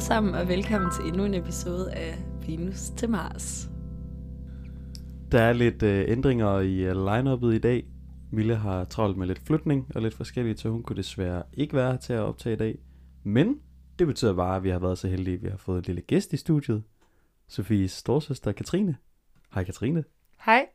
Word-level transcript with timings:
alle 0.00 0.06
sammen, 0.06 0.34
og 0.34 0.48
velkommen 0.48 0.90
til 0.90 1.04
endnu 1.08 1.24
en 1.24 1.34
episode 1.34 1.92
af 1.92 2.18
Venus 2.46 2.90
til 2.96 3.10
Mars. 3.10 3.70
Der 5.32 5.42
er 5.42 5.52
lidt 5.52 5.82
øh, 5.82 6.04
ændringer 6.08 6.60
i 6.60 6.80
øh, 6.80 6.92
line-uppet 6.92 7.54
i 7.54 7.58
dag. 7.58 7.86
Mille 8.30 8.56
har 8.56 8.84
travlt 8.84 9.16
med 9.16 9.26
lidt 9.26 9.38
flytning 9.46 9.86
og 9.94 10.02
lidt 10.02 10.14
forskelligt, 10.14 10.60
så 10.60 10.68
hun 10.68 10.82
kunne 10.82 10.96
desværre 10.96 11.42
ikke 11.52 11.76
være 11.76 11.90
her 11.90 11.98
til 11.98 12.12
at 12.12 12.20
optage 12.20 12.54
i 12.54 12.56
dag. 12.56 12.78
Men 13.24 13.60
det 13.98 14.06
betyder 14.06 14.34
bare, 14.34 14.56
at 14.56 14.62
vi 14.62 14.70
har 14.70 14.78
været 14.78 14.98
så 14.98 15.08
heldige, 15.08 15.36
at 15.36 15.42
vi 15.42 15.48
har 15.48 15.56
fået 15.56 15.78
en 15.78 15.84
lille 15.84 16.02
gæst 16.02 16.32
i 16.32 16.36
studiet. 16.36 16.82
Sofies 17.48 17.92
storsøster 17.92 18.52
Katrine. 18.52 18.96
Hej 19.54 19.64
Katrine. 19.64 20.04
Hej. 20.44 20.66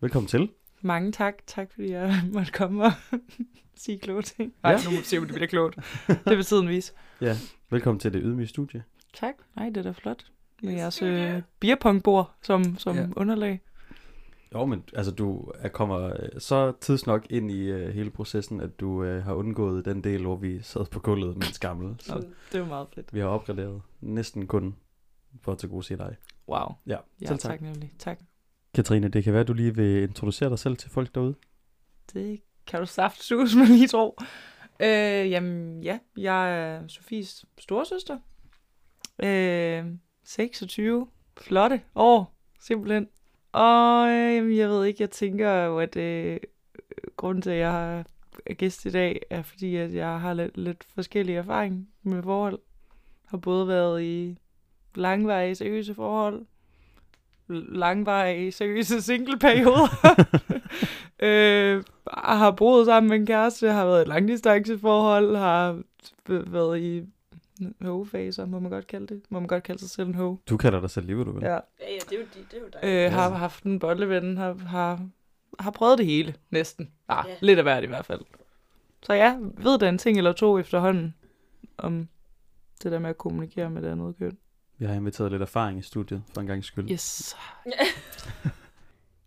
Velkommen 0.00 0.28
til. 0.28 0.48
Mange 0.80 1.12
tak. 1.12 1.34
Tak 1.46 1.70
fordi 1.72 1.90
jeg 1.90 2.14
måtte 2.34 2.52
komme 2.52 2.84
og 2.84 2.92
sige 3.76 3.98
kloge 3.98 4.22
ting. 4.22 4.54
Nej, 4.62 4.72
Ja. 4.72 4.78
nu 4.84 4.90
må 4.90 4.96
vi 4.96 5.02
se, 5.04 5.18
om 5.18 5.24
det 5.24 5.34
bliver 5.34 5.48
klogt. 5.48 5.76
Det 6.08 6.36
vil 6.36 6.44
tiden 6.44 6.68
vise. 6.68 6.92
Ja, 7.20 7.36
velkommen 7.70 8.00
til 8.00 8.12
det 8.12 8.22
ydmyge 8.24 8.46
studie. 8.46 8.84
Tak. 9.14 9.34
Nej, 9.56 9.66
det 9.68 9.76
er 9.76 9.82
da 9.82 9.90
flot. 9.90 10.24
Med 10.62 10.72
jeres 10.72 11.02
øh, 11.02 11.42
beerpongbord 11.60 12.34
som, 12.42 12.78
som 12.78 12.96
Ja. 12.96 13.02
ja. 13.02 13.08
underlag. 13.16 13.60
Jo, 14.54 14.64
men 14.66 14.84
altså 14.94 15.12
du 15.12 15.52
er, 15.58 15.68
kommer 15.68 16.00
øh, 16.06 16.28
så 16.38 16.72
tidsnok 16.80 17.26
ind 17.30 17.50
i 17.50 17.60
øh, 17.70 17.94
hele 17.94 18.10
processen, 18.10 18.60
at 18.60 18.80
du 18.80 19.04
øh, 19.04 19.24
har 19.24 19.34
undgået 19.34 19.84
den 19.84 20.04
del, 20.04 20.22
hvor 20.22 20.36
vi 20.36 20.62
sad 20.62 20.86
på 20.86 21.00
gulvet 21.00 21.36
med 21.36 21.46
en 21.46 21.52
skammel. 21.52 21.96
Så 21.98 22.26
det 22.52 22.60
var 22.60 22.66
meget 22.66 22.88
fedt. 22.94 23.14
vi 23.14 23.18
har 23.20 23.26
opgraderet 23.26 23.82
næsten 24.00 24.46
kun 24.46 24.76
for 25.42 25.52
at 25.52 25.58
til 25.58 25.68
gode 25.68 25.82
se 25.84 25.96
dig. 25.96 26.16
Wow. 26.48 26.74
Ja, 26.86 26.96
Ja, 27.20 27.26
tak. 27.26 27.38
tak 27.38 27.60
nemlig. 27.60 27.92
Tak. 27.98 28.18
Katrine, 28.76 29.08
det 29.08 29.24
kan 29.24 29.32
være, 29.32 29.40
at 29.40 29.48
du 29.48 29.52
lige 29.52 29.74
vil 29.74 30.02
introducere 30.02 30.50
dig 30.50 30.58
selv 30.58 30.76
til 30.76 30.90
folk 30.90 31.14
derude. 31.14 31.34
Det 32.12 32.40
kan 32.66 32.80
du 32.80 32.86
saft 32.86 33.22
sus 33.22 33.54
med 33.56 33.66
lige 33.66 33.88
tro. 33.88 34.18
Øh, 34.80 35.30
jamen, 35.30 35.82
ja. 35.82 35.98
Jeg 36.16 36.58
er 36.60 36.88
Sofies 36.88 37.44
storesøster. 37.58 38.18
Øh, 39.22 39.84
26. 40.24 41.06
Flotte 41.36 41.80
år, 41.94 42.34
simpelthen. 42.60 43.08
Og 43.52 44.08
øh, 44.08 44.34
jamen, 44.34 44.56
jeg 44.56 44.68
ved 44.68 44.84
ikke, 44.84 45.02
jeg 45.02 45.10
tænker 45.10 45.50
jo, 45.52 45.78
at 45.78 45.96
øh, 45.96 46.40
grunden 47.16 47.42
til, 47.42 47.50
at 47.50 47.58
jeg 47.58 47.70
har- 47.72 48.04
er 48.46 48.54
gæst 48.54 48.84
i 48.86 48.90
dag, 48.90 49.20
er 49.30 49.42
fordi, 49.42 49.76
at 49.76 49.94
jeg 49.94 50.20
har 50.20 50.34
lidt, 50.34 50.56
lidt 50.56 50.84
forskellige 50.94 51.38
erfaring 51.38 51.88
med 52.02 52.22
forhold. 52.22 52.58
Har 53.26 53.36
både 53.38 53.68
været 53.68 54.02
i 54.02 54.38
langvarige 54.94 55.54
seriøse 55.54 55.94
forhold, 55.94 56.46
langvarige 57.48 58.52
seriøse 58.52 59.02
singleperioder, 59.02 59.88
øh, 61.26 61.84
har 62.14 62.50
boet 62.50 62.86
sammen 62.86 63.10
med 63.10 63.16
en 63.18 63.26
kæreste, 63.26 63.70
har 63.72 63.86
været 63.86 64.04
i 64.06 64.08
langdistanceforhold, 64.08 65.36
har 65.36 65.82
været 66.26 66.80
i 66.80 67.04
ho-faser, 67.80 68.46
må 68.46 68.58
man 68.58 68.70
godt 68.70 68.86
kalde 68.86 69.06
det. 69.06 69.22
Må 69.28 69.38
man 69.40 69.48
godt 69.48 69.62
kalde 69.62 69.80
sig 69.80 69.90
selv 69.90 70.08
en 70.08 70.14
ho. 70.14 70.36
Du 70.48 70.56
kalder 70.56 70.80
dig 70.80 70.90
selv 70.90 71.06
lige, 71.06 71.16
hvad 71.16 71.24
du 71.24 71.32
vil. 71.32 71.42
Ja. 71.42 71.52
Ja, 71.52 71.58
ja, 71.80 71.98
det 72.10 72.12
er 72.12 72.18
jo, 72.18 72.24
det 72.34 72.56
er 72.56 72.60
jo 72.60 72.68
dig. 73.02 73.06
Øh, 73.06 73.12
har 73.12 73.30
haft 73.30 73.64
en 73.64 73.78
bolleven, 73.78 74.36
har, 74.36 74.54
har, 74.54 75.00
har 75.58 75.70
prøvet 75.70 75.98
det 75.98 76.06
hele, 76.06 76.34
næsten. 76.50 76.90
Ah, 77.08 77.24
Ja. 77.26 77.30
ja. 77.32 77.36
lidt 77.40 77.58
af 77.58 77.64
hvert 77.64 77.84
i 77.84 77.86
hvert 77.86 78.06
fald. 78.06 78.20
Så 79.02 79.12
ja, 79.12 79.36
ved 79.40 79.78
da 79.78 79.88
en 79.88 79.98
ting 79.98 80.18
eller 80.18 80.32
to 80.32 80.58
efterhånden 80.58 81.14
om 81.78 82.08
det 82.82 82.92
der 82.92 82.98
med 82.98 83.10
at 83.10 83.18
kommunikere 83.18 83.70
med 83.70 83.82
det 83.82 83.88
andet 83.88 84.14
køn. 84.18 84.38
Vi 84.78 84.84
har 84.86 84.94
inviteret 84.94 85.32
lidt 85.32 85.42
erfaring 85.42 85.78
i 85.78 85.82
studiet, 85.82 86.22
for 86.34 86.40
en 86.40 86.46
gang 86.46 86.64
skyld. 86.64 86.90
Yes. 86.90 87.36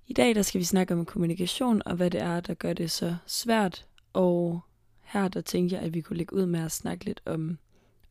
I 0.07 0.13
dag 0.13 0.35
der 0.35 0.41
skal 0.41 0.59
vi 0.59 0.65
snakke 0.65 0.93
om 0.93 1.05
kommunikation, 1.05 1.81
og 1.85 1.95
hvad 1.95 2.11
det 2.11 2.21
er, 2.21 2.39
der 2.39 2.53
gør 2.53 2.73
det 2.73 2.91
så 2.91 3.15
svært. 3.25 3.85
Og 4.13 4.61
her 5.01 5.27
der 5.27 5.41
tænkte 5.41 5.75
jeg, 5.75 5.83
at 5.83 5.93
vi 5.93 6.01
kunne 6.01 6.17
lægge 6.17 6.35
ud 6.35 6.45
med 6.45 6.59
at 6.59 6.71
snakke 6.71 7.05
lidt 7.05 7.21
om 7.25 7.57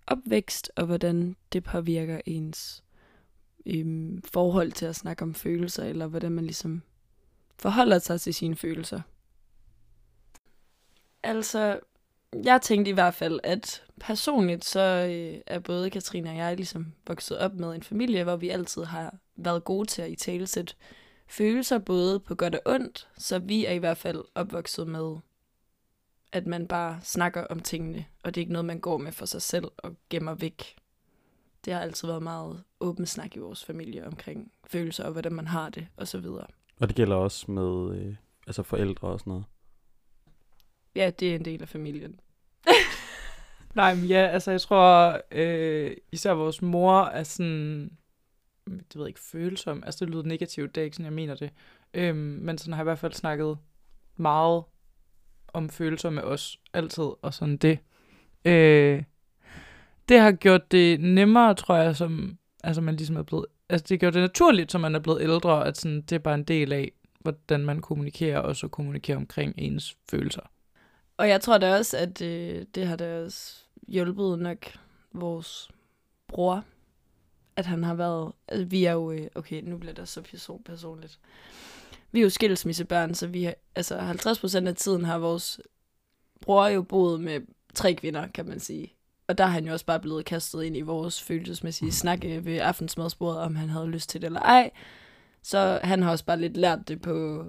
opvækst, 0.06 0.70
og 0.76 0.86
hvordan 0.86 1.36
det 1.52 1.64
påvirker 1.64 2.20
ens 2.26 2.84
øhm, 3.66 4.22
forhold 4.22 4.72
til 4.72 4.86
at 4.86 4.96
snakke 4.96 5.22
om 5.22 5.34
følelser, 5.34 5.84
eller 5.84 6.06
hvordan 6.06 6.32
man 6.32 6.44
ligesom 6.44 6.82
forholder 7.58 7.98
sig 7.98 8.20
til 8.20 8.34
sine 8.34 8.56
følelser. 8.56 9.00
Altså, 11.22 11.80
jeg 12.44 12.62
tænkte 12.62 12.90
i 12.90 12.94
hvert 12.94 13.14
fald, 13.14 13.40
at 13.42 13.82
personligt 14.00 14.64
så 14.64 14.80
øh, 14.80 15.40
er 15.46 15.58
både 15.58 15.90
Katrine 15.90 16.30
og 16.30 16.36
jeg 16.36 16.56
ligesom 16.56 16.92
vokset 17.06 17.38
op 17.38 17.54
med 17.54 17.74
en 17.74 17.82
familie, 17.82 18.24
hvor 18.24 18.36
vi 18.36 18.48
altid 18.48 18.84
har 18.84 19.14
været 19.36 19.64
gode 19.64 19.86
til 19.86 20.02
at 20.02 20.10
i 20.10 20.16
talesæt 20.16 20.76
følelser, 21.28 21.78
både 21.78 22.20
på 22.20 22.34
godt 22.34 22.54
og 22.54 22.60
ondt, 22.66 23.08
så 23.18 23.38
vi 23.38 23.64
er 23.64 23.72
i 23.72 23.78
hvert 23.78 23.96
fald 23.98 24.24
opvokset 24.34 24.88
med, 24.88 25.16
at 26.32 26.46
man 26.46 26.66
bare 26.66 27.00
snakker 27.02 27.44
om 27.44 27.60
tingene, 27.60 28.04
og 28.22 28.34
det 28.34 28.40
er 28.40 28.42
ikke 28.42 28.52
noget, 28.52 28.64
man 28.64 28.80
går 28.80 28.98
med 28.98 29.12
for 29.12 29.26
sig 29.26 29.42
selv 29.42 29.64
og 29.76 29.96
gemmer 30.10 30.34
væk. 30.34 30.76
Det 31.64 31.72
har 31.72 31.80
altid 31.80 32.08
været 32.08 32.22
meget 32.22 32.62
åben 32.80 33.06
snak 33.06 33.36
i 33.36 33.38
vores 33.38 33.64
familie 33.64 34.06
omkring 34.06 34.52
følelser 34.66 35.04
og 35.04 35.12
hvordan 35.12 35.32
man 35.32 35.46
har 35.46 35.70
det, 35.70 35.86
og 35.96 36.08
så 36.08 36.18
videre. 36.18 36.46
Og 36.80 36.88
det 36.88 36.96
gælder 36.96 37.16
også 37.16 37.50
med 37.50 37.98
øh, 37.98 38.14
altså 38.46 38.62
forældre 38.62 39.08
og 39.08 39.20
sådan 39.20 39.30
noget. 39.30 39.44
Ja, 40.94 41.10
det 41.20 41.30
er 41.30 41.34
en 41.34 41.44
del 41.44 41.62
af 41.62 41.68
familien. 41.68 42.20
Nej, 43.74 43.94
men 43.94 44.04
ja, 44.04 44.26
altså 44.26 44.50
jeg 44.50 44.60
tror, 44.60 45.20
øh, 45.32 45.96
især 46.12 46.32
vores 46.32 46.62
mor 46.62 47.02
er 47.02 47.22
sådan, 47.22 47.90
det 48.66 48.96
ved 48.96 49.02
jeg 49.02 49.08
ikke, 49.08 49.20
følsom. 49.20 49.82
Altså 49.86 50.04
det 50.04 50.14
lyder 50.14 50.22
negativt, 50.22 50.74
det 50.74 50.80
er 50.80 50.84
ikke 50.84 50.96
sådan, 50.96 51.04
jeg 51.04 51.12
mener 51.12 51.34
det. 51.34 51.50
Øhm, 51.94 52.16
men 52.16 52.58
sådan 52.58 52.72
har 52.72 52.80
jeg 52.80 52.84
i 52.84 52.90
hvert 52.90 52.98
fald 52.98 53.12
snakket 53.12 53.58
meget 54.16 54.64
om 55.52 55.68
følelser 55.68 56.10
med 56.10 56.22
os, 56.22 56.60
altid, 56.72 57.08
og 57.22 57.34
sådan 57.34 57.56
det. 57.56 57.78
Øh, 58.44 59.02
det 60.08 60.20
har 60.20 60.32
gjort 60.32 60.72
det 60.72 61.00
nemmere, 61.00 61.54
tror 61.54 61.76
jeg, 61.76 61.96
som 61.96 62.38
altså 62.64 62.82
man 62.82 62.96
ligesom 62.96 63.16
er 63.16 63.22
blevet, 63.22 63.46
altså 63.68 63.86
det 63.88 64.00
gjorde 64.00 64.14
det 64.14 64.22
naturligt, 64.22 64.72
som 64.72 64.80
man 64.80 64.94
er 64.94 64.98
blevet 64.98 65.22
ældre, 65.22 65.66
at 65.66 65.76
sådan, 65.76 66.00
det 66.00 66.12
er 66.12 66.18
bare 66.18 66.34
en 66.34 66.44
del 66.44 66.72
af, 66.72 66.92
hvordan 67.20 67.64
man 67.64 67.80
kommunikerer, 67.80 68.38
og 68.38 68.56
så 68.56 68.68
kommunikerer 68.68 69.16
omkring 69.16 69.54
ens 69.56 69.96
følelser. 70.10 70.50
Og 71.18 71.28
jeg 71.28 71.40
tror 71.40 71.58
da 71.58 71.76
også, 71.76 71.96
at 71.96 72.22
øh, 72.22 72.66
det 72.74 72.86
har 72.86 72.96
da 72.96 73.24
også 73.24 73.54
hjulpet 73.88 74.38
nok 74.38 74.58
vores 75.12 75.70
bror, 76.26 76.64
at 77.56 77.66
han 77.66 77.84
har 77.84 77.94
været... 77.94 78.32
Altså, 78.48 78.64
vi 78.64 78.84
er 78.84 78.92
jo... 78.92 79.12
Øh, 79.12 79.26
okay, 79.34 79.62
nu 79.62 79.78
bliver 79.78 79.94
det 79.94 80.08
så 80.08 80.22
person 80.22 80.62
personligt. 80.62 81.18
Vi 82.12 82.18
er 82.18 82.22
jo 82.22 82.30
skilsmissebørn, 82.30 83.14
så 83.14 83.26
vi 83.26 83.42
har, 83.42 83.54
altså 83.74 83.98
50 83.98 84.38
procent 84.38 84.68
af 84.68 84.74
tiden 84.76 85.04
har 85.04 85.18
vores 85.18 85.60
bror 86.40 86.66
jo 86.66 86.82
boet 86.82 87.20
med 87.20 87.40
tre 87.74 87.94
kvinder, 87.94 88.26
kan 88.26 88.46
man 88.46 88.60
sige. 88.60 88.92
Og 89.28 89.38
der 89.38 89.44
er 89.44 89.48
han 89.48 89.66
jo 89.66 89.72
også 89.72 89.86
bare 89.86 90.00
blevet 90.00 90.24
kastet 90.24 90.62
ind 90.62 90.76
i 90.76 90.80
vores 90.80 91.22
følelsesmæssige 91.22 91.92
snak 91.92 92.24
øh, 92.24 92.46
ved 92.46 92.58
aftensmadsbordet, 92.58 93.40
om 93.40 93.56
han 93.56 93.68
havde 93.68 93.86
lyst 93.86 94.10
til 94.10 94.20
det 94.20 94.26
eller 94.26 94.40
ej. 94.40 94.70
Så 95.42 95.80
han 95.82 96.02
har 96.02 96.10
også 96.10 96.24
bare 96.24 96.40
lidt 96.40 96.56
lært 96.56 96.88
det 96.88 97.02
på, 97.02 97.44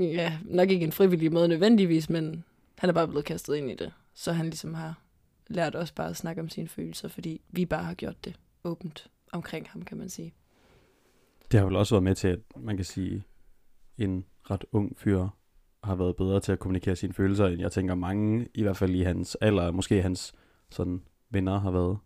ja, 0.00 0.38
nok 0.44 0.70
ikke 0.70 0.84
en 0.84 0.92
frivillig 0.92 1.32
måde 1.32 1.48
nødvendigvis, 1.48 2.10
men 2.10 2.44
han 2.78 2.90
er 2.90 2.94
bare 2.94 3.08
blevet 3.08 3.24
kastet 3.24 3.56
ind 3.56 3.70
i 3.70 3.74
det. 3.74 3.92
Så 4.14 4.32
han 4.32 4.46
ligesom 4.46 4.74
har 4.74 5.02
lært 5.46 5.76
os 5.76 5.92
bare 5.92 6.08
at 6.08 6.16
snakke 6.16 6.42
om 6.42 6.48
sine 6.48 6.68
følelser, 6.68 7.08
fordi 7.08 7.40
vi 7.48 7.66
bare 7.66 7.84
har 7.84 7.94
gjort 7.94 8.24
det 8.24 8.36
åbent 8.64 9.10
omkring 9.32 9.66
ham, 9.68 9.82
kan 9.82 9.98
man 9.98 10.08
sige. 10.08 10.34
Det 11.50 11.60
har 11.60 11.66
vel 11.66 11.76
også 11.76 11.94
været 11.94 12.04
med 12.04 12.14
til, 12.14 12.28
at 12.28 12.38
man 12.56 12.76
kan 12.76 12.84
sige, 12.84 13.24
en 13.98 14.24
ret 14.50 14.64
ung 14.72 14.98
fyr 14.98 15.28
har 15.84 15.94
været 15.94 16.16
bedre 16.16 16.40
til 16.40 16.52
at 16.52 16.58
kommunikere 16.58 16.96
sine 16.96 17.12
følelser, 17.12 17.46
end 17.46 17.60
jeg 17.60 17.72
tænker 17.72 17.94
mange, 17.94 18.48
i 18.54 18.62
hvert 18.62 18.76
fald 18.76 18.94
i 18.94 19.02
hans 19.02 19.34
alder, 19.34 19.70
måske 19.70 20.02
hans 20.02 20.32
sådan 20.70 21.02
venner 21.30 21.60
har 21.60 21.70
været. 21.70 21.98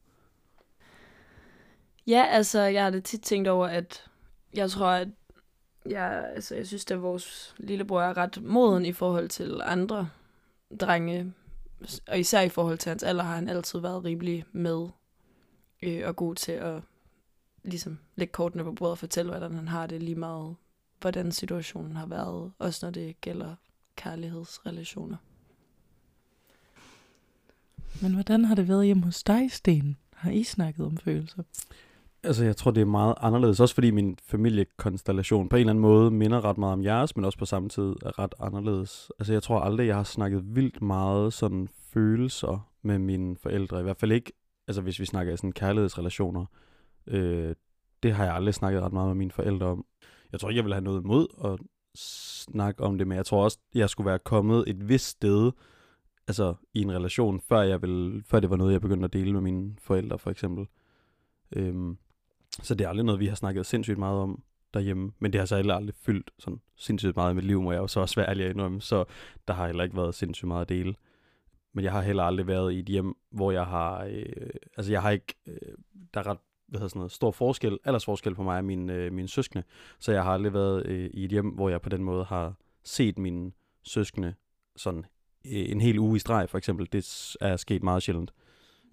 Ja, 2.07 2.27
altså, 2.31 2.61
jeg 2.61 2.83
har 2.83 2.91
da 2.91 3.01
tit 3.01 3.23
tænkt 3.23 3.49
over, 3.49 3.67
at 3.67 4.11
jeg 4.55 4.71
tror, 4.71 4.87
at 4.87 5.09
jeg, 5.87 6.31
altså, 6.35 6.55
jeg 6.55 6.67
synes, 6.67 6.91
at 6.91 7.03
vores 7.03 7.55
lillebror 7.59 8.03
er 8.03 8.17
ret 8.17 8.43
moden 8.43 8.87
i 8.87 8.93
forhold 8.93 9.29
til 9.29 9.61
andre 9.65 10.09
drenge. 10.81 11.33
Og 12.09 12.19
især 12.19 12.41
i 12.41 12.49
forhold 12.49 12.79
til 12.79 12.91
hans 12.91 13.03
alder 13.03 13.23
har 13.23 13.35
han 13.35 13.49
altid 13.49 13.79
været 13.79 14.05
rimelig 14.05 14.45
med 14.53 14.89
øh, 15.83 16.03
og 16.05 16.17
god 16.17 16.35
til 16.35 16.53
at 16.53 16.83
ligesom 17.63 17.99
lægge 18.17 18.33
kortene 18.33 18.65
på 18.65 18.73
bordet 18.73 18.93
og 18.93 18.99
fortælle, 18.99 19.31
hvordan 19.31 19.55
han 19.55 19.69
har 19.69 19.87
det 19.87 20.03
lige 20.03 20.15
meget, 20.15 20.57
hvordan 21.01 21.33
situationen 21.33 21.97
har 21.97 22.07
været, 22.07 22.53
også 22.59 22.87
når 22.87 22.91
det 22.91 23.21
gælder 23.21 23.55
kærlighedsrelationer. 23.97 25.17
Men 28.03 28.15
hvordan 28.15 28.45
har 28.45 28.55
det 28.55 28.69
været 28.69 28.87
hjemme 28.87 29.05
hos 29.05 29.23
dig, 29.23 29.53
Sten? 29.53 29.97
Har 30.15 30.31
I 30.31 30.45
snakket 30.45 30.87
om 30.87 30.97
følelser? 30.97 31.43
Altså, 32.25 32.45
jeg 32.45 32.57
tror, 32.57 32.71
det 32.71 32.81
er 32.81 32.85
meget 32.85 33.15
anderledes, 33.21 33.61
også 33.61 33.75
fordi 33.75 33.91
min 33.91 34.19
familiekonstellation 34.25 35.49
på 35.49 35.57
en 35.57 35.61
eller 35.61 35.71
anden 35.71 35.83
måde 35.83 36.11
minder 36.11 36.45
ret 36.45 36.59
meget 36.59 36.73
om 36.73 36.85
jeres, 36.85 37.17
men 37.17 37.25
også 37.25 37.39
på 37.39 37.45
samme 37.45 37.69
tid 37.69 37.83
er 37.83 38.19
ret 38.19 38.35
anderledes. 38.41 39.13
Altså, 39.19 39.33
jeg 39.33 39.43
tror 39.43 39.61
aldrig, 39.61 39.87
jeg 39.87 39.97
har 39.97 40.03
snakket 40.03 40.57
vildt 40.57 40.83
meget 40.83 41.33
sådan 41.33 41.69
følelser 41.93 42.71
med 42.83 42.99
mine 42.99 43.37
forældre. 43.37 43.81
I 43.81 43.83
hvert 43.83 43.97
fald 43.97 44.13
ikke, 44.13 44.33
altså 44.69 44.83
hvis 44.83 45.01
vi 45.01 45.05
snakker 45.05 45.37
sådan 45.37 45.53
kærlighedsrelationer. 45.53 46.47
Øh, 47.07 47.55
det 48.03 48.13
har 48.13 48.25
jeg 48.25 48.35
aldrig 48.35 48.55
snakket 48.55 48.83
ret 48.83 48.93
meget 48.93 49.09
med 49.09 49.17
mine 49.17 49.31
forældre 49.31 49.67
om. 49.67 49.85
Jeg 50.33 50.41
tror 50.41 50.49
ikke, 50.49 50.57
jeg 50.57 50.65
vil 50.65 50.73
have 50.73 50.85
noget 50.85 51.03
imod 51.03 51.27
at 51.45 51.59
snakke 52.51 52.83
om 52.83 52.99
det, 52.99 53.07
men 53.07 53.17
jeg 53.17 53.27
tror 53.27 53.45
også, 53.45 53.59
jeg 53.75 53.91
skulle 53.91 54.07
være 54.07 54.19
kommet 54.19 54.65
et 54.67 54.89
vist 54.89 55.07
sted, 55.07 55.53
altså 56.29 56.55
i 56.75 56.83
en 56.83 56.93
relation, 56.93 57.41
før, 57.41 57.61
jeg 57.61 57.83
ville, 57.83 58.23
før 58.27 58.41
det 58.41 58.51
var 58.51 58.57
noget, 58.57 58.73
jeg 58.73 58.81
begyndte 58.81 59.05
at 59.05 59.13
dele 59.13 59.33
med 59.33 59.41
mine 59.41 59.77
forældre, 59.79 60.19
for 60.19 60.31
eksempel. 60.31 60.67
Øhm, 61.57 61.99
så 62.63 62.75
det 62.75 62.85
er 62.85 62.89
aldrig 62.89 63.07
noget, 63.07 63.21
vi 63.21 63.27
har 63.27 63.35
snakket 63.35 63.67
sindssygt 63.67 63.99
meget 63.99 64.19
om 64.19 64.43
derhjemme, 64.75 65.13
men 65.19 65.33
det 65.33 65.39
har 65.39 65.47
så 65.47 65.57
heller 65.57 65.75
aldrig 65.75 65.95
fyldt 65.95 66.31
sådan 66.39 66.61
sindssygt 66.77 67.17
meget 67.17 67.33
i 67.33 67.35
mit 67.35 67.45
liv, 67.45 67.63
må 67.63 67.73
jeg 67.73 67.79
jo 67.79 67.87
så 67.87 68.01
også 68.01 68.17
være 68.17 68.29
ærlig 68.29 68.45
at 68.45 68.51
indrømme, 68.51 68.81
så 68.81 69.05
der 69.49 69.55
har 69.55 69.67
heller 69.67 69.85
ikke 69.85 69.97
været 69.97 70.15
sindssygt 70.15 70.49
meget 70.49 70.63
at 70.63 70.69
dele. 70.69 70.95
Men 71.73 71.85
jeg 71.85 71.93
har 71.93 72.03
heller 72.03 72.23
aldrig 72.23 72.47
været 72.47 72.73
i 72.73 72.79
et 72.79 72.87
hjem, 72.87 73.15
hvor 73.31 73.51
jeg 73.51 73.67
har, 73.67 74.05
øh, 74.05 74.51
altså 74.77 74.93
jeg 74.93 75.03
har 75.03 75.11
ikke, 75.11 75.35
øh, 75.47 75.75
der 76.15 76.21
er 76.21 76.27
ret 76.27 76.39
hvad 76.71 76.81
hedder 76.81 76.89
sådan 76.89 76.99
noget, 76.99 77.13
stor 77.13 77.31
forskel, 77.31 77.79
aldersforskel 77.85 78.35
på 78.35 78.43
mig 78.43 78.59
og 78.59 78.65
mine, 78.65 78.95
øh, 78.95 79.13
mine 79.13 79.29
søskende. 79.29 79.65
Så 79.99 80.13
jeg 80.13 80.25
har 80.25 80.33
aldrig 80.33 80.53
været 80.53 80.87
øh, 80.87 81.11
i 81.13 81.25
et 81.25 81.31
hjem, 81.31 81.49
hvor 81.49 81.69
jeg 81.69 81.81
på 81.81 81.89
den 81.89 82.05
måde 82.05 82.25
har 82.25 82.55
set 82.85 83.19
mine 83.19 83.53
søskende 83.83 84.35
sådan 84.77 85.05
øh, 85.47 85.71
en 85.71 85.81
hel 85.81 85.99
uge 85.99 86.17
i 86.17 86.19
streg, 86.19 86.51
for 86.51 86.59
eksempel. 86.59 86.89
Det 86.93 87.37
er 87.41 87.57
sket 87.57 87.83
meget 87.83 88.03
sjældent. 88.03 88.33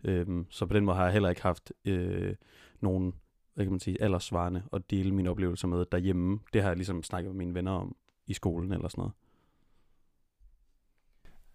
Øh, 0.04 0.46
så 0.50 0.66
på 0.66 0.74
den 0.74 0.86
måde 0.86 0.98
har 0.98 1.04
jeg 1.04 1.14
heller 1.14 1.30
ikke 1.30 1.42
haft 1.42 1.74
øh, 1.86 2.36
nogen 2.82 3.14
hvad 3.58 3.66
kan 3.66 3.72
man 3.72 3.80
sige, 3.80 4.02
aldersvarende 4.02 4.64
at 4.74 4.90
dele 4.90 5.12
mine 5.12 5.30
oplevelser 5.30 5.68
med 5.68 5.86
derhjemme. 5.92 6.40
Det 6.54 6.62
har 6.62 6.70
jeg 6.70 6.78
ligesom 6.78 7.04
snakket 7.04 7.32
med 7.32 7.38
mine 7.38 7.54
venner 7.54 7.72
om 7.72 7.96
i 8.28 8.34
skolen 8.34 8.72
eller 8.72 8.88
sådan 8.88 9.02
noget. 9.02 9.14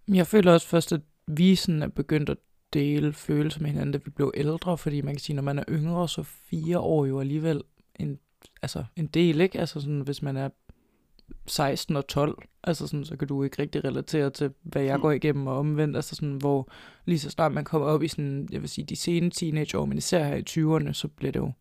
Jeg 0.08 0.26
føler 0.26 0.52
også 0.52 0.68
først, 0.68 0.92
at 0.92 1.00
vi 1.26 1.54
sådan 1.54 1.82
er 1.82 1.88
begyndt 1.88 2.30
at 2.30 2.36
dele 2.72 3.12
følelser 3.12 3.60
med 3.60 3.70
hinanden, 3.70 3.92
da 3.92 3.98
vi 4.04 4.10
blev 4.10 4.32
ældre, 4.34 4.78
fordi 4.78 5.00
man 5.00 5.14
kan 5.14 5.20
sige, 5.20 5.36
når 5.36 5.42
man 5.42 5.58
er 5.58 5.64
yngre, 5.68 6.08
så 6.08 6.22
fire 6.22 6.78
år 6.78 7.06
jo 7.06 7.20
alligevel 7.20 7.62
en, 7.98 8.18
altså 8.62 8.84
en 8.96 9.06
del, 9.06 9.40
ikke? 9.40 9.60
Altså 9.60 9.80
sådan, 9.80 10.00
hvis 10.00 10.22
man 10.22 10.36
er 10.36 10.48
16 11.46 11.96
og 11.96 12.06
12, 12.06 12.42
altså 12.64 12.86
sådan, 12.86 13.04
så 13.04 13.16
kan 13.16 13.28
du 13.28 13.42
ikke 13.42 13.62
rigtig 13.62 13.84
relatere 13.84 14.30
til, 14.30 14.50
hvad 14.62 14.82
jeg 14.82 14.96
mm. 14.96 15.02
går 15.02 15.10
igennem 15.10 15.46
og 15.46 15.58
omvendt, 15.58 15.96
altså 15.96 16.14
sådan, 16.14 16.36
hvor 16.36 16.68
lige 17.04 17.18
så 17.18 17.30
snart 17.30 17.52
man 17.52 17.64
kommer 17.64 17.88
op 17.88 18.02
i 18.02 18.08
sådan, 18.08 18.48
jeg 18.52 18.60
vil 18.60 18.68
sige, 18.68 18.84
de 18.84 18.96
sene 18.96 19.30
teenageår, 19.30 19.84
men 19.84 19.98
især 19.98 20.24
her 20.24 20.36
i 20.36 20.44
20'erne, 20.50 20.92
så 20.92 21.08
bliver 21.08 21.32
det 21.32 21.40
jo 21.40 21.52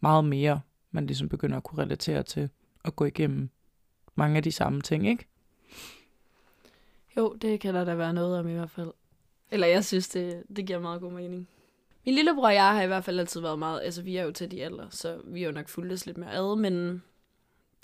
meget 0.00 0.24
mere, 0.24 0.60
man 0.90 1.06
ligesom 1.06 1.28
begynder 1.28 1.56
at 1.56 1.62
kunne 1.62 1.82
relatere 1.82 2.22
til 2.22 2.50
at 2.84 2.96
gå 2.96 3.04
igennem 3.04 3.50
mange 4.14 4.36
af 4.36 4.42
de 4.42 4.52
samme 4.52 4.80
ting, 4.80 5.08
ikke? 5.08 5.26
Jo, 7.16 7.34
det 7.34 7.60
kan 7.60 7.74
der 7.74 7.84
da 7.84 7.94
være 7.94 8.12
noget 8.12 8.38
om 8.38 8.48
i 8.48 8.52
hvert 8.52 8.70
fald. 8.70 8.90
Eller 9.50 9.66
jeg 9.66 9.84
synes, 9.84 10.08
det, 10.08 10.42
det 10.56 10.66
giver 10.66 10.78
meget 10.78 11.00
god 11.00 11.12
mening. 11.12 11.48
Min 12.06 12.14
lillebror 12.14 12.46
og 12.46 12.54
jeg 12.54 12.74
har 12.74 12.82
i 12.82 12.86
hvert 12.86 13.04
fald 13.04 13.20
altid 13.20 13.40
været 13.40 13.58
meget, 13.58 13.80
altså 13.82 14.02
vi 14.02 14.16
er 14.16 14.24
jo 14.24 14.32
til 14.32 14.50
de 14.50 14.64
alder, 14.64 14.86
så 14.90 15.20
vi 15.24 15.40
har 15.40 15.46
jo 15.46 15.54
nok 15.54 15.68
fulgt 15.68 15.92
os 15.92 16.06
lidt 16.06 16.18
mere 16.18 16.32
ad, 16.32 16.56
men 16.56 17.02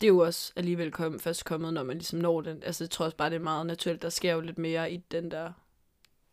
det 0.01 0.07
er 0.07 0.09
jo 0.09 0.19
også 0.19 0.53
alligevel 0.57 0.93
kom, 0.93 1.21
først 1.21 1.45
kommet, 1.45 1.75
når 1.75 1.83
man 1.83 1.97
ligesom 1.97 2.19
når 2.19 2.41
den. 2.41 2.63
Altså 2.63 2.85
jeg 2.85 2.91
tror 2.91 3.05
også 3.05 3.17
bare, 3.17 3.31
det 3.31 3.37
er 3.37 3.41
meget 3.41 3.67
naturligt. 3.67 4.03
Der 4.03 4.09
sker 4.09 4.33
jo 4.33 4.41
lidt 4.41 4.59
mere 4.59 4.93
i 4.93 4.97
den 4.97 5.31
der 5.31 5.53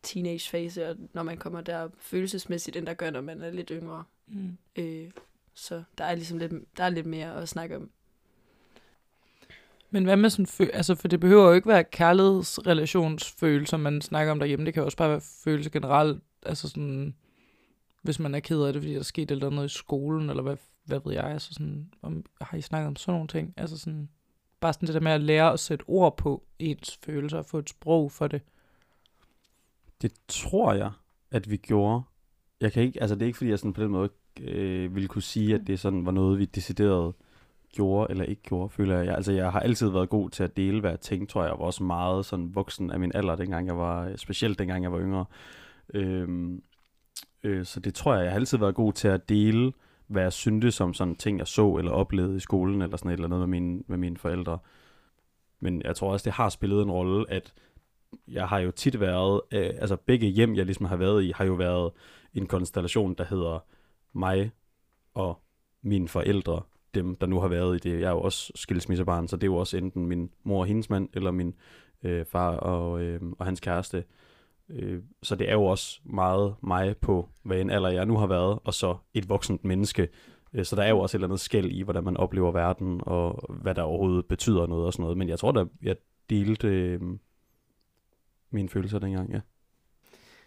teenage-fase, 0.04 0.90
og 0.90 0.96
når 1.14 1.24
man 1.24 1.38
kommer 1.38 1.62
der 1.62 1.90
følelsesmæssigt, 1.98 2.76
end 2.76 2.86
der 2.86 2.94
gør, 2.94 3.10
når 3.10 3.22
man 3.22 3.42
er 3.42 3.52
lidt 3.52 3.72
yngre. 3.74 4.04
Mm. 4.28 4.58
Øh, 4.76 5.12
så 5.54 5.84
der 5.98 6.04
er 6.04 6.16
ligesom 6.16 6.38
lidt, 6.38 6.54
der 6.78 6.84
er 6.84 6.90
lidt 6.90 7.06
mere 7.06 7.36
at 7.36 7.50
snakke 7.50 7.76
om. 7.76 7.90
Men 9.90 10.04
hvad 10.04 10.18
med 10.18 10.30
sådan, 10.30 10.46
fø- 10.46 10.72
altså 10.74 10.96
for 10.96 11.08
det 11.08 11.20
behøver 11.20 11.48
jo 11.48 11.54
ikke 11.54 11.68
være 11.68 11.84
kærlighedsrelationsfølelser, 11.84 13.78
man 13.78 14.02
snakker 14.02 14.32
om 14.32 14.40
derhjemme. 14.40 14.66
Det 14.66 14.74
kan 14.74 14.84
også 14.84 14.98
bare 14.98 15.10
være 15.10 15.22
følelser 15.44 15.72
generelt, 15.72 16.24
altså 16.44 16.70
sådan, 16.70 17.16
hvis 18.02 18.20
man 18.20 18.36
er 18.36 18.40
ked 18.40 18.62
af 18.62 18.74
det, 18.74 18.82
fordi 18.82 18.94
der 18.94 19.00
er 19.00 19.04
sket 19.04 19.32
eller 19.32 19.50
noget 19.50 19.72
i 19.72 19.78
skolen, 19.78 20.30
eller 20.30 20.44
hvad, 20.44 20.58
hvad 20.86 21.00
ved 21.06 21.14
jeg, 21.14 21.24
altså 21.24 21.54
sådan, 21.54 21.94
om, 22.02 22.26
har 22.42 22.58
I 22.58 22.62
snakket 22.62 22.88
om 22.88 22.96
sådan 22.96 23.14
nogle 23.14 23.28
ting? 23.28 23.54
Altså 23.58 23.78
sådan, 23.78 24.10
bare 24.60 24.74
sådan 24.74 24.88
det 24.88 24.94
der 24.94 25.02
med 25.02 25.12
at 25.12 25.22
lære 25.22 25.54
at 25.54 25.60
sætte 25.60 25.84
ord 25.88 26.18
på 26.18 26.44
ens 26.60 27.00
følelser, 27.06 27.38
og 27.38 27.46
få 27.46 27.60
et 27.60 27.70
sprog 27.70 28.12
for 28.12 28.28
det. 28.28 28.42
Det 30.02 30.14
tror 30.28 30.74
jeg, 30.74 30.92
at 31.32 31.50
vi 31.50 31.58
gjorde. 31.58 32.02
Jeg 32.62 32.72
kan 32.72 32.84
ikke, 32.84 33.02
altså 33.02 33.16
det 33.16 33.22
er 33.22 33.26
ikke 33.26 33.38
fordi, 33.38 33.50
jeg 33.50 33.60
sådan 33.60 33.74
på 33.74 33.84
den 33.84 33.92
måde 33.92 34.10
øh, 34.40 34.96
ville 34.96 35.08
kunne 35.08 35.22
sige, 35.22 35.56
at 35.56 35.62
det 35.68 35.80
sådan 35.80 36.06
var 36.06 36.12
noget, 36.12 36.40
vi 36.40 36.46
decideret 36.46 37.14
gjorde 37.72 38.12
eller 38.12 38.24
ikke 38.24 38.42
gjorde, 38.42 38.70
føler 38.70 38.98
jeg. 38.98 39.16
Altså, 39.16 39.32
jeg 39.32 39.52
har 39.52 39.60
altid 39.60 39.90
været 39.90 40.10
god 40.10 40.30
til 40.30 40.44
at 40.44 40.58
dele, 40.58 40.80
hvad 40.80 40.90
jeg 40.90 41.00
tænkte, 41.00 41.34
tror 41.34 41.42
jeg. 41.42 41.50
Jeg 41.50 41.60
var 41.60 41.66
også 41.66 41.84
meget 41.84 42.26
sådan 42.26 42.56
voksen 42.56 42.92
af 42.92 43.00
min 43.00 43.12
alder, 43.16 43.36
dengang 43.36 43.68
jeg 43.68 43.78
var, 43.78 44.16
specielt 44.16 44.60
dengang 44.60 44.84
jeg 44.84 44.92
var 44.92 45.00
yngre. 45.00 45.26
Øhm, 45.94 46.64
øh, 47.44 47.66
så 47.66 47.80
det 47.80 47.94
tror 47.94 48.16
jeg, 48.16 48.24
jeg 48.24 48.32
har 48.32 48.40
altid 48.40 48.58
været 48.58 48.76
god 48.76 48.94
til 48.94 49.08
at 49.08 49.30
dele, 49.30 49.74
hvad 50.08 50.22
jeg 50.22 50.34
syntes 50.34 50.76
som 50.76 50.94
sådan 50.94 51.16
ting, 51.16 51.40
jeg 51.40 51.48
så 51.48 51.76
eller 51.76 51.92
oplevede 51.92 52.38
i 52.38 52.40
skolen, 52.40 52.82
eller 52.82 52.98
sådan 52.98 53.12
et 53.12 53.14
eller 53.14 53.28
noget 53.28 53.50
med 53.50 53.60
mine, 53.60 53.84
med 53.88 53.98
mine 53.98 54.18
forældre. 54.18 54.58
Men 55.60 55.82
jeg 55.82 55.96
tror 55.96 56.12
også, 56.12 56.24
det 56.24 56.34
har 56.34 56.50
spillet 56.50 56.82
en 56.82 56.92
rolle, 56.92 57.26
at 57.30 57.54
jeg 58.28 58.48
har 58.48 58.60
jo 58.60 58.72
tit 58.72 59.00
været, 59.00 59.42
øh, 59.52 59.70
altså 59.78 59.96
begge 59.96 60.28
hjem, 60.28 60.56
jeg 60.56 60.66
ligesom 60.66 60.86
har 60.86 60.96
været 60.96 61.24
i, 61.24 61.32
har 61.36 61.46
jo 61.46 61.54
været 61.54 61.92
en 62.34 62.48
konstellation, 62.48 63.14
der 63.14 63.24
hedder 63.24 63.64
mig 64.14 64.52
og 65.14 65.42
mine 65.82 66.08
forældre, 66.08 66.62
dem, 66.94 67.16
der 67.16 67.28
nu 67.28 67.40
har 67.40 67.48
været 67.48 67.76
i 67.76 67.90
det. 67.90 68.00
Jeg 68.00 68.08
er 68.08 68.12
jo 68.12 68.22
også 68.22 68.52
skilsmissebarn, 68.56 69.28
så 69.28 69.36
det 69.36 69.44
er 69.44 69.52
jo 69.52 69.56
også 69.56 69.78
enten 69.78 70.06
min 70.06 70.30
mor 70.44 70.60
og 70.60 70.66
hendes 70.66 70.90
mand, 70.90 71.10
eller 71.14 71.32
min 71.32 71.54
øh, 72.04 72.26
far 72.26 72.56
og, 72.56 73.02
øh, 73.02 73.22
og 73.40 73.46
hans 73.46 73.60
kæreste. 73.60 74.04
Øh, 74.70 75.02
så 75.24 75.36
det 75.36 75.50
er 75.50 75.54
jo 75.54 75.64
også 75.64 76.00
meget 76.04 76.56
mig 76.62 76.98
på, 76.98 77.30
hvad 77.44 77.62
en 77.62 77.70
alder 77.70 77.90
jeg 77.90 78.06
nu 78.06 78.18
har 78.18 78.28
været, 78.28 78.60
og 78.64 78.74
så 78.74 78.98
et 79.14 79.30
voksent 79.30 79.66
menneske. 79.66 80.10
Øh, 80.54 80.66
så 80.66 80.76
der 80.76 80.84
er 80.84 80.90
jo 80.90 81.00
også 81.00 81.18
et 81.18 81.20
eller 81.20 81.28
andet 81.28 81.40
skæld 81.40 81.72
i, 81.72 81.82
hvordan 81.82 82.04
man 82.04 82.18
oplever 82.18 82.52
verden, 82.52 83.02
og 83.04 83.56
hvad 83.62 83.76
der 83.76 83.82
overhovedet 83.82 84.26
betyder 84.26 84.68
noget 84.68 84.86
og 84.86 84.94
sådan 84.94 85.04
noget. 85.04 85.18
Men 85.18 85.30
jeg 85.30 85.40
tror 85.40 85.52
da, 85.52 85.66
jeg 85.82 85.96
delte 86.30 86.68
øh, 86.68 87.02
mine 88.52 88.70
følelser 88.70 89.00
dengang, 89.00 89.32
ja. 89.32 89.40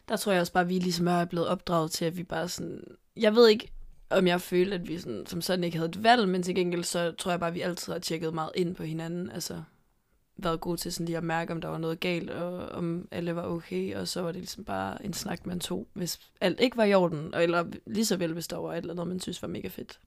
Der 0.08 0.16
tror 0.16 0.32
jeg 0.32 0.40
også 0.40 0.52
bare, 0.52 0.64
at 0.64 0.68
vi 0.68 0.78
ligesom 0.78 1.08
er 1.08 1.24
blevet 1.24 1.48
opdraget 1.48 1.90
til, 1.90 2.04
at 2.04 2.16
vi 2.16 2.22
bare 2.22 2.48
sådan... 2.48 2.84
Jeg 3.16 3.34
ved 3.34 3.48
ikke, 3.48 3.72
om 4.10 4.26
jeg 4.26 4.40
følte, 4.40 4.74
at 4.74 4.88
vi 4.88 4.98
sådan, 4.98 5.26
som 5.26 5.40
sådan 5.40 5.64
ikke 5.64 5.76
havde 5.76 5.88
et 5.88 6.02
valg, 6.02 6.28
men 6.28 6.42
til 6.42 6.54
gengæld 6.54 6.84
så 6.84 7.12
tror 7.12 7.30
jeg 7.30 7.40
bare, 7.40 7.48
at 7.48 7.54
vi 7.54 7.60
altid 7.60 7.92
har 7.92 8.00
tjekket 8.00 8.34
meget 8.34 8.52
ind 8.54 8.74
på 8.74 8.82
hinanden. 8.82 9.30
Altså 9.30 9.62
været 10.36 10.60
gode 10.60 10.76
til 10.76 10.92
sådan 10.92 11.06
lige 11.06 11.16
at 11.16 11.24
mærke, 11.24 11.52
om 11.52 11.60
der 11.60 11.68
var 11.68 11.78
noget 11.78 12.00
galt, 12.00 12.30
og 12.30 12.68
om 12.68 13.08
alle 13.10 13.36
var 13.36 13.42
okay, 13.42 13.96
og 13.96 14.08
så 14.08 14.22
var 14.22 14.32
det 14.32 14.40
ligesom 14.40 14.64
bare 14.64 15.04
en 15.04 15.12
snak, 15.12 15.46
man 15.46 15.60
tog, 15.60 15.88
hvis 15.92 16.20
alt 16.40 16.60
ikke 16.60 16.76
var 16.76 16.84
i 16.84 16.94
orden, 16.94 17.34
eller 17.34 17.64
lige 17.86 18.04
så 18.04 18.16
vel, 18.16 18.32
hvis 18.32 18.48
der 18.48 18.56
var 18.56 18.72
et 18.72 18.78
eller 18.78 18.92
andet, 18.92 19.08
man 19.08 19.20
synes 19.20 19.42
var 19.42 19.48
mega 19.48 19.68
fedt. 19.68 20.00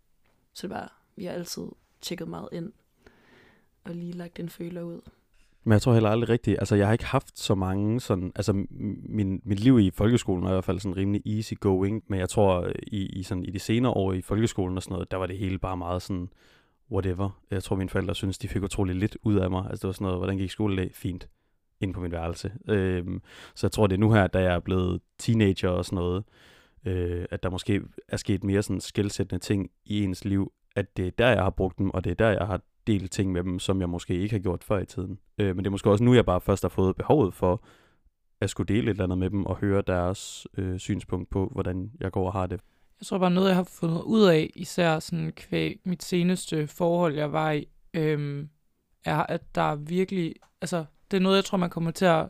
Så 0.53 0.67
det 0.67 0.69
var, 0.69 1.01
vi 1.15 1.25
har 1.25 1.31
altid 1.31 1.63
tjekket 2.01 2.27
meget 2.27 2.49
ind, 2.51 2.73
og 3.83 3.95
lige 3.95 4.11
lagt 4.11 4.39
en 4.39 4.49
føler 4.49 4.81
ud. 4.81 5.01
Men 5.67 5.73
jeg 5.73 5.81
tror 5.81 5.93
heller 5.93 6.09
aldrig 6.09 6.29
rigtigt, 6.29 6.59
altså 6.59 6.75
jeg 6.75 6.87
har 6.87 6.93
ikke 6.93 7.05
haft 7.05 7.39
så 7.39 7.55
mange 7.55 7.99
sådan, 7.99 8.31
altså 8.35 8.65
min, 9.09 9.41
mit 9.45 9.59
liv 9.59 9.79
i 9.79 9.91
folkeskolen 9.91 10.43
er 10.43 10.49
i 10.49 10.53
hvert 10.53 10.63
fald 10.63 10.79
sådan 10.79 10.97
rimelig 10.97 11.37
easy 11.37 11.53
going, 11.59 12.03
men 12.07 12.19
jeg 12.19 12.29
tror 12.29 12.71
i, 12.87 13.05
i, 13.05 13.23
sådan, 13.23 13.45
i 13.45 13.51
de 13.51 13.59
senere 13.59 13.91
år 13.91 14.13
i 14.13 14.21
folkeskolen 14.21 14.77
og 14.77 14.83
sådan 14.83 14.93
noget, 14.93 15.11
der 15.11 15.17
var 15.17 15.25
det 15.25 15.37
hele 15.37 15.57
bare 15.57 15.77
meget 15.77 16.01
sådan, 16.01 16.29
whatever. 16.91 17.41
Jeg 17.51 17.63
tror 17.63 17.75
mine 17.75 17.89
forældre 17.89 18.15
synes, 18.15 18.37
de 18.37 18.47
fik 18.47 18.63
utrolig 18.63 18.95
lidt 18.95 19.17
ud 19.23 19.35
af 19.35 19.49
mig. 19.49 19.65
Altså 19.69 19.81
det 19.81 19.87
var 19.87 19.91
sådan 19.91 20.05
noget, 20.05 20.19
hvordan 20.19 20.37
gik 20.37 20.51
skoledag? 20.51 20.91
Fint. 20.93 21.29
Ind 21.81 21.93
på 21.93 22.01
min 22.01 22.11
værelse. 22.11 22.51
Øhm, 22.69 23.21
så 23.55 23.67
jeg 23.67 23.71
tror, 23.71 23.87
det 23.87 23.95
er 23.95 23.99
nu 23.99 24.11
her, 24.11 24.27
da 24.27 24.39
jeg 24.39 24.55
er 24.55 24.59
blevet 24.59 25.01
teenager 25.19 25.69
og 25.69 25.85
sådan 25.85 25.95
noget, 25.95 26.23
øh, 26.85 27.25
at 27.31 27.43
der 27.43 27.49
måske 27.49 27.81
er 28.07 28.17
sket 28.17 28.43
mere 28.43 28.63
sådan 28.63 28.81
skældsættende 28.81 29.43
ting 29.43 29.69
i 29.85 30.03
ens 30.03 30.25
liv, 30.25 30.51
at 30.75 30.97
det 30.97 31.07
er 31.07 31.11
der, 31.11 31.27
jeg 31.27 31.43
har 31.43 31.49
brugt 31.49 31.77
dem, 31.77 31.89
og 31.89 32.03
det 32.03 32.11
er 32.11 32.15
der, 32.15 32.29
jeg 32.29 32.47
har 32.47 32.61
dele 32.87 33.07
ting 33.07 33.31
med 33.31 33.43
dem, 33.43 33.59
som 33.59 33.79
jeg 33.79 33.89
måske 33.89 34.13
ikke 34.13 34.35
har 34.35 34.39
gjort 34.39 34.63
før 34.63 34.79
i 34.79 34.85
tiden. 34.85 35.19
Øh, 35.37 35.55
men 35.55 35.57
det 35.57 35.65
er 35.65 35.71
måske 35.71 35.89
også 35.91 36.03
nu, 36.03 36.13
jeg 36.13 36.25
bare 36.25 36.41
først 36.41 36.63
har 36.63 36.69
fået 36.69 36.95
behovet 36.95 37.33
for 37.33 37.63
at 38.41 38.49
skulle 38.49 38.75
dele 38.75 38.85
et 38.85 38.89
eller 38.89 39.03
andet 39.03 39.17
med 39.17 39.29
dem 39.29 39.45
og 39.45 39.55
høre 39.55 39.83
deres 39.87 40.47
øh, 40.57 40.79
synspunkt 40.79 41.29
på, 41.29 41.51
hvordan 41.53 41.91
jeg 41.99 42.11
går 42.11 42.25
og 42.25 42.33
har 42.33 42.47
det. 42.47 42.61
Jeg 42.99 43.07
tror 43.07 43.17
bare 43.17 43.31
noget, 43.31 43.47
jeg 43.47 43.55
har 43.55 43.69
fundet 43.79 44.01
ud 44.01 44.23
af, 44.23 44.51
især 44.55 44.99
sådan 44.99 45.31
kvæg 45.31 45.79
mit 45.83 46.03
seneste 46.03 46.67
forhold, 46.67 47.15
jeg 47.15 47.31
var 47.31 47.51
i, 47.51 47.67
øhm, 47.93 48.49
er, 49.05 49.23
at 49.23 49.55
der 49.55 49.61
er 49.61 49.75
virkelig, 49.75 50.35
altså 50.61 50.85
det 51.11 51.17
er 51.17 51.21
noget, 51.21 51.35
jeg 51.35 51.45
tror, 51.45 51.57
man 51.57 51.69
kommer 51.69 51.91
til 51.91 52.05
at 52.05 52.29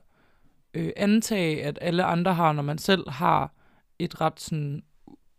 øh, 0.73 0.89
antage, 0.95 1.63
at 1.63 1.79
alle 1.81 2.03
andre 2.03 2.33
har, 2.33 2.53
når 2.53 2.63
man 2.63 2.77
selv 2.77 3.09
har 3.09 3.53
et 3.99 4.21
ret 4.21 4.39
sådan 4.39 4.83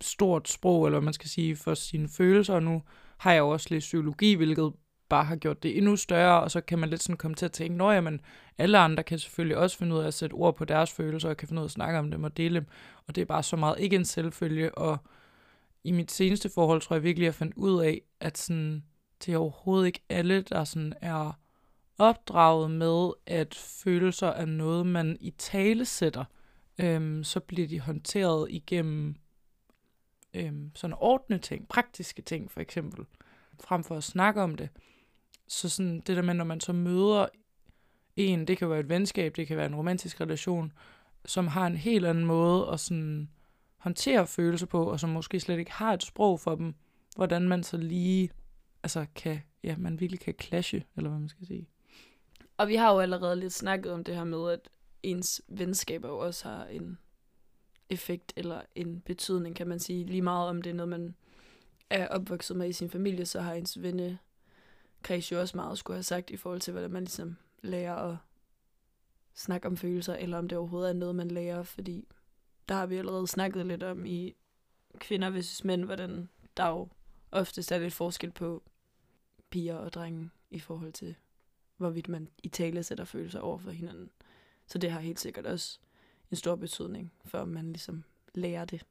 stort 0.01 0.49
sprog, 0.49 0.85
eller 0.85 0.99
hvad 0.99 1.05
man 1.05 1.13
skal 1.13 1.29
sige, 1.29 1.55
for 1.55 1.73
sine 1.73 2.09
følelser. 2.09 2.53
Og 2.53 2.63
nu 2.63 2.81
har 3.17 3.31
jeg 3.31 3.39
jo 3.39 3.49
også 3.49 3.67
lidt 3.69 3.79
psykologi, 3.79 4.33
hvilket 4.33 4.73
bare 5.09 5.23
har 5.23 5.35
gjort 5.35 5.63
det 5.63 5.77
endnu 5.77 5.95
større, 5.95 6.41
og 6.41 6.51
så 6.51 6.61
kan 6.61 6.79
man 6.79 6.89
lidt 6.89 7.03
sådan 7.03 7.17
komme 7.17 7.35
til 7.35 7.45
at 7.45 7.51
tænke, 7.51 7.83
at 7.83 8.03
men 8.03 8.21
alle 8.57 8.77
andre 8.77 9.03
kan 9.03 9.19
selvfølgelig 9.19 9.57
også 9.57 9.77
finde 9.77 9.95
ud 9.95 9.99
af 10.01 10.07
at 10.07 10.13
sætte 10.13 10.33
ord 10.33 10.55
på 10.55 10.65
deres 10.65 10.91
følelser, 10.91 11.29
og 11.29 11.37
kan 11.37 11.47
finde 11.47 11.59
ud 11.59 11.65
af 11.65 11.67
at 11.67 11.71
snakke 11.71 11.99
om 11.99 12.11
dem 12.11 12.23
og 12.23 12.37
dele 12.37 12.55
dem, 12.55 12.67
og 13.07 13.15
det 13.15 13.21
er 13.21 13.25
bare 13.25 13.43
så 13.43 13.55
meget 13.55 13.79
ikke 13.79 13.95
en 13.95 14.05
selvfølge, 14.05 14.75
og 14.77 14.97
i 15.83 15.91
mit 15.91 16.11
seneste 16.11 16.49
forhold 16.49 16.81
tror 16.81 16.95
jeg 16.95 17.03
virkelig, 17.03 17.25
at 17.25 17.27
jeg 17.27 17.35
fandt 17.35 17.53
ud 17.55 17.83
af, 17.83 18.01
at 18.19 18.37
sådan, 18.37 18.83
det 19.25 19.33
er 19.33 19.37
overhovedet 19.37 19.87
ikke 19.87 20.01
alle, 20.09 20.41
der 20.41 20.63
sådan 20.63 20.93
er 21.01 21.39
opdraget 21.97 22.71
med, 22.71 23.11
at 23.25 23.55
følelser 23.55 24.27
er 24.27 24.45
noget, 24.45 24.85
man 24.85 25.17
i 25.19 25.31
tale 25.31 25.85
sætter, 25.85 26.25
øhm, 26.79 27.23
så 27.23 27.39
bliver 27.39 27.67
de 27.67 27.79
håndteret 27.79 28.47
igennem 28.49 29.15
øhm, 30.33 30.71
sådan 30.75 30.95
ordne 30.99 31.37
ting, 31.37 31.67
praktiske 31.67 32.21
ting 32.21 32.51
for 32.51 32.59
eksempel, 32.59 33.05
frem 33.63 33.83
for 33.83 33.95
at 33.95 34.03
snakke 34.03 34.41
om 34.41 34.55
det. 34.55 34.69
Så 35.49 35.69
sådan 35.69 35.99
det 35.99 36.15
der 36.15 36.21
med, 36.21 36.33
når 36.33 36.43
man 36.43 36.59
så 36.59 36.73
møder 36.73 37.25
en, 38.15 38.47
det 38.47 38.57
kan 38.57 38.69
være 38.69 38.79
et 38.79 38.89
venskab, 38.89 39.35
det 39.35 39.47
kan 39.47 39.57
være 39.57 39.65
en 39.65 39.75
romantisk 39.75 40.21
relation, 40.21 40.73
som 41.25 41.47
har 41.47 41.67
en 41.67 41.75
helt 41.75 42.05
anden 42.05 42.25
måde 42.25 42.67
at 42.71 42.79
sådan 42.79 43.29
håndtere 43.77 44.27
følelser 44.27 44.65
på, 44.65 44.83
og 44.91 44.99
som 44.99 45.09
måske 45.09 45.39
slet 45.39 45.59
ikke 45.59 45.71
har 45.71 45.93
et 45.93 46.03
sprog 46.03 46.39
for 46.39 46.55
dem, 46.55 46.73
hvordan 47.15 47.47
man 47.47 47.63
så 47.63 47.77
lige, 47.77 48.29
altså 48.83 49.05
kan, 49.15 49.41
ja, 49.63 49.75
man 49.77 49.99
virkelig 49.99 50.19
kan 50.19 50.33
clashe, 50.41 50.85
eller 50.97 51.09
hvad 51.09 51.19
man 51.19 51.29
skal 51.29 51.47
sige. 51.47 51.67
Og 52.57 52.67
vi 52.67 52.75
har 52.75 52.93
jo 52.93 52.99
allerede 52.99 53.35
lidt 53.35 53.53
snakket 53.53 53.91
om 53.91 54.03
det 54.03 54.15
her 54.15 54.23
med, 54.23 54.51
at 54.51 54.69
ens 55.03 55.41
venskaber 55.47 56.07
jo 56.07 56.17
også 56.17 56.49
har 56.49 56.65
en 56.65 56.97
effekt 57.89 58.33
eller 58.35 58.61
en 58.75 59.01
betydning, 59.01 59.55
kan 59.55 59.67
man 59.67 59.79
sige. 59.79 60.05
Lige 60.05 60.21
meget 60.21 60.49
om 60.49 60.61
det 60.61 60.69
er 60.69 60.73
noget, 60.73 60.89
man 60.89 61.15
er 61.89 62.07
opvokset 62.07 62.57
med 62.57 62.69
i 62.69 62.73
sin 62.73 62.89
familie, 62.89 63.25
så 63.25 63.41
har 63.41 63.53
ens 63.53 63.81
kreds 65.03 65.31
jo 65.31 65.39
også 65.39 65.57
meget 65.57 65.77
skulle 65.77 65.97
have 65.97 66.03
sagt 66.03 66.29
i 66.29 66.37
forhold 66.37 66.61
til, 66.61 66.71
hvordan 66.71 66.91
man 66.91 67.03
ligesom 67.03 67.37
lærer 67.61 67.95
at 67.95 68.17
snakke 69.33 69.67
om 69.67 69.77
følelser, 69.77 70.15
eller 70.15 70.37
om 70.37 70.47
det 70.47 70.57
overhovedet 70.57 70.89
er 70.89 70.93
noget, 70.93 71.15
man 71.15 71.31
lærer, 71.31 71.63
fordi 71.63 72.07
der 72.69 72.75
har 72.75 72.85
vi 72.85 72.97
allerede 72.97 73.27
snakket 73.27 73.65
lidt 73.65 73.83
om 73.83 74.05
i 74.05 74.35
kvinder 74.97 75.29
versus 75.29 75.63
mænd, 75.63 75.83
hvordan 75.83 76.29
der 76.57 76.67
jo 76.67 76.87
oftest 77.31 77.71
er 77.71 77.77
lidt 77.79 77.93
forskel 77.93 78.31
på 78.31 78.63
piger 79.49 79.75
og 79.75 79.93
drenge 79.93 80.29
i 80.49 80.59
forhold 80.59 80.93
til, 80.93 81.15
hvorvidt 81.77 82.07
man 82.07 82.29
i 82.43 82.49
tale 82.49 82.83
sætter 82.83 83.05
følelser 83.05 83.39
over 83.39 83.57
for 83.57 83.71
hinanden. 83.71 84.11
Så 84.67 84.77
det 84.77 84.91
har 84.91 84.99
helt 84.99 85.19
sikkert 85.19 85.45
også 85.45 85.79
en 86.31 86.37
stor 86.37 86.55
betydning, 86.55 87.13
for 87.25 87.37
om 87.39 87.47
man 87.47 87.67
ligesom 87.67 88.03
lærer 88.35 88.65
det. 88.65 88.85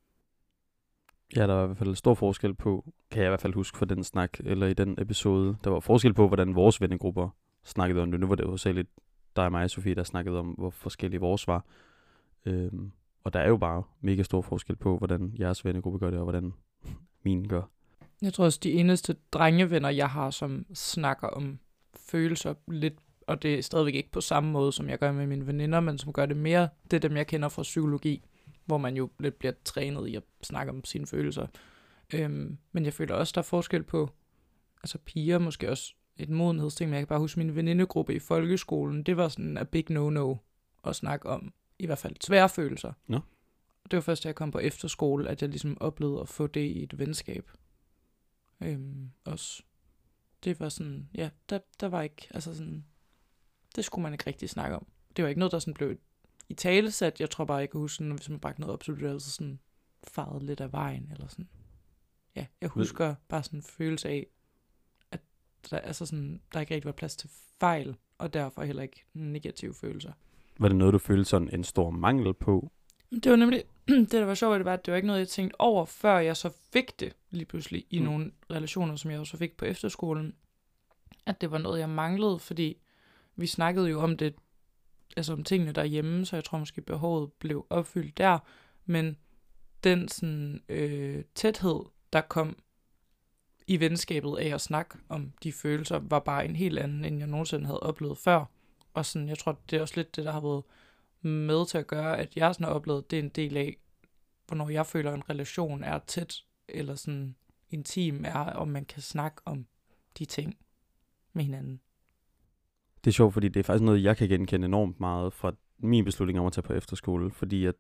Ja, 1.37 1.47
der 1.47 1.55
var 1.55 1.63
i 1.63 1.67
hvert 1.67 1.79
fald 1.79 1.97
stor 1.97 2.15
forskel 2.15 2.55
på, 2.55 2.85
kan 3.11 3.23
jeg 3.23 3.29
i 3.29 3.31
hvert 3.31 3.41
fald 3.41 3.55
huske 3.55 3.79
fra 3.79 3.87
den 3.87 4.05
snak, 4.05 4.41
eller 4.41 4.67
i 4.67 4.75
den 4.75 4.99
episode, 5.01 5.57
der 5.65 5.71
var 5.71 5.81
forskel 5.81 6.15
på, 6.15 6.29
hvordan 6.29 6.55
vores 6.55 6.81
vennegrupper 6.81 7.29
snakkede 7.65 8.03
om 8.03 8.11
det. 8.11 8.21
Nu 8.21 8.27
var 8.27 8.35
det 8.35 8.45
jo 8.45 8.57
særligt 8.57 8.89
dig 9.37 9.45
og 9.45 9.53
mig, 9.53 9.71
Sofie, 9.71 9.95
der 9.95 10.03
snakkede 10.03 10.39
om, 10.39 10.47
hvor 10.47 10.71
forskellige 10.71 11.21
vores 11.21 11.49
var. 11.49 11.65
Øhm, 12.47 12.93
og 13.25 13.33
der 13.33 13.41
er 13.41 13.49
jo 13.49 13.57
bare 13.57 13.83
mega 14.01 14.23
stor 14.23 14.41
forskel 14.41 14.77
på, 14.77 14.99
hvordan 14.99 15.35
jeres 15.39 15.65
vennegruppe 15.65 15.99
gør 15.99 16.11
det, 16.11 16.19
og 16.19 16.25
hvordan 16.25 16.53
min 17.25 17.49
gør. 17.49 17.63
Jeg 18.23 18.33
tror 18.33 18.45
også, 18.45 18.61
de 18.63 18.73
eneste 18.73 19.17
drengevenner, 19.33 19.89
jeg 19.89 20.11
har, 20.11 20.31
som 20.31 20.67
snakker 20.75 21.29
om 21.29 21.59
følelser 21.97 22.55
lidt, 22.69 22.95
og 23.27 23.43
det 23.43 23.55
er 23.55 23.63
stadigvæk 23.63 23.95
ikke 23.95 24.11
på 24.11 24.21
samme 24.21 24.51
måde, 24.51 24.73
som 24.73 24.89
jeg 24.89 24.99
gør 24.99 25.13
med 25.13 25.27
mine 25.27 25.47
veninder, 25.47 25.81
men 25.81 25.99
som 25.99 26.13
gør 26.13 26.27
det 26.27 26.37
mere, 26.37 26.69
det 26.91 26.97
er 26.97 27.09
dem, 27.09 27.17
jeg 27.17 27.27
kender 27.27 27.49
fra 27.49 27.63
psykologi, 27.63 28.23
hvor 28.69 28.79
man 28.79 28.97
jo 28.97 29.11
lidt 29.19 29.39
bliver 29.39 29.53
trænet 29.65 30.09
i 30.09 30.15
at 30.15 30.23
snakke 30.43 30.73
om 30.73 30.85
sine 30.85 31.07
følelser. 31.07 31.47
Øhm, 32.15 32.59
men 32.73 32.85
jeg 32.85 32.93
føler 32.93 33.15
også, 33.15 33.33
der 33.35 33.41
er 33.41 33.43
forskel 33.43 33.83
på, 33.83 34.11
altså 34.83 34.99
piger 34.99 35.39
måske 35.39 35.71
også 35.71 35.95
et 36.17 36.29
modenhedsting, 36.29 36.91
men 36.91 36.95
jeg 36.95 37.01
kan 37.01 37.09
bare 37.09 37.19
huske 37.19 37.39
min 37.39 37.55
venindegruppe 37.55 38.15
i 38.15 38.19
folkeskolen, 38.19 39.03
det 39.03 39.17
var 39.17 39.29
sådan 39.29 39.59
en 39.59 39.67
big 39.67 39.91
no-no 39.91 40.37
at 40.85 40.97
snakke 40.97 41.29
om, 41.29 41.53
i 41.79 41.87
hvert 41.87 41.99
fald 41.99 42.17
svære 42.21 42.49
følelser. 42.49 42.93
Nå. 43.07 43.21
Det 43.91 43.97
var 43.97 44.01
først, 44.01 44.25
da 44.25 44.29
jeg 44.29 44.35
kom 44.35 44.51
på 44.51 44.59
efterskole, 44.59 45.29
at 45.29 45.43
jeg 45.43 45.51
ligesom 45.51 45.81
oplevede 45.81 46.21
at 46.21 46.29
få 46.29 46.47
det 46.47 46.61
i 46.61 46.83
et 46.83 46.99
venskab. 46.99 47.51
Øhm, 48.63 49.11
også. 49.25 49.63
Det 50.45 50.61
var 50.61 50.69
sådan, 50.69 51.09
ja, 51.15 51.31
der, 51.51 51.59
der 51.81 51.89
var 51.89 52.03
ikke, 52.03 52.29
altså 52.31 52.55
sådan, 52.55 52.85
det 53.77 53.85
skulle 53.85 54.03
man 54.03 54.13
ikke 54.13 54.27
rigtig 54.27 54.51
snakke 54.51 54.77
om. 54.77 54.87
Det 55.17 55.23
var 55.23 55.29
ikke 55.29 55.39
noget, 55.39 55.53
der 55.53 55.59
sådan 55.59 55.75
blev 55.75 55.97
i 56.49 56.55
tale 56.55 56.91
sat. 56.91 57.21
Jeg 57.21 57.31
tror 57.31 57.45
bare, 57.45 57.57
jeg 57.57 57.71
kan 57.71 57.81
huske, 57.81 57.95
sådan, 57.95 58.13
hvis 58.13 58.29
man 58.29 58.41
bragte 58.41 58.61
noget 58.61 58.75
op, 58.75 58.85
så 58.85 58.93
blev 58.93 59.09
det 59.09 59.15
altså 59.15 59.31
sådan 59.31 59.59
faret 60.05 60.43
lidt 60.43 60.61
af 60.61 60.73
vejen, 60.73 61.09
eller 61.13 61.29
sådan. 61.29 61.49
Ja, 62.37 62.47
jeg 62.61 62.69
husker 62.69 63.15
bare 63.29 63.43
sådan 63.43 63.59
en 63.59 63.63
følelse 63.63 64.09
af, 64.09 64.27
at 65.11 65.21
der, 65.71 65.79
altså 65.79 66.07
sådan, 66.07 66.41
der 66.53 66.61
ikke 66.61 66.75
rigtig 66.75 66.87
var 66.87 66.93
plads 66.93 67.17
til 67.17 67.31
fejl, 67.61 67.97
og 68.19 68.35
derfor 68.35 68.63
heller 68.63 68.83
ikke 68.83 69.05
negative 69.15 69.75
følelser. 69.75 70.13
Var 70.59 70.69
det 70.69 70.77
noget, 70.77 70.93
du 70.93 70.99
følte 70.99 71.25
sådan 71.25 71.55
en 71.55 71.65
stor 71.65 71.91
mangel 71.91 72.35
på? 72.35 72.71
Det 73.11 73.31
var 73.31 73.37
nemlig, 73.37 73.65
det 73.89 74.13
der 74.13 74.25
var 74.25 74.35
sjovt, 74.35 74.57
det 74.57 74.65
var, 74.65 74.75
at 74.75 74.87
det 74.87 74.93
var 74.93 74.97
ikke 74.97 75.07
noget, 75.07 75.21
jeg 75.21 75.29
tænkte 75.29 75.61
over, 75.61 75.85
før 75.85 76.19
jeg 76.19 76.37
så 76.37 76.51
fik 76.73 77.01
det 77.01 77.13
lige 77.31 77.45
pludselig 77.45 77.87
i 77.91 77.99
mm. 77.99 78.05
nogle 78.05 78.33
relationer, 78.51 78.97
som 78.97 79.11
jeg 79.11 79.21
også 79.21 79.37
fik 79.37 79.57
på 79.57 79.65
efterskolen. 79.65 80.35
At 81.27 81.41
det 81.41 81.51
var 81.51 81.59
noget, 81.59 81.81
jeg 81.81 81.89
manglede, 81.89 82.39
fordi 82.39 82.77
vi 83.37 83.47
snakkede 83.47 83.89
jo 83.89 84.01
om 84.01 84.17
det, 84.17 84.35
altså 85.17 85.33
om 85.33 85.45
tingene 85.45 85.73
derhjemme, 85.73 86.27
så 86.27 86.37
jeg 86.37 86.45
tror 86.45 86.59
måske 86.59 86.81
behovet 86.81 87.33
blev 87.33 87.67
opfyldt 87.71 88.19
der. 88.19 88.39
Men 88.87 89.17
den 89.85 90.09
sådan, 90.09 90.63
øh, 90.69 91.25
tæthed, 91.35 91.81
der 92.13 92.21
kom 92.21 92.59
i 93.67 93.81
venskabet 93.81 94.39
af 94.39 94.55
at 94.55 94.61
snakke 94.61 94.99
om 95.09 95.33
de 95.43 95.53
følelser, 95.53 95.99
var 95.99 96.19
bare 96.19 96.45
en 96.45 96.57
helt 96.57 96.79
anden, 96.79 97.05
end 97.05 97.19
jeg 97.19 97.27
nogensinde 97.27 97.67
havde 97.67 97.81
oplevet 97.81 98.19
før. 98.19 98.45
Og 98.95 99.07
sådan, 99.07 99.29
jeg 99.29 99.39
tror, 99.39 99.59
det 99.71 99.77
er 99.77 99.81
også 99.81 99.97
lidt 99.97 100.17
det, 100.17 100.25
der 100.25 100.33
har 100.33 100.41
været 100.41 100.63
med 101.23 101.67
til 101.67 101.79
at 101.79 101.87
gøre, 101.87 102.19
at 102.19 102.37
jeg 102.37 102.55
sådan 102.55 102.65
har 102.65 102.73
oplevet, 102.73 103.11
det 103.11 103.19
er 103.19 103.23
en 103.23 103.29
del 103.29 103.57
af, 103.57 103.77
hvornår 104.47 104.69
jeg 104.69 104.87
føler, 104.87 105.11
at 105.11 105.17
en 105.17 105.31
relation 105.31 105.85
er 105.85 105.99
tæt, 106.07 106.45
eller 106.69 106.95
sådan 106.95 107.37
intim 107.71 108.25
er, 108.25 108.39
om 108.39 108.69
man 108.69 108.85
kan 108.85 109.03
snakke 109.03 109.43
om 109.45 109.67
de 110.19 110.25
ting 110.25 110.59
med 111.33 111.45
hinanden. 111.45 111.81
Det 113.05 113.11
er 113.11 113.15
sjovt, 113.15 113.35
fordi 113.35 113.49
det 113.49 113.61
er 113.61 113.65
faktisk 113.65 113.85
noget, 113.85 114.03
jeg 114.03 114.17
kan 114.17 114.29
genkende 114.29 114.65
enormt 114.65 115.01
meget 115.01 115.33
fra 115.33 115.53
min 115.79 116.05
beslutning 116.05 116.41
om 116.41 116.47
at 116.47 116.53
tage 116.53 116.63
på 116.63 116.73
efterskole, 116.73 117.31
fordi 117.31 117.65
jeg, 117.65 117.73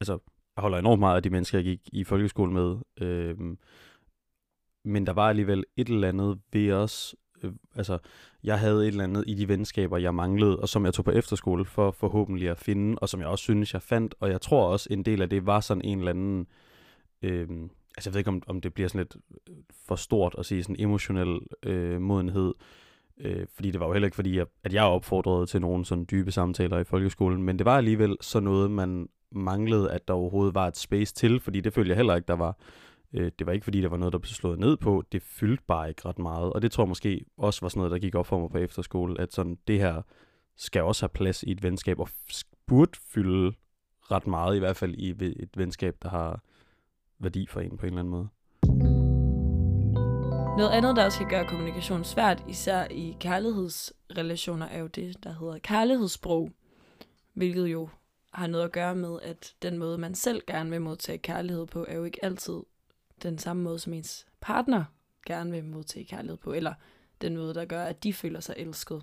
altså, 0.00 0.12
jeg 0.56 0.62
holder 0.62 0.78
enormt 0.78 1.00
meget 1.00 1.16
af 1.16 1.22
de 1.22 1.30
mennesker, 1.30 1.58
jeg 1.58 1.64
gik 1.64 1.80
i 1.92 2.04
folkeskole 2.04 2.52
med, 2.52 2.76
øhm, 3.00 3.58
men 4.84 5.06
der 5.06 5.12
var 5.12 5.28
alligevel 5.28 5.64
et 5.76 5.88
eller 5.88 6.08
andet 6.08 6.40
ved 6.52 6.72
os, 6.72 7.14
øh, 7.42 7.52
altså, 7.74 7.98
jeg 8.44 8.58
havde 8.58 8.82
et 8.82 8.88
eller 8.88 9.04
andet 9.04 9.24
i 9.26 9.34
de 9.34 9.48
venskaber, 9.48 9.98
jeg 9.98 10.14
manglede, 10.14 10.58
og 10.58 10.68
som 10.68 10.84
jeg 10.84 10.94
tog 10.94 11.04
på 11.04 11.10
efterskole 11.10 11.64
for 11.64 11.90
forhåbentlig 11.90 12.48
at 12.50 12.58
finde, 12.58 12.98
og 12.98 13.08
som 13.08 13.20
jeg 13.20 13.28
også 13.28 13.42
synes, 13.42 13.74
jeg 13.74 13.82
fandt, 13.82 14.14
og 14.20 14.30
jeg 14.30 14.40
tror 14.40 14.66
også, 14.66 14.88
en 14.90 15.02
del 15.02 15.22
af 15.22 15.30
det 15.30 15.46
var 15.46 15.60
sådan 15.60 15.84
en 15.84 15.98
eller 15.98 16.10
anden, 16.10 16.46
øh, 17.22 17.48
altså 17.96 18.10
jeg 18.10 18.14
ved 18.14 18.18
ikke, 18.18 18.30
om, 18.30 18.42
om 18.46 18.60
det 18.60 18.74
bliver 18.74 18.88
sådan 18.88 18.98
lidt 18.98 19.16
for 19.86 19.96
stort 19.96 20.34
at 20.38 20.46
sige 20.46 20.62
sådan 20.62 20.76
emotionel 20.78 21.38
øh, 21.62 22.00
modenhed, 22.00 22.48
Øh, 22.48 22.87
Øh, 23.20 23.46
fordi 23.54 23.70
det 23.70 23.80
var 23.80 23.86
jo 23.86 23.92
heller 23.92 24.06
ikke 24.06 24.14
fordi, 24.14 24.36
jeg, 24.36 24.46
at 24.64 24.74
jeg 24.74 24.84
opfordrede 24.84 25.46
til 25.46 25.60
nogle 25.60 25.84
sådan 25.84 26.06
dybe 26.10 26.32
samtaler 26.32 26.78
i 26.78 26.84
folkeskolen, 26.84 27.42
men 27.42 27.58
det 27.58 27.64
var 27.64 27.76
alligevel 27.76 28.16
så 28.20 28.40
noget, 28.40 28.70
man 28.70 29.08
manglede, 29.32 29.90
at 29.90 30.08
der 30.08 30.14
overhovedet 30.14 30.54
var 30.54 30.66
et 30.68 30.76
space 30.76 31.14
til, 31.14 31.40
fordi 31.40 31.60
det 31.60 31.72
følte 31.72 31.88
jeg 31.88 31.96
heller 31.96 32.16
ikke, 32.16 32.26
der 32.26 32.36
var. 32.36 32.56
Øh, 33.12 33.30
det 33.38 33.46
var 33.46 33.52
ikke 33.52 33.64
fordi, 33.64 33.80
der 33.80 33.88
var 33.88 33.96
noget, 33.96 34.12
der 34.12 34.18
blev 34.18 34.28
slået 34.28 34.58
ned 34.58 34.76
på, 34.76 35.02
det 35.12 35.22
fyldte 35.22 35.64
bare 35.68 35.88
ikke 35.88 36.02
ret 36.04 36.18
meget, 36.18 36.52
og 36.52 36.62
det 36.62 36.72
tror 36.72 36.84
jeg 36.84 36.88
måske 36.88 37.24
også 37.38 37.60
var 37.60 37.68
sådan 37.68 37.78
noget, 37.78 37.92
der 37.92 37.98
gik 37.98 38.14
op 38.14 38.26
for 38.26 38.40
mig 38.40 38.50
på 38.50 38.58
efterskole, 38.58 39.20
at 39.20 39.32
sådan, 39.32 39.58
det 39.68 39.78
her 39.78 40.02
skal 40.56 40.82
også 40.82 41.02
have 41.02 41.10
plads 41.14 41.42
i 41.42 41.50
et 41.50 41.62
venskab, 41.62 42.00
og 42.00 42.08
burde 42.66 42.98
fylde 43.14 43.52
ret 44.10 44.26
meget, 44.26 44.56
i 44.56 44.58
hvert 44.58 44.76
fald 44.76 44.94
i 44.94 45.10
et 45.20 45.50
venskab, 45.56 45.96
der 46.02 46.08
har 46.08 46.40
værdi 47.18 47.46
for 47.46 47.60
en 47.60 47.76
på 47.76 47.86
en 47.86 47.92
eller 47.92 47.98
anden 47.98 48.10
måde. 48.10 48.97
Noget 50.58 50.70
andet, 50.70 50.96
der 50.96 51.04
også 51.04 51.18
kan 51.18 51.28
gøre 51.28 51.46
kommunikation 51.46 52.04
svært, 52.04 52.44
især 52.48 52.84
i 52.90 53.16
kærlighedsrelationer, 53.20 54.66
er 54.66 54.78
jo 54.78 54.86
det, 54.86 55.24
der 55.24 55.32
hedder 55.32 55.58
kærlighedssprog. 55.58 56.50
Hvilket 57.34 57.66
jo 57.66 57.88
har 58.32 58.46
noget 58.46 58.64
at 58.64 58.72
gøre 58.72 58.94
med, 58.94 59.18
at 59.22 59.54
den 59.62 59.78
måde, 59.78 59.98
man 59.98 60.14
selv 60.14 60.42
gerne 60.46 60.70
vil 60.70 60.80
modtage 60.80 61.18
kærlighed 61.18 61.66
på, 61.66 61.84
er 61.88 61.96
jo 61.96 62.04
ikke 62.04 62.24
altid 62.24 62.54
den 63.22 63.38
samme 63.38 63.62
måde, 63.62 63.78
som 63.78 63.92
ens 63.92 64.26
partner 64.40 64.84
gerne 65.26 65.50
vil 65.50 65.64
modtage 65.64 66.04
kærlighed 66.04 66.36
på, 66.36 66.52
eller 66.52 66.74
den 67.20 67.36
måde, 67.36 67.54
der 67.54 67.64
gør, 67.64 67.84
at 67.84 68.02
de 68.04 68.12
føler 68.12 68.40
sig 68.40 68.54
elsket. 68.58 69.02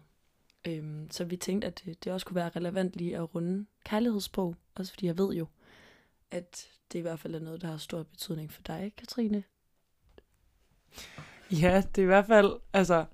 Øhm, 0.67 1.07
så 1.12 1.24
vi 1.24 1.38
tænkte, 1.38 1.67
at 1.67 1.81
det, 1.85 2.03
det 2.03 2.13
også 2.13 2.25
kunne 2.25 2.35
være 2.35 2.51
relevant 2.55 2.95
lige 2.95 3.17
at 3.17 3.35
runde 3.35 3.65
kærlighedssprog, 3.85 4.55
også 4.75 4.91
fordi 4.91 5.05
jeg 5.05 5.17
ved 5.17 5.35
jo, 5.35 5.47
at 6.31 6.67
det 6.91 7.00
i 7.00 7.01
hvert 7.01 7.19
fald 7.19 7.35
er 7.35 7.39
noget, 7.39 7.62
der 7.62 7.67
har 7.67 7.77
stor 7.77 8.03
betydning 8.03 8.51
for 8.51 8.62
dig, 8.62 8.93
Katrine. 8.97 9.43
Ja, 11.51 11.83
det 11.95 11.97
er 11.97 12.03
i 12.03 12.05
hvert 12.05 12.25
fald, 12.25 12.51
altså, 12.73 13.05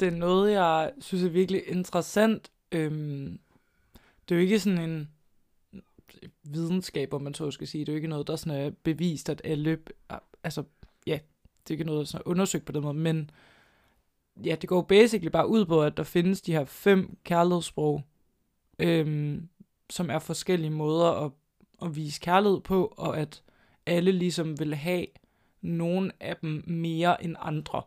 det 0.00 0.08
er 0.08 0.16
noget, 0.16 0.52
jeg 0.52 0.92
synes 0.98 1.24
er 1.24 1.28
virkelig 1.28 1.62
interessant. 1.68 2.50
Øhm, 2.72 3.38
det 4.28 4.34
er 4.34 4.38
jo 4.38 4.42
ikke 4.42 4.60
sådan 4.60 4.90
en 4.90 5.08
videnskab, 6.42 7.14
om 7.14 7.22
man 7.22 7.34
så 7.34 7.50
skal 7.50 7.68
sige. 7.68 7.80
Det 7.84 7.88
er 7.88 7.92
jo 7.92 7.96
ikke 7.96 8.08
noget, 8.08 8.26
der 8.26 8.36
sådan 8.36 8.60
er 8.60 8.70
bevist, 8.70 9.28
at 9.30 9.40
alle, 9.44 9.78
altså, 10.44 10.64
ja, 11.06 11.18
det 11.62 11.70
er 11.70 11.74
ikke 11.74 11.84
noget, 11.84 11.98
der 11.98 12.04
sådan 12.04 12.22
er 12.26 12.30
undersøgt 12.30 12.64
på 12.64 12.72
den 12.72 12.82
måde, 12.82 12.94
men 12.94 13.30
ja, 14.44 14.54
det 14.60 14.68
går 14.68 14.82
basically 14.82 15.30
bare 15.30 15.48
ud 15.48 15.64
på, 15.64 15.82
at 15.82 15.96
der 15.96 16.02
findes 16.02 16.40
de 16.40 16.52
her 16.52 16.64
fem 16.64 17.16
kærlighedssprog, 17.24 18.02
øhm, 18.78 19.48
som 19.90 20.10
er 20.10 20.18
forskellige 20.18 20.70
måder 20.70 21.10
at, 21.10 21.32
at 21.82 21.96
vise 21.96 22.20
kærlighed 22.20 22.60
på, 22.60 22.94
og 22.96 23.18
at 23.18 23.42
alle 23.86 24.12
ligesom 24.12 24.58
vil 24.58 24.74
have 24.74 25.06
nogle 25.64 26.12
af 26.20 26.36
dem 26.36 26.64
mere 26.66 27.24
end 27.24 27.36
andre. 27.38 27.82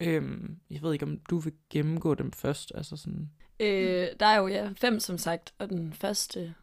Øhm, 0.00 0.60
jeg 0.70 0.82
ved 0.82 0.92
ikke, 0.92 1.06
om 1.06 1.18
du 1.18 1.38
vil 1.38 1.52
gennemgå 1.70 2.14
dem 2.14 2.32
først. 2.32 2.72
Altså 2.74 2.96
sådan. 2.96 3.30
Øh, 3.60 4.08
der 4.20 4.26
er 4.26 4.38
jo 4.38 4.46
ja, 4.46 4.72
fem, 4.76 5.00
som 5.00 5.18
sagt, 5.18 5.54
og 5.58 5.68
den 5.68 5.92
første 5.92 6.54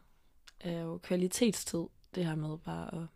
er 0.60 0.80
jo 0.80 0.98
kvalitetstid. 0.98 1.84
Det 2.14 2.26
her 2.26 2.34
med 2.34 2.58
bare 2.58 2.94
at... 2.94 3.06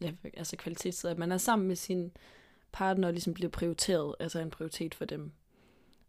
Ja, 0.00 0.12
altså 0.34 0.56
kvalitetstid, 0.56 1.10
at 1.10 1.18
man 1.18 1.32
er 1.32 1.38
sammen 1.38 1.68
med 1.68 1.76
sin 1.76 2.12
partner 2.72 3.08
og 3.08 3.12
ligesom 3.12 3.34
bliver 3.34 3.50
prioriteret, 3.50 4.14
altså 4.20 4.40
en 4.40 4.50
prioritet 4.50 4.94
for 4.94 5.04
dem. 5.04 5.32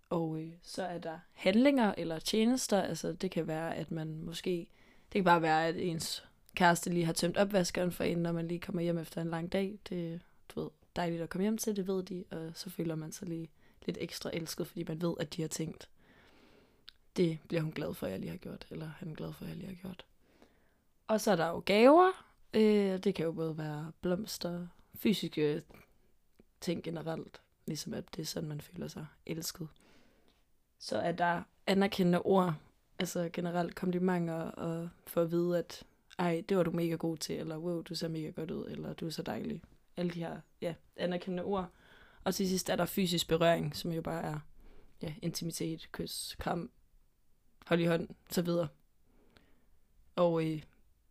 Og 0.09 0.41
øh, 0.41 0.49
så 0.61 0.83
er 0.83 0.97
der 0.97 1.19
handlinger 1.33 1.93
eller 1.97 2.19
tjenester, 2.19 2.81
altså 2.81 3.13
det 3.13 3.31
kan 3.31 3.47
være, 3.47 3.75
at 3.75 3.91
man 3.91 4.21
måske 4.21 4.67
Det 5.13 5.13
kan 5.13 5.23
bare 5.23 5.41
være, 5.41 5.67
at 5.67 5.75
ens 5.75 6.26
kæreste 6.57 6.89
lige 6.89 7.05
har 7.05 7.13
tømt 7.13 7.37
opvaskeren 7.37 7.91
for 7.91 8.03
en, 8.03 8.17
når 8.17 8.31
man 8.31 8.47
lige 8.47 8.59
kommer 8.59 8.81
hjem 8.81 8.97
efter 8.97 9.21
en 9.21 9.29
lang 9.29 9.51
dag. 9.51 9.79
Det 9.89 10.21
du 10.49 10.61
ved, 10.61 10.69
dejligt 10.95 11.21
at 11.21 11.29
komme 11.29 11.43
hjem 11.43 11.57
til, 11.57 11.75
det 11.75 11.87
ved 11.87 12.03
de, 12.03 12.23
og 12.31 12.51
så 12.55 12.69
føler 12.69 12.95
man 12.95 13.11
sig 13.11 13.27
lige 13.27 13.49
lidt 13.85 13.97
ekstra 14.01 14.29
elsket, 14.33 14.67
fordi 14.67 14.83
man 14.83 15.01
ved, 15.01 15.15
at 15.19 15.33
de 15.35 15.41
har 15.41 15.49
tænkt, 15.49 15.89
det 17.17 17.39
bliver 17.47 17.61
hun 17.61 17.71
glad 17.71 17.93
for, 17.93 18.05
at 18.05 18.11
jeg 18.11 18.19
lige 18.19 18.29
har 18.29 18.37
gjort, 18.37 18.67
eller 18.69 18.91
han 18.99 19.09
er 19.09 19.15
glad 19.15 19.33
for, 19.33 19.45
at 19.45 19.49
jeg 19.49 19.57
lige 19.57 19.67
har 19.67 19.75
gjort. 19.75 20.05
Og 21.07 21.21
så 21.21 21.31
er 21.31 21.35
der 21.35 21.47
jo 21.47 21.63
gaver. 21.65 22.11
Øh, 22.53 22.97
det 23.03 23.15
kan 23.15 23.25
jo 23.25 23.31
både 23.31 23.57
være 23.57 23.91
blomster, 24.01 24.67
fysiske 24.95 25.63
ting 26.61 26.83
generelt, 26.83 27.41
ligesom 27.65 27.93
at 27.93 28.03
det 28.15 28.21
er 28.21 28.25
sådan, 28.25 28.49
man 28.49 28.61
føler 28.61 28.87
sig 28.87 29.05
elsket. 29.25 29.67
Så 30.79 30.97
er 30.97 31.11
der 31.11 31.43
anerkendende 31.67 32.21
ord, 32.21 32.53
altså 32.99 33.29
generelt 33.33 33.75
komplimenter, 33.75 34.41
og 34.41 34.89
for 35.07 35.21
at 35.21 35.31
vide, 35.31 35.57
at 35.59 35.83
ej, 36.17 36.43
det 36.49 36.57
var 36.57 36.63
du 36.63 36.71
mega 36.71 36.95
god 36.95 37.17
til, 37.17 37.35
eller 37.39 37.57
wow, 37.57 37.81
du 37.81 37.95
ser 37.95 38.07
mega 38.07 38.29
godt 38.29 38.51
ud, 38.51 38.65
eller 38.69 38.93
du 38.93 39.05
er 39.05 39.09
så 39.09 39.21
dejlig. 39.21 39.61
Alle 39.97 40.11
de 40.11 40.19
her 40.19 40.39
ja, 40.61 40.73
anerkendende 40.95 41.43
ord. 41.43 41.69
Og 42.23 42.35
til 42.35 42.49
sidst 42.49 42.69
er 42.69 42.75
der 42.75 42.85
fysisk 42.85 43.27
berøring, 43.27 43.75
som 43.75 43.91
jo 43.91 44.01
bare 44.01 44.23
er 44.23 44.39
ja, 45.01 45.13
intimitet, 45.21 45.89
kys, 45.91 46.35
kram, 46.39 46.71
hold 47.67 47.79
i 47.79 47.85
hånd, 47.85 48.07
så 48.29 48.41
videre. 48.41 48.67
Og 50.15 50.45
øh, 50.45 50.61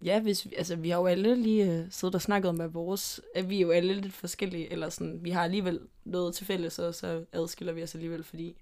ja, 0.02 0.20
hvis 0.20 0.44
vi, 0.44 0.54
altså, 0.56 0.76
vi 0.76 0.90
har 0.90 0.98
jo 0.98 1.06
alle 1.06 1.34
lige 1.34 1.72
øh, 1.72 1.86
siddet 1.90 2.14
og 2.14 2.22
snakket 2.22 2.48
om, 2.48 2.60
at 2.60 2.74
vores, 2.74 3.20
at 3.34 3.50
vi 3.50 3.56
er 3.56 3.60
jo 3.60 3.70
alle 3.70 3.94
lidt 3.94 4.12
forskellige, 4.12 4.72
eller 4.72 4.88
sådan, 4.88 5.24
vi 5.24 5.30
har 5.30 5.44
alligevel 5.44 5.80
noget 6.04 6.34
til 6.34 6.46
fælles, 6.46 6.78
og 6.78 6.94
så 6.94 7.24
adskiller 7.32 7.72
vi 7.72 7.82
os 7.82 7.94
alligevel, 7.94 8.24
fordi 8.24 8.56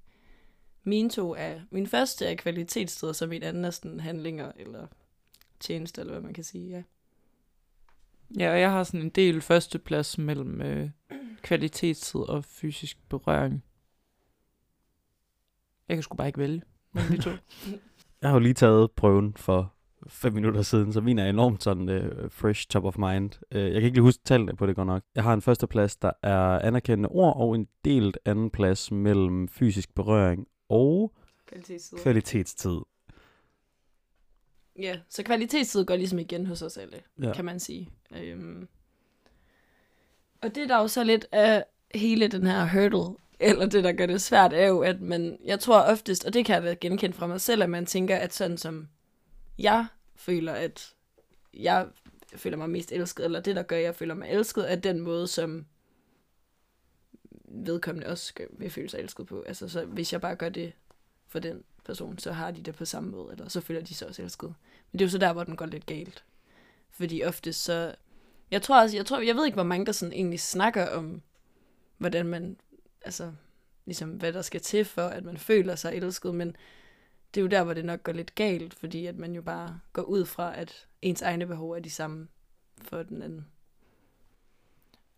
mine 0.85 1.11
to 1.11 1.35
er, 1.35 1.61
min 1.71 1.87
første 1.87 2.27
er 2.27 2.35
kvalitetssteder, 2.35 3.13
så 3.13 3.27
min 3.27 3.43
anden 3.43 3.65
er 3.65 3.71
sådan 3.71 4.01
handlinger, 4.01 4.53
eller 4.57 4.87
tjeneste, 5.65 6.01
eller 6.01 6.13
hvad 6.13 6.23
man 6.23 6.35
kan 6.35 6.45
sige, 6.45 6.71
ja. 6.71 6.83
Ja, 8.39 8.53
og 8.53 8.61
jeg 8.61 8.71
har 8.71 8.83
sådan 8.83 9.01
en 9.01 9.11
del 9.11 9.41
førsteplads 9.41 10.19
mellem 10.19 10.61
øh, 10.61 10.91
kvalitetstid 11.43 12.21
og 12.21 12.45
fysisk 12.45 12.99
berøring. 13.09 13.65
Jeg 15.89 15.97
kan 15.97 16.03
sgu 16.03 16.17
bare 16.17 16.27
ikke 16.27 16.39
vælge 16.39 16.63
mellem 16.93 17.17
de 17.17 17.23
to. 17.23 17.31
Jeg 18.23 18.31
har 18.31 18.37
jo 18.37 18.41
lige 18.41 18.55
taget 18.55 18.91
prøven 18.91 19.35
for 19.37 19.75
fem 20.09 20.33
minutter 20.33 20.63
siden, 20.63 20.93
så 20.93 21.01
min 21.01 21.19
er 21.19 21.31
enormt 21.31 21.63
sådan 21.63 21.89
uh, 21.89 22.31
fresh 22.31 22.67
top 22.69 22.85
of 22.85 22.99
mind. 22.99 23.31
Uh, 23.55 23.61
jeg 23.61 23.73
kan 23.73 23.83
ikke 23.83 23.97
lige 23.97 24.03
huske 24.03 24.23
tallene 24.25 24.57
på 24.57 24.67
det 24.67 24.77
godt 24.77 24.87
nok. 24.87 25.03
Jeg 25.15 25.23
har 25.23 25.35
en 25.35 25.43
førsteplads, 25.43 25.97
der 25.97 26.11
er 26.23 26.59
anerkendende 26.59 27.09
ord, 27.09 27.37
og 27.37 27.55
en 27.55 27.67
delt 27.85 28.19
anden 28.25 28.51
plads 28.51 28.93
mellem 28.93 29.49
fysisk 29.49 29.95
berøring 29.95 30.47
og 30.69 31.13
Kvalitetstid. 31.47 31.99
kvalitetstid. 31.99 32.81
Ja, 34.79 34.99
så 35.09 35.23
kvalitetstid 35.23 35.85
går 35.85 35.97
ligesom 35.97 36.19
igen 36.19 36.47
hos 36.47 36.63
os 36.63 36.77
alle, 36.77 37.03
Ja. 37.23 37.33
kan 37.33 37.45
man 37.45 37.61
sige. 37.61 37.91
Øhm. 38.17 38.69
Og 40.43 40.55
det 40.55 40.69
der 40.69 40.77
er 40.77 40.81
jo 40.81 40.89
så 40.89 41.05
lidt 41.05 41.27
af 41.33 41.65
hele 41.95 42.29
den 42.29 42.47
her 42.47 42.69
hurdle, 42.69 43.17
eller 43.41 43.67
det 43.67 43.85
der 43.85 43.93
gør 43.93 44.07
det 44.07 44.23
svært, 44.23 44.53
er 44.53 44.67
jo, 44.67 44.81
at 44.81 45.01
man, 45.01 45.39
jeg 45.45 45.61
tror 45.61 45.81
oftest, 45.81 46.25
og 46.25 46.35
det 46.35 46.45
kan 46.45 46.55
jeg 46.55 46.63
da 46.63 46.75
genkende 46.81 47.17
fra 47.17 47.27
mig 47.27 47.41
selv, 47.41 47.63
at 47.63 47.71
man 47.71 47.87
tænker, 47.87 48.17
at 48.17 48.35
sådan 48.35 48.59
som 48.59 48.89
jeg 49.59 49.87
føler, 50.17 50.53
at 50.53 50.95
jeg 51.55 51.87
føler 52.37 52.57
mig 52.57 52.71
mest 52.71 52.93
elsket, 52.93 53.25
eller 53.25 53.41
det 53.41 53.57
der 53.57 53.63
gør, 53.63 53.77
at 53.77 53.83
jeg 53.83 53.95
føler 53.95 54.15
mig 54.15 54.29
elsket, 54.31 54.73
er 54.73 54.77
den 54.77 55.01
måde, 55.01 55.27
som 55.27 55.67
vedkommende 57.49 58.07
også 58.07 58.33
vil 58.51 58.71
føle 58.71 58.89
sig 58.89 59.01
elsket 59.01 59.27
på. 59.27 59.43
Altså, 59.43 59.69
så 59.69 59.85
hvis 59.85 60.13
jeg 60.13 60.21
bare 60.21 60.37
gør 60.37 60.49
det 60.49 60.73
for 61.29 61.39
den 61.39 61.65
person, 61.85 62.19
så 62.19 62.33
har 62.33 62.51
de 62.51 62.63
det 62.63 62.75
på 62.75 62.85
samme 62.85 63.11
måde, 63.11 63.33
eller 63.33 63.49
så 63.49 63.61
føler 63.61 63.81
de 63.81 63.95
sig 63.95 64.09
også 64.09 64.23
elsket. 64.23 64.55
Men 64.93 64.99
det 64.99 65.01
er 65.01 65.07
jo 65.07 65.11
så 65.11 65.19
der, 65.19 65.33
hvor 65.33 65.45
den 65.45 65.57
går 65.57 65.67
lidt 65.67 65.87
galt. 65.87 66.25
Fordi 66.91 67.23
ofte 67.25 67.53
så... 67.53 67.95
Jeg 68.51 68.63
tror 68.63 68.83
også, 68.83 68.97
jeg, 68.97 69.07
tror, 69.07 69.21
jeg 69.21 69.37
ved 69.37 69.45
ikke, 69.45 69.57
hvor 69.57 69.63
mange 69.63 69.87
der 69.87 69.93
sådan 69.93 70.13
egentlig 70.13 70.41
snakker 70.41 70.89
om, 70.89 71.23
hvordan 71.99 72.27
man, 72.27 72.57
altså, 73.05 73.33
ligesom 73.85 74.11
hvad 74.11 74.33
der 74.33 74.43
skal 74.43 74.61
til 74.61 74.85
for, 74.85 75.07
at 75.07 75.25
man 75.25 75.37
føler 75.37 75.75
sig 75.75 75.95
elsket, 75.95 76.35
men 76.35 76.57
det 77.35 77.41
er 77.41 77.43
jo 77.43 77.49
der, 77.49 77.65
hvor 77.65 77.75
det 77.75 77.85
nok 77.85 78.03
går 78.03 78.13
lidt 78.13 78.35
galt, 78.35 78.75
fordi 78.75 79.07
at 79.07 79.17
man 79.17 79.35
jo 79.35 79.43
bare 79.43 79.81
går 79.93 80.03
ud 80.03 80.25
fra, 80.25 80.57
at 80.57 80.87
ens 81.03 81.23
egne 81.23 81.47
behov 81.47 81.71
er 81.71 81.81
de 81.81 81.91
samme 81.91 82.29
for 82.83 83.03
den 83.03 83.23
anden. 83.23 83.47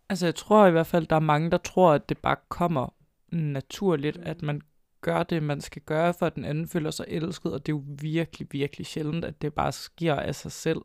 Altså, 0.09 0.25
jeg 0.25 0.35
tror 0.35 0.67
i 0.67 0.71
hvert 0.71 0.87
fald, 0.87 1.07
der 1.07 1.15
er 1.15 1.19
mange, 1.19 1.51
der 1.51 1.57
tror, 1.57 1.91
at 1.91 2.09
det 2.09 2.17
bare 2.17 2.35
kommer 2.49 2.93
naturligt, 3.31 4.17
at 4.17 4.41
man 4.41 4.61
gør 5.01 5.23
det, 5.23 5.43
man 5.43 5.61
skal 5.61 5.81
gøre, 5.81 6.13
for 6.13 6.25
at 6.25 6.35
den 6.35 6.45
anden 6.45 6.67
føler 6.67 6.91
sig 6.91 7.05
elsket, 7.07 7.53
og 7.53 7.65
det 7.65 7.71
er 7.71 7.75
jo 7.75 7.83
virkelig, 8.01 8.47
virkelig 8.51 8.87
sjældent, 8.87 9.25
at 9.25 9.41
det 9.41 9.53
bare 9.53 9.71
sker 9.71 10.15
af 10.15 10.35
sig 10.35 10.51
selv. 10.51 10.81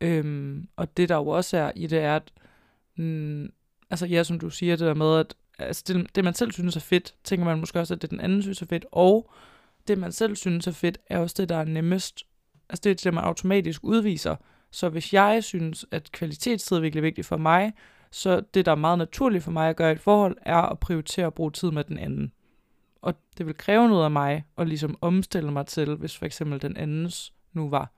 Øhm, 0.00 0.68
og 0.76 0.96
det 0.96 1.08
der 1.08 1.16
jo 1.16 1.28
også 1.28 1.56
er 1.56 1.72
i 1.76 1.86
det, 1.86 1.98
er, 1.98 2.16
at 2.16 2.32
mm, 2.96 3.48
altså 3.90 4.06
ja, 4.06 4.22
som 4.22 4.38
du 4.38 4.50
siger, 4.50 4.76
det 4.76 4.86
der 4.86 4.94
med, 4.94 5.18
at 5.18 5.34
altså, 5.58 5.84
det, 5.86 6.14
det, 6.14 6.24
man 6.24 6.34
selv 6.34 6.52
synes 6.52 6.76
er 6.76 6.80
fedt, 6.80 7.14
tænker 7.24 7.44
man 7.44 7.58
måske 7.58 7.80
også, 7.80 7.94
at 7.94 8.02
det 8.02 8.10
den 8.10 8.20
anden 8.20 8.42
synes 8.42 8.62
er 8.62 8.66
fedt, 8.66 8.86
og 8.92 9.30
det, 9.88 9.98
man 9.98 10.12
selv 10.12 10.36
synes 10.36 10.66
er 10.66 10.72
fedt, 10.72 10.98
er 11.06 11.18
også 11.18 11.34
det, 11.38 11.48
der 11.48 11.56
er 11.56 11.64
nemmest. 11.64 12.24
Altså 12.68 12.80
det 12.84 12.90
er 12.90 12.94
det, 12.94 13.14
man 13.14 13.24
automatisk 13.24 13.84
udviser. 13.84 14.36
Så 14.70 14.88
hvis 14.88 15.12
jeg 15.12 15.44
synes, 15.44 15.86
at 15.90 16.12
kvalitetstid 16.12 16.76
er 16.76 16.80
virkelig 16.80 17.02
vigtigt 17.02 17.26
for 17.26 17.36
mig, 17.36 17.72
så 18.10 18.42
det, 18.54 18.66
der 18.66 18.72
er 18.72 18.76
meget 18.76 18.98
naturligt 18.98 19.44
for 19.44 19.50
mig 19.50 19.68
at 19.68 19.76
gøre 19.76 19.90
i 19.90 19.94
et 19.94 20.00
forhold, 20.00 20.36
er 20.42 20.56
at 20.56 20.78
prioritere 20.78 21.26
at 21.26 21.34
bruge 21.34 21.50
tid 21.50 21.70
med 21.70 21.84
den 21.84 21.98
anden. 21.98 22.32
Og 23.04 23.14
det 23.38 23.46
vil 23.46 23.56
kræve 23.56 23.88
noget 23.88 24.04
af 24.04 24.10
mig 24.10 24.44
at 24.58 24.68
ligesom 24.68 24.98
omstille 25.00 25.50
mig 25.50 25.66
til, 25.66 25.94
hvis 25.94 26.16
for 26.16 26.26
eksempel 26.26 26.62
den 26.62 26.76
andens 26.76 27.32
nu 27.52 27.68
var 27.68 27.92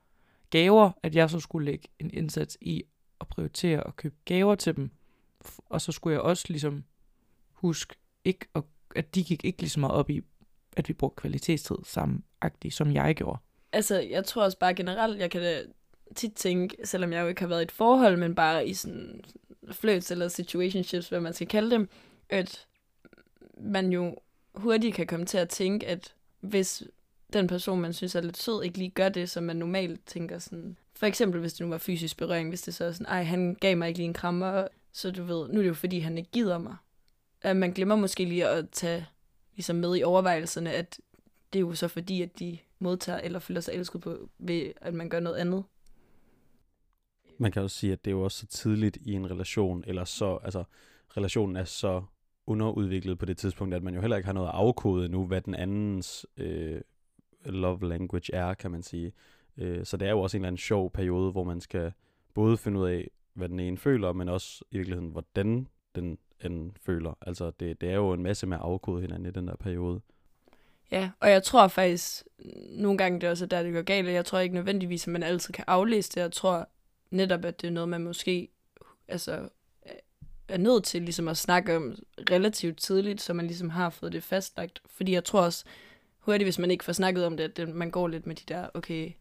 gaver, 0.49 0.91
at 1.03 1.15
jeg 1.15 1.29
så 1.29 1.39
skulle 1.39 1.65
lægge 1.65 1.87
en 1.99 2.11
indsats 2.13 2.57
i 2.61 2.83
at 3.21 3.27
prioritere 3.27 3.87
at 3.87 3.95
købe 3.95 4.15
gaver 4.25 4.55
til 4.55 4.75
dem. 4.75 4.91
Og 5.65 5.81
så 5.81 5.91
skulle 5.91 6.13
jeg 6.13 6.21
også 6.21 6.45
ligesom 6.47 6.83
huske, 7.51 7.95
ikke 8.25 8.45
at, 8.55 8.63
at 8.95 9.15
de 9.15 9.23
gik 9.23 9.45
ikke 9.45 9.61
lige 9.61 9.69
så 9.69 9.79
meget 9.79 9.95
op 9.95 10.09
i, 10.09 10.21
at 10.77 10.89
vi 10.89 10.93
brugte 10.93 11.21
kvalitetstid 11.21 11.77
sammen, 11.83 12.23
som 12.69 12.91
jeg 12.91 13.15
gjorde. 13.15 13.39
Altså, 13.71 13.99
jeg 13.99 14.25
tror 14.25 14.43
også 14.43 14.59
bare 14.59 14.73
generelt, 14.73 15.19
jeg 15.19 15.31
kan 15.31 15.41
øh, 15.41 15.73
tit 16.15 16.33
tænke, 16.33 16.77
selvom 16.83 17.13
jeg 17.13 17.21
jo 17.21 17.27
ikke 17.27 17.41
har 17.41 17.47
været 17.47 17.61
i 17.61 17.63
et 17.63 17.71
forhold, 17.71 18.17
men 18.17 18.35
bare 18.35 18.67
i 18.67 18.73
sådan 18.73 19.23
flirts 19.71 20.11
eller 20.11 20.27
situationships, 20.27 21.09
hvad 21.09 21.19
man 21.19 21.33
skal 21.33 21.47
kalde 21.47 21.71
dem, 21.71 21.89
at 22.29 22.67
man 23.57 23.91
jo 23.91 24.15
hurtigt 24.59 24.95
kan 24.95 25.07
komme 25.07 25.25
til 25.25 25.37
at 25.37 25.49
tænke, 25.49 25.87
at 25.87 26.13
hvis 26.39 26.83
den 27.33 27.47
person, 27.47 27.81
man 27.81 27.93
synes 27.93 28.15
er 28.15 28.21
lidt 28.21 28.37
sød, 28.37 28.63
ikke 28.63 28.77
lige 28.77 28.89
gør 28.89 29.09
det, 29.09 29.29
som 29.29 29.43
man 29.43 29.55
normalt 29.55 30.05
tænker 30.05 30.39
sådan. 30.39 30.77
For 30.95 31.05
eksempel, 31.05 31.41
hvis 31.41 31.53
det 31.53 31.61
nu 31.61 31.69
var 31.69 31.77
fysisk 31.77 32.17
berøring, 32.17 32.49
hvis 32.49 32.61
det 32.61 32.73
så 32.73 32.85
er 32.85 32.91
sådan, 32.91 33.05
ej, 33.05 33.23
han 33.23 33.55
gav 33.55 33.77
mig 33.77 33.87
ikke 33.87 33.97
lige 33.97 34.07
en 34.07 34.13
krammer, 34.13 34.67
så 34.91 35.11
du 35.11 35.23
ved, 35.23 35.47
nu 35.47 35.53
er 35.53 35.61
det 35.61 35.67
jo 35.67 35.73
fordi, 35.73 35.99
han 35.99 36.17
ikke 36.17 36.31
gider 36.31 36.57
mig. 36.57 36.75
At 37.41 37.57
man 37.57 37.71
glemmer 37.71 37.95
måske 37.95 38.25
lige 38.25 38.47
at 38.47 38.69
tage 38.69 39.05
ligesom 39.55 39.75
med 39.75 39.97
i 39.97 40.03
overvejelserne, 40.03 40.73
at 40.73 40.99
det 41.53 41.59
er 41.59 41.61
jo 41.61 41.75
så 41.75 41.87
fordi, 41.87 42.21
at 42.21 42.39
de 42.39 42.57
modtager 42.79 43.19
eller 43.19 43.39
føler 43.39 43.61
sig 43.61 43.73
elsket 43.73 44.01
på, 44.01 44.29
ved 44.39 44.71
at 44.81 44.93
man 44.93 45.09
gør 45.09 45.19
noget 45.19 45.37
andet. 45.37 45.63
Man 47.37 47.51
kan 47.51 47.61
også 47.61 47.77
sige, 47.77 47.93
at 47.93 48.05
det 48.05 48.11
er 48.11 48.15
jo 48.15 48.23
også 48.23 48.37
så 48.37 48.45
tidligt 48.45 48.97
i 49.01 49.13
en 49.13 49.31
relation, 49.31 49.83
eller 49.87 50.03
så, 50.03 50.39
altså, 50.43 50.63
relationen 51.17 51.55
er 51.55 51.63
så 51.63 52.03
underudviklet 52.47 53.19
på 53.19 53.25
det 53.25 53.37
tidspunkt, 53.37 53.73
at 53.73 53.83
man 53.83 53.95
jo 53.95 54.01
heller 54.01 54.17
ikke 54.17 54.27
har 54.27 54.33
noget 54.33 54.49
afkodet 54.53 55.11
nu, 55.11 55.25
hvad 55.25 55.41
den 55.41 55.55
andens 55.55 56.25
øh, 56.37 56.81
love 57.45 57.89
language 57.89 58.33
er, 58.33 58.53
kan 58.53 58.71
man 58.71 58.83
sige. 58.83 59.11
Øh, 59.57 59.85
så 59.85 59.97
det 59.97 60.07
er 60.07 60.11
jo 60.11 60.21
også 60.21 60.37
en 60.37 60.41
eller 60.41 60.47
anden 60.47 60.57
sjov 60.57 60.91
periode, 60.91 61.31
hvor 61.31 61.43
man 61.43 61.61
skal 61.61 61.91
både 62.33 62.57
finde 62.57 62.79
ud 62.79 62.89
af, 62.89 63.09
hvad 63.33 63.49
den 63.49 63.59
ene 63.59 63.77
føler, 63.77 64.13
men 64.13 64.29
også 64.29 64.63
i 64.71 64.77
virkeligheden, 64.77 65.09
hvordan 65.09 65.67
den 65.95 66.17
anden 66.41 66.77
føler. 66.81 67.17
Altså, 67.21 67.51
det, 67.59 67.81
det 67.81 67.89
er 67.89 67.95
jo 67.95 68.13
en 68.13 68.23
masse 68.23 68.47
med 68.47 68.57
at 68.57 68.63
afkode 68.63 69.01
hinanden 69.01 69.25
i 69.25 69.31
den 69.31 69.47
der 69.47 69.55
periode. 69.55 70.01
Ja, 70.91 71.09
og 71.19 71.29
jeg 71.29 71.43
tror 71.43 71.67
faktisk, 71.67 72.23
nogle 72.69 72.97
gange 72.97 73.19
det 73.19 73.27
er 73.27 73.31
også 73.31 73.45
der, 73.45 73.63
det 73.63 73.73
går 73.73 73.81
galt, 73.81 74.07
og 74.07 74.13
jeg 74.13 74.25
tror 74.25 74.39
ikke 74.39 74.55
nødvendigvis, 74.55 75.07
at 75.07 75.11
man 75.11 75.23
altid 75.23 75.53
kan 75.53 75.63
aflæse 75.67 76.09
det. 76.09 76.21
Jeg 76.21 76.31
tror 76.31 76.69
netop, 77.11 77.45
at 77.45 77.61
det 77.61 77.67
er 77.67 77.71
noget, 77.71 77.89
man 77.89 78.03
måske 78.03 78.49
altså, 79.07 79.49
er 80.47 80.57
nødt 80.57 80.83
til 80.83 81.01
ligesom 81.01 81.27
at 81.27 81.37
snakke 81.37 81.75
om 81.75 81.95
relativt 82.31 82.77
tidligt, 82.77 83.21
så 83.21 83.33
man 83.33 83.47
ligesom 83.47 83.69
har 83.69 83.89
fået 83.89 84.11
det 84.11 84.23
fastlagt. 84.23 84.81
Fordi 84.85 85.13
jeg 85.13 85.23
tror 85.23 85.41
også, 85.41 85.65
hurtigt, 86.19 86.45
hvis 86.45 86.59
man 86.59 86.71
ikke 86.71 86.83
får 86.83 86.93
snakket 86.93 87.25
om 87.25 87.37
det, 87.37 87.43
at 87.43 87.57
det, 87.57 87.69
man 87.69 87.91
går 87.91 88.07
lidt 88.07 88.27
med 88.27 88.35
de 88.35 88.53
der, 88.53 88.69
okay, 88.73 89.11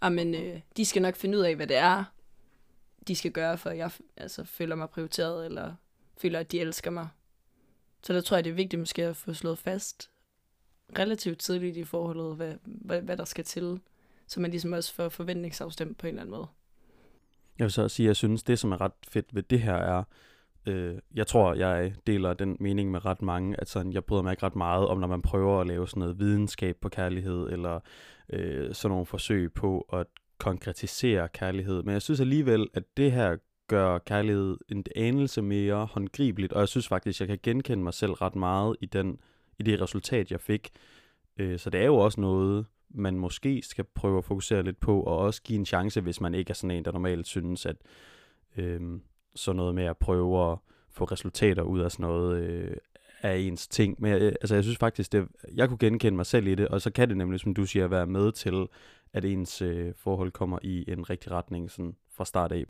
ah, 0.00 0.12
men 0.12 0.34
øh, 0.34 0.60
de 0.76 0.84
skal 0.84 1.02
nok 1.02 1.16
finde 1.16 1.38
ud 1.38 1.42
af, 1.42 1.56
hvad 1.56 1.66
det 1.66 1.76
er, 1.76 2.04
de 3.08 3.16
skal 3.16 3.30
gøre, 3.30 3.58
for 3.58 3.70
jeg 3.70 3.90
altså, 4.16 4.44
føler 4.44 4.76
mig 4.76 4.90
prioriteret, 4.90 5.46
eller 5.46 5.74
føler, 6.16 6.38
at 6.38 6.52
de 6.52 6.60
elsker 6.60 6.90
mig. 6.90 7.08
Så 8.02 8.12
der 8.12 8.20
tror 8.20 8.36
jeg, 8.36 8.44
det 8.44 8.50
er 8.50 8.54
vigtigt 8.54 8.80
måske 8.80 9.04
at 9.04 9.16
få 9.16 9.32
slået 9.32 9.58
fast 9.58 10.10
relativt 10.98 11.38
tidligt 11.38 11.76
i 11.76 11.84
forholdet, 11.84 12.36
hvad, 12.36 12.54
hvad, 12.64 13.00
hvad 13.00 13.16
der 13.16 13.24
skal 13.24 13.44
til, 13.44 13.80
så 14.26 14.40
man 14.40 14.50
ligesom 14.50 14.72
også 14.72 14.94
får 14.94 15.08
forventningsafstemt 15.08 15.98
på 15.98 16.06
en 16.06 16.08
eller 16.08 16.22
anden 16.22 16.34
måde. 16.34 16.46
Jeg 17.58 17.64
vil 17.64 17.72
så 17.72 17.82
også 17.82 17.96
sige, 17.96 18.06
at 18.06 18.08
jeg 18.08 18.16
synes, 18.16 18.42
det 18.42 18.58
som 18.58 18.72
er 18.72 18.80
ret 18.80 18.92
fedt 19.08 19.34
ved 19.34 19.42
det 19.42 19.60
her 19.60 19.74
er, 19.74 20.04
øh, 20.68 20.98
jeg 21.14 21.26
tror, 21.26 21.54
jeg 21.54 21.94
deler 22.06 22.34
den 22.34 22.56
mening 22.60 22.90
med 22.90 23.04
ret 23.04 23.22
mange, 23.22 23.60
at 23.60 23.68
sådan, 23.68 23.92
jeg 23.92 24.04
bryder 24.04 24.22
mig 24.22 24.30
ikke 24.30 24.46
ret 24.46 24.56
meget 24.56 24.86
om, 24.86 24.98
når 24.98 25.06
man 25.06 25.22
prøver 25.22 25.60
at 25.60 25.66
lave 25.66 25.88
sådan 25.88 26.00
noget 26.00 26.18
videnskab 26.18 26.76
på 26.80 26.88
kærlighed, 26.88 27.48
eller 27.50 27.80
øh, 28.32 28.74
sådan 28.74 28.92
nogle 28.92 29.06
forsøg 29.06 29.52
på 29.52 29.80
at 29.92 30.06
konkretisere 30.38 31.28
kærlighed. 31.28 31.82
Men 31.82 31.92
jeg 31.92 32.02
synes 32.02 32.20
alligevel, 32.20 32.68
at 32.74 32.82
det 32.96 33.12
her 33.12 33.36
gør 33.68 33.98
kærlighed 33.98 34.58
en 34.68 34.84
anelse 34.96 35.42
mere 35.42 35.86
håndgribeligt, 35.86 36.52
og 36.52 36.60
jeg 36.60 36.68
synes 36.68 36.88
faktisk, 36.88 37.20
jeg 37.20 37.28
kan 37.28 37.38
genkende 37.42 37.84
mig 37.84 37.94
selv 37.94 38.12
ret 38.12 38.36
meget 38.36 38.76
i, 38.80 38.86
den, 38.86 39.20
i 39.58 39.62
det 39.62 39.80
resultat, 39.80 40.30
jeg 40.30 40.40
fik. 40.40 40.70
Øh, 41.36 41.58
så 41.58 41.70
det 41.70 41.80
er 41.80 41.86
jo 41.86 41.96
også 41.96 42.20
noget, 42.20 42.66
man 42.90 43.18
måske 43.18 43.62
skal 43.62 43.84
prøve 43.84 44.18
at 44.18 44.24
fokusere 44.24 44.62
lidt 44.62 44.80
på, 44.80 45.02
og 45.02 45.18
også 45.18 45.42
give 45.42 45.58
en 45.58 45.66
chance, 45.66 46.00
hvis 46.00 46.20
man 46.20 46.34
ikke 46.34 46.50
er 46.50 46.54
sådan 46.54 46.76
en, 46.76 46.84
der 46.84 46.92
normalt 46.92 47.26
synes, 47.26 47.66
at 47.66 47.76
øh, 48.56 48.80
sådan 49.38 49.56
noget 49.56 49.74
med 49.74 49.84
at 49.84 49.96
prøve 49.96 50.52
at 50.52 50.58
få 50.90 51.04
resultater 51.04 51.62
ud 51.62 51.80
af 51.80 51.92
sådan 51.92 52.06
noget, 52.06 52.42
øh, 52.42 52.76
af 53.22 53.36
ens 53.36 53.68
ting. 53.68 53.96
Men 53.98 54.12
jeg, 54.12 54.20
altså, 54.20 54.54
jeg 54.54 54.64
synes 54.64 54.78
faktisk, 54.78 55.12
det, 55.12 55.28
jeg 55.54 55.68
kunne 55.68 55.78
genkende 55.78 56.16
mig 56.16 56.26
selv 56.26 56.46
i 56.46 56.54
det, 56.54 56.68
og 56.68 56.82
så 56.82 56.90
kan 56.90 57.08
det 57.08 57.16
nemlig, 57.16 57.40
som 57.40 57.54
du 57.54 57.66
siger, 57.66 57.86
være 57.86 58.06
med 58.06 58.32
til, 58.32 58.66
at 59.12 59.24
ens 59.24 59.62
øh, 59.62 59.92
forhold 59.96 60.30
kommer 60.30 60.58
i 60.62 60.84
en 60.88 61.10
rigtig 61.10 61.32
retning 61.32 61.70
sådan 61.70 61.94
fra 62.12 62.24
start 62.24 62.52
af. 62.52 62.64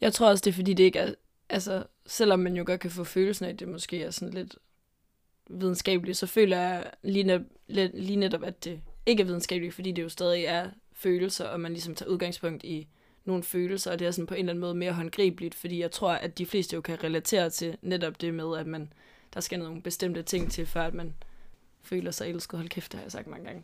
Jeg 0.00 0.12
tror 0.12 0.28
også, 0.28 0.42
det 0.44 0.50
er 0.50 0.54
fordi, 0.54 0.74
det 0.74 0.84
ikke 0.84 0.98
er... 0.98 1.14
Altså, 1.48 1.84
selvom 2.06 2.38
man 2.38 2.56
jo 2.56 2.64
godt 2.66 2.80
kan 2.80 2.90
få 2.90 3.04
følelsen 3.04 3.46
af, 3.46 3.50
at 3.50 3.60
det 3.60 3.68
måske 3.68 4.02
er 4.02 4.10
sådan 4.10 4.34
lidt 4.34 4.56
videnskabeligt, 5.50 6.18
så 6.18 6.26
føler 6.26 6.56
jeg 6.58 6.90
lige, 7.02 7.24
net, 7.24 7.44
lige 7.94 8.16
netop, 8.16 8.42
at 8.42 8.64
det 8.64 8.80
ikke 9.06 9.20
er 9.20 9.24
videnskabeligt, 9.24 9.74
fordi 9.74 9.92
det 9.92 10.02
jo 10.02 10.08
stadig 10.08 10.44
er 10.44 10.70
følelser, 10.92 11.44
og 11.44 11.60
man 11.60 11.72
ligesom 11.72 11.94
tager 11.94 12.10
udgangspunkt 12.10 12.64
i 12.64 12.88
nogle 13.26 13.42
følelser, 13.42 13.92
og 13.92 13.98
det 13.98 14.06
er 14.06 14.10
sådan 14.10 14.26
på 14.26 14.34
en 14.34 14.38
eller 14.38 14.52
anden 14.52 14.60
måde 14.60 14.74
mere 14.74 14.92
håndgribeligt, 14.92 15.54
fordi 15.54 15.80
jeg 15.80 15.90
tror, 15.90 16.12
at 16.12 16.38
de 16.38 16.46
fleste 16.46 16.74
jo 16.74 16.80
kan 16.80 17.04
relatere 17.04 17.50
til 17.50 17.76
netop 17.82 18.20
det 18.20 18.34
med, 18.34 18.58
at 18.58 18.66
man, 18.66 18.92
der 19.34 19.40
skal 19.40 19.58
nogle 19.58 19.82
bestemte 19.82 20.22
ting 20.22 20.50
til, 20.50 20.66
før 20.66 20.82
at 20.82 20.94
man 20.94 21.14
føler 21.82 22.10
sig 22.10 22.28
elsket. 22.28 22.58
Hold 22.58 22.68
kæft, 22.68 22.92
det 22.92 22.98
har 22.98 23.04
jeg 23.04 23.12
sagt 23.12 23.26
mange 23.26 23.44
gange. 23.46 23.62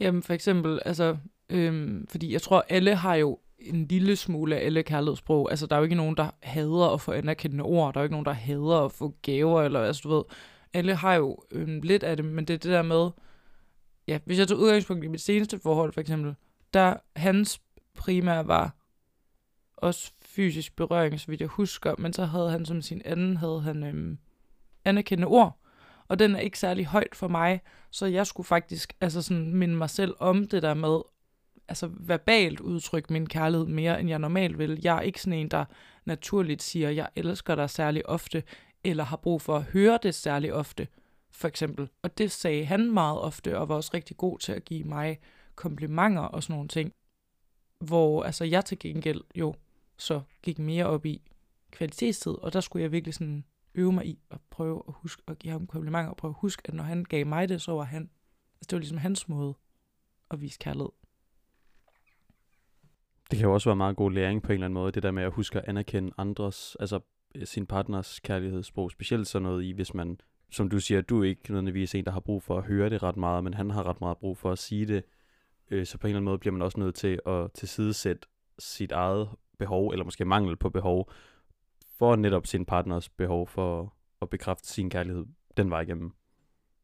Jamen 0.00 0.22
for 0.22 0.32
eksempel, 0.32 0.80
altså, 0.84 1.16
øhm, 1.50 2.06
fordi 2.06 2.32
jeg 2.32 2.42
tror, 2.42 2.64
alle 2.68 2.94
har 2.94 3.14
jo 3.14 3.38
en 3.58 3.86
lille 3.86 4.16
smule 4.16 4.56
af 4.56 4.64
alle 4.64 4.82
kærlighedssprog. 4.82 5.50
Altså, 5.50 5.66
der 5.66 5.76
er 5.76 5.80
jo 5.80 5.84
ikke 5.84 5.94
nogen, 5.94 6.16
der 6.16 6.30
hader 6.42 6.94
at 6.94 7.00
få 7.00 7.12
anerkendende 7.12 7.64
ord. 7.64 7.94
Der 7.94 8.00
er 8.00 8.02
jo 8.02 8.04
ikke 8.04 8.14
nogen, 8.14 8.26
der 8.26 8.32
hader 8.32 8.84
at 8.84 8.92
få 8.92 9.14
gaver, 9.22 9.62
eller 9.62 9.80
altså, 9.80 10.00
du 10.04 10.08
ved, 10.14 10.22
alle 10.72 10.94
har 10.94 11.14
jo 11.14 11.38
øhm, 11.50 11.80
lidt 11.82 12.02
af 12.02 12.16
det, 12.16 12.24
men 12.24 12.44
det 12.44 12.54
er 12.54 12.58
det 12.58 12.70
der 12.70 12.82
med, 12.82 13.10
ja, 14.08 14.18
hvis 14.24 14.38
jeg 14.38 14.48
tager 14.48 14.60
udgangspunkt 14.60 15.04
i 15.04 15.08
mit 15.08 15.20
seneste 15.20 15.58
forhold, 15.58 15.92
for 15.92 16.00
eksempel, 16.00 16.34
der 16.74 16.94
hans 17.16 17.60
primære 18.00 18.46
var 18.46 18.74
også 19.76 20.12
fysisk 20.22 20.76
berøring, 20.76 21.20
så 21.20 21.26
vidt 21.26 21.40
jeg 21.40 21.48
husker, 21.48 21.94
men 21.98 22.12
så 22.12 22.24
havde 22.24 22.50
han 22.50 22.66
som 22.66 22.82
sin 22.82 23.02
anden, 23.04 23.36
havde 23.36 23.60
han 23.60 23.84
øhm, 23.84 24.18
anerkendende 24.84 25.28
ord, 25.28 25.60
og 26.08 26.18
den 26.18 26.34
er 26.34 26.40
ikke 26.40 26.58
særlig 26.58 26.86
højt 26.86 27.14
for 27.14 27.28
mig, 27.28 27.60
så 27.90 28.06
jeg 28.06 28.26
skulle 28.26 28.46
faktisk 28.46 28.96
altså 29.00 29.22
sådan 29.22 29.54
minde 29.54 29.76
mig 29.76 29.90
selv 29.90 30.14
om 30.18 30.48
det 30.48 30.62
der 30.62 30.74
med, 30.74 31.00
altså 31.68 31.90
verbalt 31.92 32.60
udtrykke 32.60 33.12
min 33.12 33.26
kærlighed 33.26 33.66
mere, 33.66 34.00
end 34.00 34.08
jeg 34.08 34.18
normalt 34.18 34.58
vil. 34.58 34.80
Jeg 34.82 34.96
er 34.96 35.00
ikke 35.00 35.22
sådan 35.22 35.38
en, 35.38 35.48
der 35.48 35.64
naturligt 36.04 36.62
siger, 36.62 36.90
jeg 36.90 37.08
elsker 37.16 37.54
dig 37.54 37.70
særlig 37.70 38.06
ofte, 38.06 38.42
eller 38.84 39.04
har 39.04 39.16
brug 39.16 39.42
for 39.42 39.56
at 39.56 39.62
høre 39.62 39.98
det 40.02 40.14
særlig 40.14 40.54
ofte, 40.54 40.88
for 41.30 41.48
eksempel. 41.48 41.88
Og 42.02 42.18
det 42.18 42.30
sagde 42.30 42.64
han 42.64 42.90
meget 42.90 43.20
ofte, 43.20 43.58
og 43.58 43.68
var 43.68 43.74
også 43.74 43.90
rigtig 43.94 44.16
god 44.16 44.38
til 44.38 44.52
at 44.52 44.64
give 44.64 44.84
mig 44.84 45.18
komplimenter 45.54 46.22
og 46.22 46.42
sådan 46.42 46.54
nogle 46.54 46.68
ting. 46.68 46.92
Hvor 47.80 48.22
altså 48.22 48.44
jeg 48.44 48.64
til 48.64 48.78
gengæld 48.78 49.20
jo 49.34 49.54
så 49.96 50.20
gik 50.42 50.58
mere 50.58 50.86
op 50.86 51.06
i 51.06 51.22
kvalitetstid, 51.70 52.32
og 52.32 52.52
der 52.52 52.60
skulle 52.60 52.82
jeg 52.82 52.92
virkelig 52.92 53.14
sådan 53.14 53.44
øve 53.74 53.92
mig 53.92 54.06
i 54.06 54.18
at 54.30 54.38
prøve 54.50 54.82
at 54.88 54.94
huske 54.96 55.22
at 55.26 55.38
give 55.38 55.52
ham 55.52 55.66
komplimenter, 55.66 56.10
og 56.10 56.16
prøve 56.16 56.30
at 56.30 56.40
huske, 56.40 56.62
at 56.64 56.74
når 56.74 56.84
han 56.84 57.04
gav 57.04 57.26
mig 57.26 57.48
det, 57.48 57.62
så 57.62 57.72
var 57.72 57.82
han, 57.82 58.10
altså 58.54 58.66
det 58.70 58.72
var 58.72 58.78
ligesom 58.78 58.98
hans 58.98 59.28
måde 59.28 59.54
at 60.30 60.40
vise 60.40 60.58
kærlighed. 60.58 60.90
Det 63.30 63.38
kan 63.38 63.48
jo 63.48 63.54
også 63.54 63.68
være 63.68 63.76
meget 63.76 63.96
god 63.96 64.12
læring 64.12 64.42
på 64.42 64.48
en 64.48 64.52
eller 64.52 64.64
anden 64.64 64.74
måde, 64.74 64.92
det 64.92 65.02
der 65.02 65.10
med 65.10 65.22
at 65.22 65.32
huske 65.32 65.58
at 65.58 65.68
anerkende 65.68 66.12
andres, 66.18 66.76
altså 66.80 67.00
øh, 67.34 67.46
sin 67.46 67.66
partners 67.66 68.20
kærlighedssprog, 68.20 68.90
specielt 68.90 69.26
sådan 69.26 69.42
noget 69.42 69.64
i, 69.64 69.70
hvis 69.70 69.94
man, 69.94 70.20
som 70.50 70.68
du 70.68 70.80
siger, 70.80 71.00
du 71.00 71.22
er 71.22 71.28
ikke 71.28 71.42
nødvendigvis 71.48 71.94
en, 71.94 72.04
der 72.04 72.10
har 72.10 72.20
brug 72.20 72.42
for 72.42 72.58
at 72.58 72.64
høre 72.64 72.90
det 72.90 73.02
ret 73.02 73.16
meget, 73.16 73.44
men 73.44 73.54
han 73.54 73.70
har 73.70 73.86
ret 73.86 74.00
meget 74.00 74.18
brug 74.18 74.38
for 74.38 74.52
at 74.52 74.58
sige 74.58 74.86
det, 74.86 75.04
øh, 75.70 75.86
så 75.86 75.98
på 75.98 76.06
en 76.06 76.10
eller 76.10 76.18
anden 76.18 76.24
måde 76.24 76.38
bliver 76.38 76.52
man 76.52 76.62
også 76.62 76.80
nødt 76.80 76.94
til 76.94 77.20
at 77.26 77.52
tilsidesætte 77.52 78.28
sit 78.58 78.92
eget 78.92 79.28
behov, 79.58 79.90
eller 79.90 80.04
måske 80.04 80.24
mangel 80.24 80.56
på 80.56 80.70
behov, 80.70 81.10
for 81.98 82.16
netop 82.16 82.46
sin 82.46 82.64
partners 82.64 83.08
behov 83.08 83.48
for 83.48 83.94
at 84.22 84.30
bekræfte 84.30 84.68
sin 84.68 84.90
kærlighed 84.90 85.26
den 85.56 85.70
vej 85.70 85.80
igennem. 85.80 86.12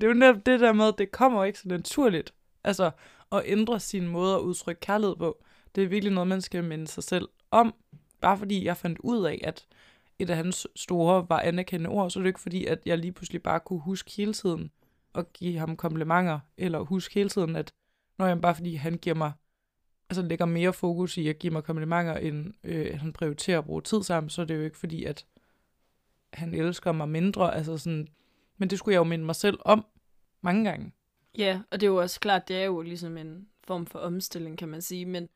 Det 0.00 0.06
er 0.06 0.08
jo 0.08 0.14
netop 0.14 0.46
det 0.46 0.60
der 0.60 0.72
med, 0.72 0.88
at 0.88 0.94
det 0.98 1.10
kommer 1.10 1.44
ikke 1.44 1.58
så 1.58 1.68
naturligt. 1.68 2.34
Altså, 2.64 2.90
at 3.32 3.42
ændre 3.44 3.80
sin 3.80 4.08
måde 4.08 4.34
at 4.34 4.40
udtrykke 4.40 4.80
kærlighed 4.80 5.16
på. 5.16 5.44
Det 5.74 5.84
er 5.84 5.88
virkelig 5.88 6.12
noget, 6.12 6.28
man 6.28 6.40
skal 6.40 6.64
minde 6.64 6.86
sig 6.86 7.04
selv 7.04 7.28
om. 7.50 7.74
Bare 8.20 8.38
fordi 8.38 8.64
jeg 8.64 8.76
fandt 8.76 8.98
ud 8.98 9.24
af, 9.26 9.40
at 9.44 9.66
et 10.18 10.30
af 10.30 10.36
hans 10.36 10.66
store 10.76 11.26
var 11.28 11.40
anerkendende 11.40 11.90
ord, 11.90 12.10
så 12.10 12.18
er 12.18 12.22
det 12.22 12.28
ikke 12.28 12.40
fordi, 12.40 12.66
at 12.66 12.78
jeg 12.86 12.98
lige 12.98 13.12
pludselig 13.12 13.42
bare 13.42 13.60
kunne 13.60 13.80
huske 13.80 14.10
hele 14.16 14.32
tiden 14.32 14.70
at 15.14 15.32
give 15.32 15.58
ham 15.58 15.76
komplimenter, 15.76 16.40
eller 16.58 16.80
huske 16.80 17.14
hele 17.14 17.28
tiden, 17.28 17.56
at 17.56 17.72
når 18.18 18.26
jeg 18.26 18.40
bare 18.40 18.54
fordi 18.54 18.74
han 18.74 18.98
giver 18.98 19.16
mig, 19.16 19.32
altså 20.10 20.22
lægger 20.22 20.44
mere 20.44 20.72
fokus 20.72 21.16
i 21.16 21.28
at 21.28 21.38
give 21.38 21.52
mig 21.52 21.64
komplimenter, 21.64 22.14
end 22.16 22.54
øh, 22.64 22.86
at 22.92 22.98
han 22.98 23.12
prioriterer 23.12 23.58
at 23.58 23.64
bruge 23.64 23.82
tid 23.82 24.02
sammen, 24.02 24.30
så 24.30 24.42
er 24.42 24.46
det 24.46 24.54
jo 24.56 24.62
ikke 24.62 24.78
fordi, 24.78 25.04
at 25.04 25.26
han 26.32 26.54
elsker 26.54 26.92
mig 26.92 27.08
mindre, 27.08 27.54
altså 27.54 27.78
sådan, 27.78 28.08
men 28.56 28.70
det 28.70 28.78
skulle 28.78 28.92
jeg 28.92 28.98
jo 28.98 29.04
minde 29.04 29.24
mig 29.24 29.36
selv 29.36 29.58
om 29.64 29.86
mange 30.40 30.64
gange. 30.64 30.92
Ja, 31.38 31.60
og 31.70 31.80
det 31.80 31.86
er 31.86 31.90
jo 31.90 32.00
også 32.00 32.20
klart, 32.20 32.48
det 32.48 32.56
er 32.56 32.64
jo 32.64 32.82
ligesom 32.82 33.16
en 33.16 33.48
form 33.64 33.86
for 33.86 33.98
omstilling, 33.98 34.58
kan 34.58 34.68
man 34.68 34.82
sige, 34.82 35.06
men 35.06 35.28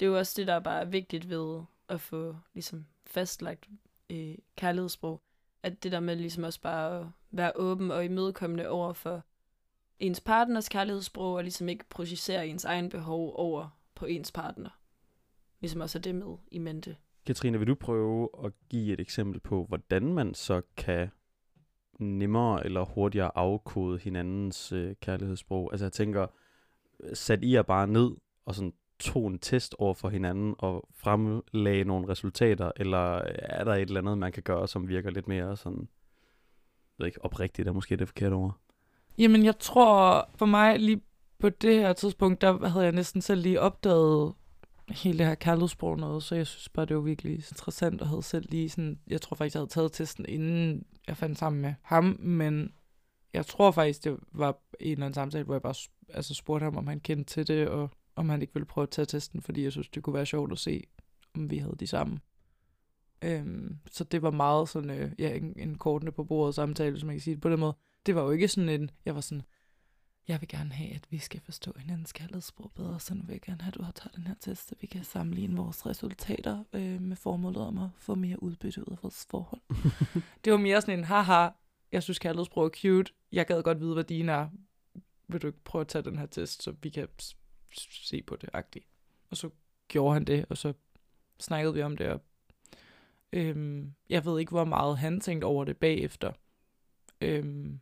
det 0.00 0.06
er 0.06 0.10
jo 0.10 0.18
også 0.18 0.34
det, 0.36 0.46
der 0.46 0.54
er 0.54 0.60
bare 0.60 0.90
vigtigt 0.90 1.28
ved 1.28 1.62
at 1.88 2.00
få 2.00 2.36
ligesom 2.54 2.86
fastlagt 3.06 3.68
øh, 4.10 4.34
kærlighedssprog, 4.56 5.22
at 5.62 5.82
det 5.82 5.92
der 5.92 6.00
med 6.00 6.16
ligesom 6.16 6.44
også 6.44 6.60
bare 6.60 7.00
at 7.00 7.06
være 7.30 7.52
åben 7.54 7.90
og 7.90 8.04
imødekommende 8.04 8.68
over 8.68 8.92
for 8.92 9.24
ens 9.98 10.20
partners 10.20 10.68
kærlighedssprog, 10.68 11.34
og 11.34 11.42
ligesom 11.42 11.68
ikke 11.68 11.84
projicere 11.90 12.48
ens 12.48 12.64
egen 12.64 12.88
behov 12.88 13.32
over 13.34 13.78
på 13.94 14.06
ens 14.06 14.32
partner. 14.32 14.70
Ligesom 15.60 15.80
også 15.80 15.98
er 15.98 16.02
det 16.02 16.14
med 16.14 16.36
i 16.50 16.58
mente. 16.58 16.96
Katrine, 17.26 17.58
vil 17.58 17.68
du 17.68 17.74
prøve 17.74 18.28
at 18.44 18.52
give 18.68 18.92
et 18.92 19.00
eksempel 19.00 19.40
på, 19.40 19.64
hvordan 19.64 20.14
man 20.14 20.34
så 20.34 20.62
kan 20.76 21.08
nemmere 21.98 22.64
eller 22.64 22.84
hurtigere 22.84 23.30
afkode 23.34 23.98
hinandens 23.98 24.72
øh, 24.72 24.94
kærlighedssprog? 25.00 25.72
Altså 25.72 25.84
jeg 25.84 25.92
tænker, 25.92 26.26
sat 27.14 27.44
I 27.44 27.54
jer 27.54 27.62
bare 27.62 27.86
ned 27.86 28.10
og 28.44 28.54
sådan 28.54 28.72
tog 28.98 29.26
en 29.26 29.38
test 29.38 29.74
over 29.78 29.94
for 29.94 30.08
hinanden 30.08 30.54
og 30.58 30.88
fremlagde 30.94 31.84
nogle 31.84 32.08
resultater, 32.08 32.72
eller 32.76 33.22
er 33.24 33.64
der 33.64 33.74
et 33.74 33.80
eller 33.80 34.00
andet, 34.00 34.18
man 34.18 34.32
kan 34.32 34.42
gøre, 34.42 34.68
som 34.68 34.88
virker 34.88 35.10
lidt 35.10 35.28
mere 35.28 35.56
sådan, 35.56 35.78
jeg 35.78 36.98
ved 36.98 37.06
ikke, 37.06 37.24
oprigtigt 37.24 37.68
er 37.68 37.72
måske 37.72 37.96
det 37.96 38.08
forkerte 38.08 38.34
ord? 38.34 38.58
Jamen, 39.18 39.44
jeg 39.44 39.58
tror 39.58 40.30
for 40.36 40.46
mig 40.46 40.78
lige 40.78 41.00
på 41.38 41.48
det 41.48 41.74
her 41.74 41.92
tidspunkt, 41.92 42.40
der 42.40 42.68
havde 42.68 42.84
jeg 42.84 42.92
næsten 42.92 43.22
selv 43.22 43.42
lige 43.42 43.60
opdaget 43.60 44.34
hele 44.90 45.18
det 45.18 45.26
her 45.26 45.34
kærlighedssprog 45.34 45.98
noget, 45.98 46.22
så 46.22 46.34
jeg 46.34 46.46
synes 46.46 46.68
bare, 46.68 46.86
det 46.86 46.96
var 46.96 47.02
virkelig 47.02 47.32
interessant, 47.32 48.00
og 48.00 48.08
havde 48.08 48.22
selv 48.22 48.46
lige 48.50 48.68
sådan, 48.68 48.98
jeg 49.06 49.20
tror 49.20 49.34
faktisk, 49.34 49.54
jeg 49.54 49.60
havde 49.60 49.70
taget 49.70 49.92
testen, 49.92 50.26
inden 50.28 50.84
jeg 51.06 51.16
fandt 51.16 51.38
sammen 51.38 51.62
med 51.62 51.74
ham, 51.82 52.16
men 52.18 52.72
jeg 53.32 53.46
tror 53.46 53.70
faktisk, 53.70 54.04
det 54.04 54.16
var 54.32 54.58
en 54.80 54.92
eller 54.92 55.06
anden 55.06 55.14
samtale, 55.14 55.44
hvor 55.44 55.54
jeg 55.54 55.62
bare 55.62 55.74
altså, 56.08 56.34
spurgte 56.34 56.64
ham, 56.64 56.76
om 56.76 56.86
han 56.86 57.00
kendte 57.00 57.34
til 57.34 57.46
det, 57.46 57.68
og 57.68 57.90
om 58.16 58.28
han 58.28 58.42
ikke 58.42 58.54
ville 58.54 58.66
prøve 58.66 58.82
at 58.82 58.90
tage 58.90 59.06
testen, 59.06 59.42
fordi 59.42 59.64
jeg 59.64 59.72
synes, 59.72 59.88
det 59.88 60.02
kunne 60.02 60.14
være 60.14 60.26
sjovt 60.26 60.52
at 60.52 60.58
se, 60.58 60.82
om 61.34 61.50
vi 61.50 61.58
havde 61.58 61.76
de 61.80 61.86
samme. 61.86 62.20
Øhm, 63.24 63.78
så 63.90 64.04
det 64.04 64.22
var 64.22 64.30
meget 64.30 64.68
sådan, 64.68 64.90
øh, 64.90 65.12
ja, 65.18 65.36
en, 65.36 65.52
en 65.56 65.78
kortene 65.78 66.12
på 66.12 66.24
bordet 66.24 66.54
samtale, 66.54 66.90
hvis 66.90 67.04
man 67.04 67.14
kan 67.14 67.20
sige 67.20 67.34
det 67.34 67.42
på 67.42 67.50
den 67.50 67.60
måde. 67.60 67.74
Det 68.06 68.14
var 68.14 68.22
jo 68.22 68.30
ikke 68.30 68.48
sådan 68.48 68.68
en, 68.68 68.90
jeg 69.04 69.14
var 69.14 69.20
sådan, 69.20 69.42
jeg 70.28 70.40
vil 70.40 70.48
gerne 70.48 70.72
have, 70.72 70.94
at 70.94 71.06
vi 71.10 71.18
skal 71.18 71.40
forstå 71.40 71.72
hinandens 71.78 72.12
kærlighedssprog 72.12 72.72
bedre, 72.74 73.00
så 73.00 73.14
nu 73.14 73.22
vil 73.22 73.32
jeg 73.32 73.40
gerne 73.40 73.62
have, 73.62 73.68
at 73.68 73.74
du 73.74 73.82
har 73.82 73.92
taget 73.92 74.16
den 74.16 74.26
her 74.26 74.34
test, 74.40 74.68
så 74.68 74.74
vi 74.80 74.86
kan 74.86 75.04
sammenligne 75.04 75.56
vores 75.56 75.86
resultater 75.86 76.64
øh, 76.72 77.00
med 77.00 77.16
formålet 77.16 77.62
om 77.62 77.78
at 77.78 77.88
få 77.96 78.14
mere 78.14 78.42
udbytte 78.42 78.80
ud 78.80 78.92
af 78.92 79.02
vores 79.02 79.26
forhold. 79.30 79.60
det 80.44 80.52
var 80.52 80.58
mere 80.58 80.80
sådan 80.80 80.98
en, 80.98 81.04
haha, 81.04 81.48
jeg 81.92 82.02
synes 82.02 82.18
kærlighedssprog 82.18 82.64
er 82.64 82.68
cute, 82.68 83.12
jeg 83.32 83.46
gad 83.46 83.62
godt 83.62 83.80
vide, 83.80 83.94
hvad 83.94 84.04
dine 84.04 84.32
er. 84.32 84.48
Vil 85.28 85.42
du 85.42 85.46
ikke 85.46 85.64
prøve 85.64 85.80
at 85.80 85.88
tage 85.88 86.02
den 86.02 86.18
her 86.18 86.26
test, 86.26 86.62
så 86.62 86.74
vi 86.82 86.88
kan 86.88 87.08
se 87.90 88.22
på 88.22 88.36
det, 88.36 88.50
agtigt. 88.52 88.86
Og 89.30 89.36
så 89.36 89.50
gjorde 89.88 90.14
han 90.14 90.24
det, 90.24 90.46
og 90.50 90.56
så 90.56 90.72
snakkede 91.38 91.74
vi 91.74 91.82
om 91.82 91.96
det, 91.96 92.06
og 92.06 92.20
øhm, 93.32 93.94
jeg 94.08 94.24
ved 94.24 94.40
ikke, 94.40 94.50
hvor 94.50 94.64
meget 94.64 94.98
han 94.98 95.20
tænkte 95.20 95.44
over 95.44 95.64
det 95.64 95.76
bagefter. 95.76 96.32
Øhm, 97.20 97.80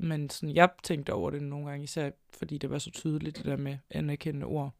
men 0.00 0.30
sådan, 0.30 0.54
jeg 0.54 0.70
tænkte 0.82 1.12
over 1.12 1.30
det 1.30 1.42
nogle 1.42 1.70
gange, 1.70 1.84
især 1.84 2.10
fordi 2.38 2.58
det 2.58 2.70
var 2.70 2.78
så 2.78 2.90
tydeligt, 2.90 3.36
det 3.36 3.44
der 3.44 3.56
med 3.56 3.78
anerkendende 3.90 4.46
ord. 4.46 4.74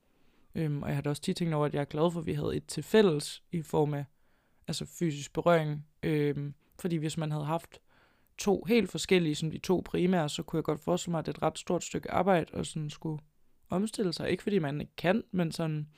Øhm, 0.55 0.83
og 0.83 0.89
jeg 0.89 0.97
har 0.97 1.03
også 1.07 1.23
tit 1.23 1.37
tænkt 1.37 1.55
over, 1.55 1.67
at 1.67 1.75
jeg 1.75 1.81
er 1.81 1.85
glad 1.85 2.13
for, 2.13 2.21
at 2.21 2.27
vi 2.27 2.33
havde 2.33 2.57
et 2.57 2.67
til 2.67 2.83
fælles 2.83 3.43
i 3.51 3.63
form 3.63 3.95
af 3.95 4.05
altså 4.69 4.87
fysisk 4.87 5.33
berøring. 5.33 5.87
Øhm, 6.03 6.55
fordi 6.79 6.97
hvis 6.97 7.17
man 7.17 7.31
havde 7.31 7.45
haft 7.45 7.81
to 8.39 8.65
helt 8.69 8.91
forskellige, 8.91 9.35
som 9.35 9.51
de 9.51 9.59
to 9.59 9.83
primære, 9.85 10.29
så 10.29 10.43
kunne 10.43 10.57
jeg 10.57 10.65
godt 10.65 10.81
forestille 10.81 11.11
mig, 11.11 11.19
at 11.19 11.27
det 11.27 11.33
er 11.33 11.39
et 11.39 11.43
ret 11.43 11.59
stort 11.59 11.85
stykke 11.85 12.11
arbejde 12.11 12.53
at 12.53 12.67
sådan 12.67 12.91
skulle 12.91 13.23
omstille 13.69 14.13
sig. 14.13 14.31
Ikke 14.31 14.43
fordi 14.43 14.59
man 14.59 14.81
ikke 14.81 14.97
kan, 14.97 15.25
men 15.31 15.53
sådan, 15.53 15.89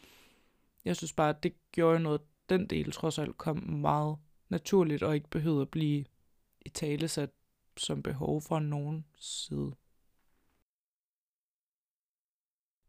jeg 0.84 0.96
synes 0.96 1.12
bare, 1.12 1.28
at 1.28 1.42
det 1.42 1.52
gjorde 1.72 2.00
noget, 2.00 2.20
den 2.48 2.66
del 2.66 2.92
trods 2.92 3.18
alt 3.18 3.38
kom 3.38 3.56
meget 3.56 4.16
naturligt, 4.48 5.02
og 5.02 5.14
ikke 5.14 5.30
behøvede 5.30 5.62
at 5.62 5.68
blive 5.68 6.04
i 6.60 6.68
talesat 6.68 7.30
som 7.76 8.02
behov 8.02 8.42
fra 8.42 8.60
nogen 8.60 9.04
side. 9.16 9.72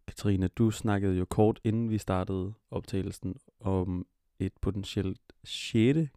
Katrine, 0.08 0.48
du 0.48 0.72
snakkede 0.72 1.17
jo 1.17 1.26
kort 1.26 1.60
inden 1.63 1.89
vi 1.89 1.98
startede 1.98 2.54
optagelsen 2.72 3.36
om 3.60 4.06
et 4.39 4.54
potentielt 4.62 5.34
sjette 5.43 6.10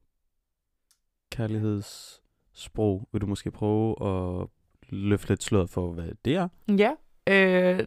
kærlighedssprog. 1.31 3.09
Vil 3.13 3.21
du 3.21 3.27
måske 3.27 3.51
prøve 3.51 3.91
at 4.03 4.49
løfte 4.89 5.29
lidt 5.29 5.43
sløret 5.43 5.71
for, 5.71 5.93
hvad 5.93 6.13
det 6.25 6.35
er? 6.35 6.49
Ja, 6.69 6.93
øh, 7.27 7.87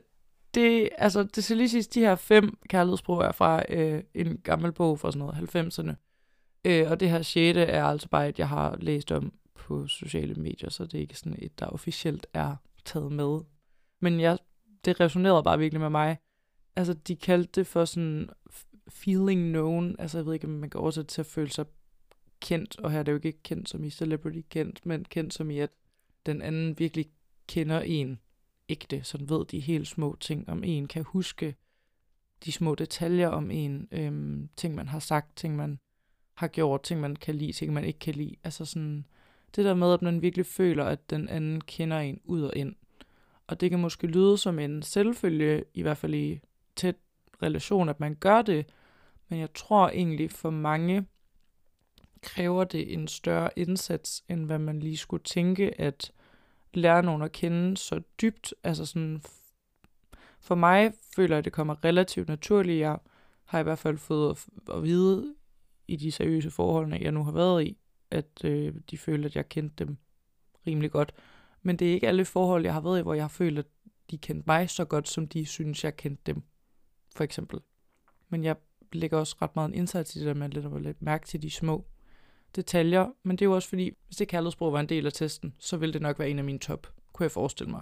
det, 0.53 0.89
altså, 0.97 1.23
det 1.23 1.43
skal 1.43 1.57
lige 1.57 1.69
siges, 1.69 1.87
de 1.87 1.99
her 1.99 2.15
fem 2.15 2.57
kærlighedssprog 2.69 3.21
er 3.21 3.31
fra 3.31 3.63
øh, 3.69 4.03
en 4.13 4.37
gammel 4.37 4.71
bog 4.71 4.99
fra 4.99 5.11
sådan 5.11 5.19
noget 5.19 5.55
90'erne. 5.55 5.93
Øh, 6.65 6.91
og 6.91 6.99
det 6.99 7.09
her 7.09 7.21
sjette 7.21 7.61
er 7.61 7.83
altså 7.83 8.09
bare 8.09 8.29
et, 8.29 8.39
jeg 8.39 8.49
har 8.49 8.77
læst 8.79 9.11
om 9.11 9.33
på 9.69 9.87
sociale 9.87 10.35
medier, 10.35 10.69
så 10.69 10.83
det 10.85 10.93
er 10.93 11.01
ikke 11.01 11.17
sådan 11.17 11.39
et, 11.41 11.59
der 11.59 11.65
officielt 11.65 12.27
er 12.33 12.55
taget 12.85 13.11
med. 13.11 13.39
Men 13.99 14.19
jeg, 14.19 14.37
det 14.85 14.99
resonerede 14.99 15.43
bare 15.43 15.59
virkelig 15.59 15.81
med 15.81 15.89
mig. 15.89 16.17
Altså, 16.75 16.93
de 16.93 17.15
kaldte 17.15 17.51
det 17.59 17.67
for 17.67 17.85
sådan 17.85 18.29
feeling 18.87 19.49
known. 19.49 19.95
Altså, 19.99 20.17
jeg 20.17 20.25
ved 20.25 20.33
ikke, 20.33 20.47
om 20.47 20.53
man 20.53 20.69
kan 20.69 20.79
oversætte 20.79 21.07
til 21.07 21.21
at 21.21 21.25
føle 21.25 21.51
sig 21.51 21.65
kendt, 22.39 22.79
og 22.79 22.91
her 22.91 22.99
er 22.99 23.03
det 23.03 23.11
jo 23.11 23.19
ikke 23.23 23.43
kendt 23.43 23.69
som 23.69 23.83
i 23.83 23.89
celebrity 23.89 24.41
kendt, 24.49 24.85
men 24.85 25.05
kendt 25.05 25.33
som 25.33 25.49
i, 25.49 25.59
at 25.59 25.69
den 26.25 26.41
anden 26.41 26.79
virkelig 26.79 27.05
kender 27.47 27.79
en 27.81 28.19
ægte, 28.69 29.03
sådan 29.03 29.29
ved 29.29 29.45
de 29.45 29.59
helt 29.59 29.87
små 29.87 30.17
ting 30.19 30.49
om 30.49 30.63
en, 30.63 30.87
kan 30.87 31.03
huske 31.03 31.55
de 32.45 32.51
små 32.51 32.75
detaljer 32.75 33.27
om 33.27 33.51
en, 33.51 33.87
øhm, 33.91 34.49
ting 34.55 34.75
man 34.75 34.87
har 34.87 34.99
sagt, 34.99 35.35
ting 35.35 35.55
man 35.55 35.79
har 36.33 36.47
gjort, 36.47 36.83
ting 36.83 37.01
man 37.01 37.15
kan 37.15 37.35
lide, 37.35 37.51
ting 37.51 37.73
man 37.73 37.85
ikke 37.85 37.99
kan 37.99 38.15
lide. 38.15 38.35
Altså 38.43 38.65
sådan, 38.65 39.05
det 39.55 39.65
der 39.65 39.73
med, 39.73 39.93
at 39.93 40.01
man 40.01 40.21
virkelig 40.21 40.45
føler, 40.45 40.85
at 40.85 41.09
den 41.09 41.29
anden 41.29 41.61
kender 41.61 41.99
en 41.99 42.21
ud 42.23 42.41
og 42.41 42.55
ind. 42.55 42.75
Og 43.47 43.61
det 43.61 43.69
kan 43.69 43.79
måske 43.79 44.07
lyde 44.07 44.37
som 44.37 44.59
en 44.59 44.83
selvfølge, 44.83 45.63
i 45.73 45.81
hvert 45.81 45.97
fald 45.97 46.13
i 46.13 46.39
tæt 46.75 46.95
relation, 47.43 47.89
at 47.89 47.99
man 47.99 48.15
gør 48.15 48.41
det, 48.41 48.65
men 49.29 49.39
jeg 49.39 49.53
tror 49.53 49.89
egentlig 49.89 50.31
for 50.31 50.49
mange 50.49 51.05
kræver 52.21 52.63
det 52.63 52.93
en 52.93 53.07
større 53.07 53.49
indsats, 53.55 54.23
end 54.29 54.45
hvad 54.45 54.59
man 54.59 54.79
lige 54.79 54.97
skulle 54.97 55.23
tænke, 55.23 55.81
at 55.81 56.11
lære 56.73 57.03
nogen 57.03 57.21
at 57.21 57.31
kende 57.31 57.77
så 57.77 58.01
dybt. 58.21 58.53
Altså 58.63 58.85
sådan, 58.85 59.21
for 60.39 60.55
mig 60.55 60.93
føler 61.15 61.35
jeg, 61.35 61.37
at 61.37 61.45
det 61.45 61.53
kommer 61.53 61.83
relativt 61.83 62.27
naturligt. 62.27 62.79
Jeg 62.79 62.97
har 63.45 63.59
i 63.59 63.63
hvert 63.63 63.79
fald 63.79 63.97
fået 63.97 64.45
at 64.73 64.83
vide 64.83 65.35
i 65.87 65.95
de 65.95 66.11
seriøse 66.11 66.51
forhold, 66.51 66.93
jeg 67.01 67.11
nu 67.11 67.23
har 67.23 67.31
været 67.31 67.65
i, 67.65 67.77
at 68.11 68.43
øh, 68.43 68.73
de 68.91 68.97
føler, 68.97 69.25
at 69.25 69.35
jeg 69.35 69.49
kendte 69.49 69.85
dem 69.85 69.97
rimelig 70.67 70.91
godt. 70.91 71.13
Men 71.61 71.75
det 71.75 71.89
er 71.89 71.93
ikke 71.93 72.07
alle 72.07 72.25
forhold, 72.25 72.63
jeg 72.63 72.73
har 72.73 72.81
været 72.81 72.99
i, 72.99 73.01
hvor 73.01 73.13
jeg 73.13 73.23
har 73.23 73.29
følt, 73.29 73.59
at 73.59 73.65
de 74.11 74.17
kendte 74.17 74.43
mig 74.47 74.69
så 74.69 74.85
godt, 74.85 75.07
som 75.07 75.27
de 75.27 75.45
synes, 75.45 75.83
jeg 75.83 75.97
kendte 75.97 76.23
dem, 76.25 76.43
for 77.15 77.23
eksempel. 77.23 77.59
Men 78.29 78.43
jeg 78.43 78.55
lægger 78.93 79.17
også 79.17 79.35
ret 79.41 79.55
meget 79.55 79.67
en 79.67 79.73
indsats 79.73 80.15
i 80.15 80.19
det 80.19 80.27
der 80.27 80.33
med 80.33 80.57
at 80.75 80.81
lidt 80.81 81.01
mærke 81.01 81.27
til 81.27 81.41
de 81.41 81.51
små 81.51 81.85
detaljer, 82.55 83.11
men 83.23 83.35
det 83.35 83.45
er 83.45 83.49
jo 83.49 83.55
også 83.55 83.69
fordi, 83.69 83.91
hvis 84.05 84.17
det 84.17 84.27
kærlighedssprog 84.27 84.73
var 84.73 84.79
en 84.79 84.89
del 84.89 85.05
af 85.05 85.13
testen, 85.13 85.55
så 85.59 85.77
ville 85.77 85.93
det 85.93 86.01
nok 86.01 86.19
være 86.19 86.29
en 86.29 86.39
af 86.39 86.43
mine 86.43 86.59
top, 86.59 86.87
kunne 87.13 87.23
jeg 87.23 87.31
forestille 87.31 87.71
mig, 87.71 87.81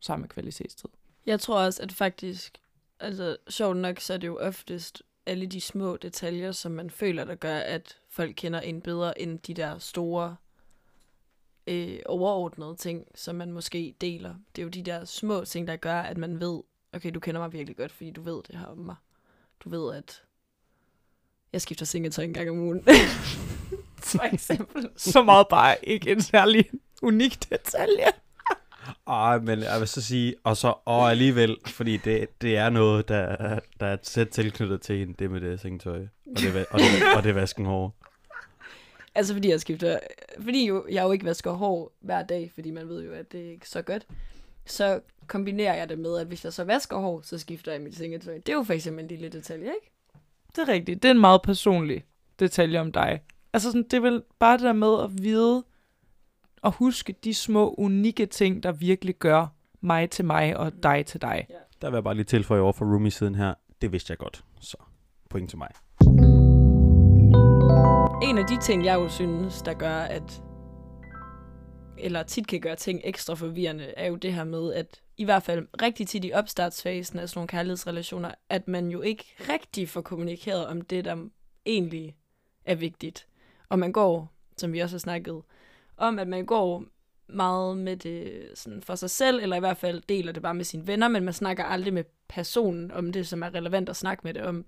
sammen 0.00 0.22
med 0.22 0.28
kvalitetstid. 0.28 0.88
Jeg 1.26 1.40
tror 1.40 1.60
også, 1.60 1.82
at 1.82 1.92
faktisk, 1.92 2.58
altså 3.00 3.36
sjovt 3.48 3.76
nok, 3.76 4.00
så 4.00 4.14
er 4.14 4.18
det 4.18 4.26
jo 4.26 4.38
oftest 4.40 5.02
alle 5.26 5.46
de 5.46 5.60
små 5.60 5.96
detaljer, 5.96 6.52
som 6.52 6.72
man 6.72 6.90
føler, 6.90 7.24
der 7.24 7.34
gør, 7.34 7.58
at 7.58 7.98
folk 8.10 8.34
kender 8.36 8.60
en 8.60 8.80
bedre 8.80 9.20
end 9.20 9.38
de 9.38 9.54
der 9.54 9.78
store 9.78 10.36
øh, 11.66 11.98
overordnede 12.06 12.76
ting, 12.76 13.04
som 13.14 13.36
man 13.36 13.52
måske 13.52 13.94
deler. 14.00 14.34
Det 14.56 14.62
er 14.62 14.64
jo 14.64 14.68
de 14.68 14.82
der 14.82 15.04
små 15.04 15.44
ting, 15.44 15.66
der 15.66 15.76
gør, 15.76 16.00
at 16.00 16.18
man 16.18 16.40
ved, 16.40 16.60
okay, 16.92 17.10
du 17.14 17.20
kender 17.20 17.40
mig 17.40 17.52
virkelig 17.52 17.76
godt, 17.76 17.92
fordi 17.92 18.10
du 18.10 18.22
ved 18.22 18.42
det 18.48 18.58
her 18.58 18.66
om 18.66 18.78
mig. 18.78 18.96
Du 19.60 19.68
ved, 19.68 19.96
at 19.96 20.22
jeg 21.52 21.60
skifter 21.60 21.86
sengetøj 21.86 22.24
en 22.24 22.32
gang 22.32 22.50
om 22.50 22.58
ugen. 22.58 22.84
for 24.12 24.34
eksempel. 24.34 24.88
Så 24.96 25.22
meget 25.22 25.46
bare 25.48 25.76
ikke 25.82 26.10
en 26.10 26.22
særlig 26.22 26.70
unik 27.02 27.50
detalje. 27.50 28.06
Ej, 29.06 29.38
men 29.38 29.60
jeg 29.60 29.80
vil 29.80 29.88
så 29.88 30.02
sige, 30.02 30.34
og 30.44 30.56
så 30.56 30.74
og 30.84 31.10
alligevel, 31.10 31.56
fordi 31.66 31.96
det, 31.96 32.42
det 32.42 32.56
er 32.56 32.70
noget, 32.70 33.08
der, 33.08 33.58
der 33.80 33.86
er 33.86 33.96
tæt 33.96 34.28
tilknyttet 34.28 34.80
til 34.80 35.02
en, 35.02 35.12
det 35.12 35.30
med 35.30 35.40
det 35.40 35.60
sengetøj, 35.60 36.06
og 36.26 36.36
det, 36.36 36.66
og 36.70 36.78
det, 36.78 37.16
og 37.16 37.22
det 37.22 37.34
vasken 37.34 37.66
hår. 37.66 37.97
Altså 39.18 39.32
fordi 39.32 39.50
jeg 39.50 39.60
skifter, 39.60 39.98
fordi 40.40 40.66
jo, 40.66 40.86
jeg 40.90 41.04
jo 41.04 41.12
ikke 41.12 41.24
vasker 41.24 41.52
hår 41.52 41.92
hver 42.00 42.22
dag, 42.22 42.50
fordi 42.54 42.70
man 42.70 42.88
ved 42.88 43.04
jo, 43.04 43.12
at 43.12 43.32
det 43.32 43.46
er 43.46 43.50
ikke 43.50 43.68
så 43.68 43.82
godt, 43.82 44.06
så 44.66 45.00
kombinerer 45.26 45.74
jeg 45.74 45.88
det 45.88 45.98
med, 45.98 46.18
at 46.18 46.26
hvis 46.26 46.44
jeg 46.44 46.52
så 46.52 46.64
vasker 46.64 46.96
hår, 46.96 47.20
så 47.24 47.38
skifter 47.38 47.72
jeg 47.72 47.80
mit 47.80 47.96
sengetøj. 47.96 48.34
Det 48.34 48.48
er 48.48 48.52
jo 48.52 48.62
for 48.62 48.72
eksempel 48.72 49.02
en 49.02 49.08
lille 49.08 49.28
detalje, 49.28 49.64
ikke? 49.64 49.90
Det 50.56 50.68
er 50.68 50.68
rigtigt. 50.68 51.02
Det 51.02 51.08
er 51.08 51.12
en 51.12 51.20
meget 51.20 51.42
personlig 51.42 52.04
detalje 52.38 52.80
om 52.80 52.92
dig. 52.92 53.20
Altså 53.52 53.68
sådan, 53.68 53.82
det 53.82 53.94
er 53.94 54.00
vel 54.00 54.22
bare 54.38 54.56
det 54.56 54.64
der 54.64 54.72
med 54.72 55.02
at 55.04 55.22
vide 55.22 55.64
og 56.62 56.72
huske 56.72 57.14
de 57.24 57.34
små, 57.34 57.74
unikke 57.78 58.26
ting, 58.26 58.62
der 58.62 58.72
virkelig 58.72 59.14
gør 59.14 59.46
mig 59.80 60.10
til 60.10 60.24
mig 60.24 60.56
og 60.56 60.82
dig 60.82 61.06
til 61.06 61.20
dig. 61.22 61.46
Ja. 61.50 61.54
Der 61.82 61.90
vil 61.90 61.96
jeg 61.96 62.04
bare 62.04 62.14
lige 62.14 62.24
tilføje 62.24 62.60
over 62.60 62.72
for 62.72 62.84
roomie-siden 62.84 63.34
her. 63.34 63.54
Det 63.80 63.92
vidste 63.92 64.10
jeg 64.10 64.18
godt, 64.18 64.44
så 64.60 64.76
point 65.30 65.50
til 65.50 65.58
mig. 65.58 65.68
En 68.22 68.38
af 68.38 68.46
de 68.46 68.58
ting, 68.60 68.84
jeg 68.84 68.94
jo 68.94 69.08
synes, 69.08 69.62
der 69.62 69.74
gør, 69.74 69.96
at 69.96 70.42
eller 71.98 72.22
tit 72.22 72.46
kan 72.46 72.60
gøre 72.60 72.76
ting 72.76 73.00
ekstra 73.04 73.34
forvirrende, 73.34 73.84
er 73.84 74.06
jo 74.06 74.16
det 74.16 74.34
her 74.34 74.44
med, 74.44 74.72
at 74.72 75.02
i 75.16 75.24
hvert 75.24 75.42
fald 75.42 75.66
rigtig 75.82 76.08
tit 76.08 76.24
i 76.24 76.32
opstartsfasen 76.32 77.18
af 77.18 77.28
sådan 77.28 77.38
nogle 77.38 77.48
kærlighedsrelationer, 77.48 78.30
at 78.48 78.68
man 78.68 78.88
jo 78.88 79.00
ikke 79.00 79.24
rigtig 79.40 79.88
får 79.88 80.00
kommunikeret 80.00 80.66
om 80.66 80.82
det, 80.82 81.04
der 81.04 81.16
egentlig 81.66 82.16
er 82.64 82.74
vigtigt. 82.74 83.26
Og 83.68 83.78
man 83.78 83.92
går, 83.92 84.32
som 84.56 84.72
vi 84.72 84.80
også 84.80 84.94
har 84.94 85.00
snakket 85.00 85.42
om, 85.96 86.18
at 86.18 86.28
man 86.28 86.46
går 86.46 86.84
meget 87.28 87.78
med 87.78 87.96
det 87.96 88.48
sådan 88.54 88.82
for 88.82 88.94
sig 88.94 89.10
selv, 89.10 89.40
eller 89.42 89.56
i 89.56 89.60
hvert 89.60 89.76
fald 89.76 90.02
deler 90.08 90.32
det 90.32 90.42
bare 90.42 90.54
med 90.54 90.64
sine 90.64 90.86
venner, 90.86 91.08
men 91.08 91.24
man 91.24 91.34
snakker 91.34 91.64
aldrig 91.64 91.94
med 91.94 92.04
personen 92.28 92.90
om 92.92 93.12
det, 93.12 93.26
som 93.26 93.42
er 93.42 93.54
relevant 93.54 93.88
at 93.88 93.96
snakke 93.96 94.20
med 94.24 94.34
det 94.34 94.42
om. 94.42 94.64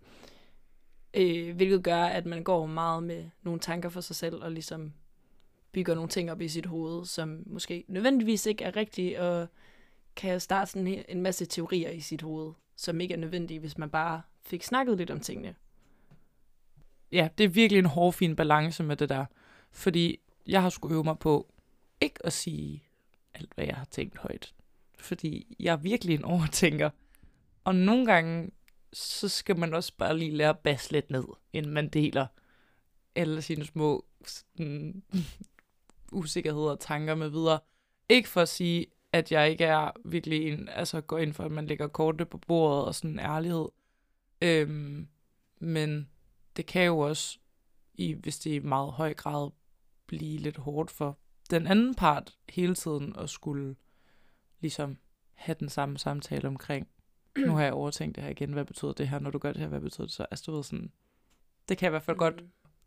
Øh, 1.14 1.56
hvilket 1.56 1.82
gør, 1.82 2.04
at 2.04 2.26
man 2.26 2.44
går 2.44 2.66
meget 2.66 3.02
med 3.02 3.24
nogle 3.42 3.60
tanker 3.60 3.88
for 3.88 4.00
sig 4.00 4.16
selv, 4.16 4.42
og 4.42 4.52
ligesom 4.52 4.92
bygger 5.72 5.94
nogle 5.94 6.08
ting 6.08 6.30
op 6.30 6.40
i 6.40 6.48
sit 6.48 6.66
hoved, 6.66 7.04
som 7.04 7.42
måske 7.46 7.84
nødvendigvis 7.88 8.46
ikke 8.46 8.64
er 8.64 8.76
rigtige, 8.76 9.20
og 9.20 9.48
kan 10.16 10.40
starte 10.40 10.70
sådan 10.70 11.04
en 11.08 11.22
masse 11.22 11.46
teorier 11.46 11.90
i 11.90 12.00
sit 12.00 12.22
hoved, 12.22 12.52
som 12.76 13.00
ikke 13.00 13.14
er 13.14 13.18
nødvendige, 13.18 13.60
hvis 13.60 13.78
man 13.78 13.90
bare 13.90 14.22
fik 14.42 14.62
snakket 14.62 14.96
lidt 14.96 15.10
om 15.10 15.20
tingene. 15.20 15.54
Ja, 17.12 17.28
det 17.38 17.44
er 17.44 17.48
virkelig 17.48 17.78
en 17.78 17.86
hårfin 17.86 18.36
balance 18.36 18.82
med 18.82 18.96
det 18.96 19.08
der. 19.08 19.24
Fordi 19.70 20.18
jeg 20.46 20.62
har 20.62 20.70
skulle 20.70 20.94
øve 20.94 21.04
mig 21.04 21.18
på 21.18 21.52
ikke 22.00 22.26
at 22.26 22.32
sige 22.32 22.82
alt, 23.34 23.54
hvad 23.54 23.64
jeg 23.64 23.76
har 23.76 23.84
tænkt 23.84 24.18
højt. 24.18 24.54
Fordi 24.98 25.56
jeg 25.60 25.72
er 25.72 25.76
virkelig 25.76 26.14
en 26.14 26.24
overtænker. 26.24 26.90
Og 27.64 27.74
nogle 27.74 28.06
gange, 28.06 28.50
så 28.92 29.28
skal 29.28 29.58
man 29.58 29.74
også 29.74 29.92
bare 29.98 30.18
lige 30.18 30.36
lære 30.36 30.48
at 30.48 30.58
basse 30.58 30.92
lidt 30.92 31.10
ned, 31.10 31.24
inden 31.52 31.72
man 31.72 31.88
deler 31.88 32.26
alle 33.14 33.42
sine 33.42 33.64
små 33.64 34.04
sådan, 34.26 35.02
usikkerheder 36.12 36.70
og 36.70 36.80
tanker 36.80 37.14
med 37.14 37.28
videre. 37.28 37.60
Ikke 38.08 38.28
for 38.28 38.40
at 38.40 38.48
sige, 38.48 38.86
at 39.12 39.32
jeg 39.32 39.50
ikke 39.50 39.64
er 39.64 39.90
virkelig 40.04 40.52
en, 40.52 40.68
altså 40.68 41.00
går 41.00 41.18
ind 41.18 41.32
for, 41.32 41.44
at 41.44 41.52
man 41.52 41.66
lægger 41.66 41.88
kortet 41.88 42.28
på 42.28 42.38
bordet 42.38 42.84
og 42.84 42.94
sådan 42.94 43.10
en 43.10 43.18
ærlighed. 43.18 43.68
Øhm, 44.42 45.08
men 45.58 46.08
det 46.56 46.66
kan 46.66 46.86
jo 46.86 46.98
også, 46.98 47.38
i, 47.94 48.12
hvis 48.12 48.38
det 48.38 48.52
er 48.52 48.56
i 48.56 48.58
meget 48.58 48.92
høj 48.92 49.14
grad, 49.14 49.50
blive 50.06 50.38
lidt 50.38 50.56
hårdt 50.56 50.90
for 50.90 51.18
den 51.50 51.66
anden 51.66 51.94
part 51.94 52.38
hele 52.48 52.74
tiden 52.74 53.16
at 53.16 53.30
skulle 53.30 53.76
ligesom 54.60 54.98
have 55.32 55.56
den 55.60 55.68
samme 55.68 55.98
samtale 55.98 56.48
omkring, 56.48 56.88
nu 57.46 57.52
har 57.52 57.62
jeg 57.62 57.72
overtænkt 57.72 58.16
det 58.16 58.24
her 58.24 58.30
igen, 58.30 58.52
hvad 58.52 58.64
betyder 58.64 58.92
det 58.92 59.08
her, 59.08 59.18
når 59.18 59.30
du 59.30 59.38
gør 59.38 59.52
det 59.52 59.60
her, 59.60 59.68
hvad 59.68 59.80
betyder 59.80 60.06
det 60.06 60.14
så? 60.14 60.26
Altså 60.30 60.44
du 60.46 60.56
ved 60.56 60.62
sådan, 60.62 60.92
det 61.68 61.78
kan 61.78 61.84
jeg 61.84 61.90
i 61.90 61.92
hvert 61.92 62.02
fald 62.02 62.16
mm. 62.16 62.18
godt 62.18 62.44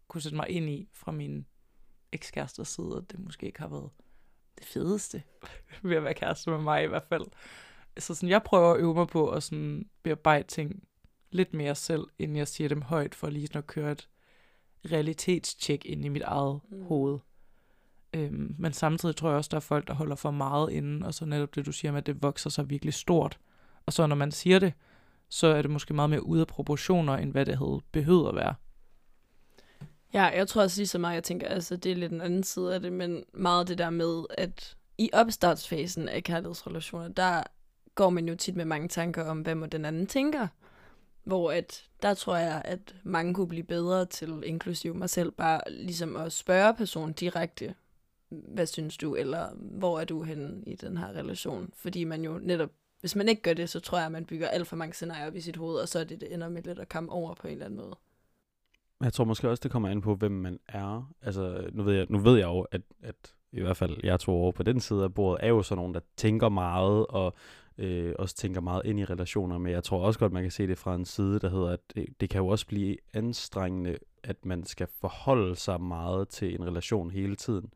kunne 0.08 0.22
sætte 0.22 0.36
mig 0.36 0.50
ind 0.50 0.70
i 0.70 0.90
fra 0.94 1.12
min 1.12 1.46
ekskæresters 2.12 2.68
side, 2.68 2.98
at 2.98 3.12
det 3.12 3.20
måske 3.20 3.46
ikke 3.46 3.60
har 3.60 3.68
været 3.68 3.90
det 4.58 4.66
fedeste 4.66 5.24
ved 5.84 5.96
at 5.96 6.04
være 6.04 6.14
kæreste 6.14 6.50
med 6.50 6.60
mig 6.60 6.84
i 6.84 6.88
hvert 6.88 7.04
fald. 7.10 7.24
Så 7.98 8.16
sådan, 8.16 8.30
jeg 8.30 8.44
prøver 8.44 8.74
at 8.74 8.80
øve 8.80 8.94
mig 8.94 9.08
på 9.08 9.30
at 9.30 9.44
sådan 9.44 9.90
bearbejde 10.04 10.48
ting 10.48 10.84
lidt 11.32 11.54
mere 11.54 11.76
selv, 11.76 12.04
inden 12.20 12.38
jeg 12.38 12.48
siger 12.48 12.68
dem 12.70 12.82
højt, 12.82 13.16
for 13.16 13.30
lige 13.30 13.58
at 13.58 13.68
køre 13.68 13.92
et 13.92 14.10
realitetstjek 14.92 15.86
ind 15.86 16.06
i 16.06 16.10
mit 16.10 16.22
eget 16.22 16.60
mm. 16.70 16.86
hoved. 16.86 17.20
Øhm, 18.14 18.56
men 18.60 18.74
samtidig 18.74 19.16
tror 19.16 19.30
jeg 19.30 19.38
også, 19.38 19.50
der 19.52 19.58
er 19.58 19.62
folk, 19.62 19.88
der 19.88 19.94
holder 19.94 20.16
for 20.16 20.32
meget 20.32 20.72
inden, 20.72 21.04
og 21.04 21.14
så 21.14 21.26
netop 21.26 21.56
det, 21.56 21.66
du 21.66 21.72
siger 21.72 21.92
med, 21.92 21.98
at 21.98 22.06
det 22.06 22.24
vokser 22.24 22.50
sig 22.50 22.70
virkelig 22.70 22.94
stort. 22.94 23.40
Og 23.86 23.94
så 23.94 24.08
når 24.08 24.16
man 24.16 24.32
siger 24.32 24.60
det, 24.60 24.74
så 25.30 25.48
er 25.48 25.62
det 25.62 25.72
måske 25.72 25.94
meget 25.94 26.10
mere 26.10 26.26
ude 26.26 26.42
af 26.42 26.48
proportioner, 26.48 27.14
end 27.14 27.32
hvad 27.32 27.46
det 27.46 27.58
havde 27.58 27.82
behøvet 27.92 28.30
at 28.30 28.36
være. 28.36 28.56
Ja, 30.14 30.24
jeg 30.24 30.48
tror 30.48 30.62
også 30.62 30.80
lige 30.80 30.88
så 30.88 30.98
meget, 30.98 31.16
jeg 31.16 31.24
tænker, 31.24 31.48
altså 31.48 31.76
det 31.76 31.92
er 31.92 31.96
lidt 31.96 32.12
en 32.12 32.22
anden 32.22 32.44
side 32.44 32.74
af 32.74 32.82
det, 32.82 32.94
men 32.94 33.24
meget 33.34 33.68
det 33.68 33.78
der 33.78 33.90
med, 33.90 34.24
at 34.38 34.78
i 34.98 35.10
opstartsfasen 35.14 36.10
af 36.10 36.24
kærlighedsrelationer, 36.24 37.08
der 37.08 37.44
går 37.96 38.10
man 38.10 38.28
jo 38.28 38.36
tit 38.36 38.56
med 38.56 38.66
mange 38.66 38.88
tanker 38.88 39.26
om, 39.26 39.42
hvad 39.42 39.56
må 39.56 39.66
den 39.66 39.86
anden 39.86 40.08
tænker. 40.08 40.48
Hvor 41.24 41.52
at, 41.52 41.84
der 42.02 42.14
tror 42.14 42.36
jeg, 42.38 42.62
at 42.66 42.96
mange 43.04 43.34
kunne 43.34 43.48
blive 43.48 43.64
bedre 43.64 44.06
til, 44.06 44.44
inklusive 44.46 44.94
mig 44.94 45.10
selv, 45.10 45.32
bare 45.32 45.62
ligesom 45.70 46.16
at 46.16 46.32
spørge 46.32 46.74
personen 46.74 47.14
direkte, 47.14 47.76
hvad 48.30 48.66
synes 48.66 48.98
du, 48.98 49.16
eller 49.16 49.50
hvor 49.56 50.00
er 50.00 50.06
du 50.06 50.24
henne 50.24 50.64
i 50.68 50.76
den 50.76 50.98
her 50.98 51.08
relation? 51.08 51.70
Fordi 51.76 52.04
man 52.04 52.24
jo 52.24 52.40
netop, 52.42 52.70
hvis 53.04 53.16
man 53.16 53.30
ikke 53.30 53.42
gør 53.42 53.54
det, 53.54 53.70
så 53.70 53.80
tror 53.80 53.98
jeg, 53.98 54.06
at 54.06 54.12
man 54.12 54.26
bygger 54.26 54.48
alt 54.48 54.68
for 54.68 54.76
mange 54.76 54.94
scenarier 54.94 55.28
op 55.28 55.36
i 55.36 55.42
sit 55.42 55.58
hoved, 55.58 55.76
og 55.76 55.88
så 55.88 56.00
er 56.00 56.04
det, 56.04 56.22
det 56.22 56.34
ender 56.34 56.50
med 56.50 56.64
lidt 56.64 56.80
at 56.80 56.90
komme 56.90 57.12
over 57.12 57.34
på 57.34 57.48
en 57.48 57.54
eller 57.54 57.66
anden 57.66 57.80
måde. 57.80 57.96
Jeg 59.02 59.14
tror 59.14 59.26
måske 59.26 59.50
også, 59.50 59.62
det 59.62 59.72
kommer 59.72 59.90
an 59.90 60.02
på, 60.02 60.16
hvem 60.16 60.32
man 60.32 60.60
er. 60.68 61.14
Altså, 61.22 61.70
nu 61.74 61.84
ved 61.84 61.94
jeg, 61.96 62.06
nu 62.10 62.18
ved 62.18 62.38
jeg 62.38 62.46
jo, 62.46 62.62
at, 62.62 62.82
at 63.02 63.16
i 63.52 63.62
hvert 63.62 63.78
fald 63.78 63.98
jeg 64.04 64.20
to 64.20 64.32
over 64.32 64.52
på 64.52 64.64
den 64.64 64.80
side 64.80 65.04
af 65.04 65.14
bordet, 65.14 65.46
er 65.46 65.48
jo 65.48 65.64
sådan 65.64 65.78
nogen, 65.78 65.94
der 65.94 66.00
tænker 66.18 66.50
meget, 66.50 67.08
og 67.08 67.34
øh, 67.78 68.14
også 68.20 68.36
tænker 68.36 68.62
meget 68.62 68.82
ind 68.86 69.00
i 69.00 69.06
relationer, 69.06 69.58
men 69.58 69.72
jeg 69.72 69.84
tror 69.84 70.06
også 70.06 70.20
godt, 70.20 70.34
man 70.34 70.44
kan 70.44 70.52
se 70.52 70.68
det 70.68 70.78
fra 70.78 70.96
en 70.96 71.06
side, 71.06 71.40
der 71.40 71.50
hedder, 71.50 71.70
at 71.70 71.80
det, 71.96 72.06
det 72.20 72.30
kan 72.30 72.42
jo 72.42 72.48
også 72.48 72.68
blive 72.68 72.98
anstrengende, 73.14 73.98
at 74.24 74.46
man 74.46 74.66
skal 74.66 74.88
forholde 75.02 75.56
sig 75.56 75.82
meget 75.82 76.30
til 76.30 76.56
en 76.56 76.66
relation 76.66 77.12
hele 77.12 77.36
tiden. 77.36 77.74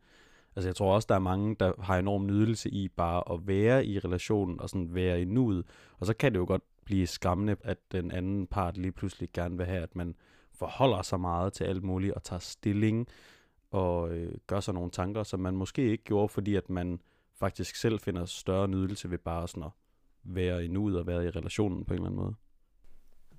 Altså 0.58 0.68
jeg 0.68 0.76
tror 0.76 0.94
også, 0.94 1.06
der 1.08 1.14
er 1.14 1.18
mange, 1.18 1.56
der 1.60 1.72
har 1.82 1.98
enorm 1.98 2.26
nydelse 2.26 2.70
i 2.70 2.88
bare 2.88 3.32
at 3.32 3.46
være 3.46 3.86
i 3.86 3.98
relationen 3.98 4.60
og 4.60 4.68
sådan 4.70 4.94
være 4.94 5.22
i 5.22 5.24
nuet. 5.24 5.64
Og 5.98 6.06
så 6.06 6.14
kan 6.14 6.32
det 6.32 6.38
jo 6.38 6.44
godt 6.46 6.62
blive 6.84 7.06
skræmmende, 7.06 7.56
at 7.64 7.78
den 7.92 8.10
anden 8.10 8.46
part 8.46 8.76
lige 8.76 8.92
pludselig 8.92 9.28
gerne 9.32 9.56
vil 9.56 9.66
have, 9.66 9.82
at 9.82 9.96
man 9.96 10.14
forholder 10.54 11.02
sig 11.02 11.20
meget 11.20 11.52
til 11.52 11.64
alt 11.64 11.82
muligt 11.82 12.14
og 12.14 12.22
tager 12.22 12.40
stilling 12.40 13.08
og 13.70 14.10
øh, 14.10 14.32
gør 14.46 14.60
sig 14.60 14.74
nogle 14.74 14.90
tanker, 14.90 15.22
som 15.22 15.40
man 15.40 15.56
måske 15.56 15.90
ikke 15.90 16.04
gjorde, 16.04 16.28
fordi 16.28 16.54
at 16.54 16.70
man 16.70 17.00
faktisk 17.34 17.76
selv 17.76 18.00
finder 18.00 18.24
større 18.24 18.68
nydelse 18.68 19.10
ved 19.10 19.18
bare 19.18 19.48
sådan 19.48 19.62
at 19.62 19.70
være 20.24 20.64
i 20.64 20.68
nuet 20.68 20.98
og 20.98 21.06
være 21.06 21.24
i 21.24 21.30
relationen 21.30 21.84
på 21.84 21.94
en 21.94 21.98
eller 21.98 22.10
anden 22.10 22.20
måde. 22.20 22.34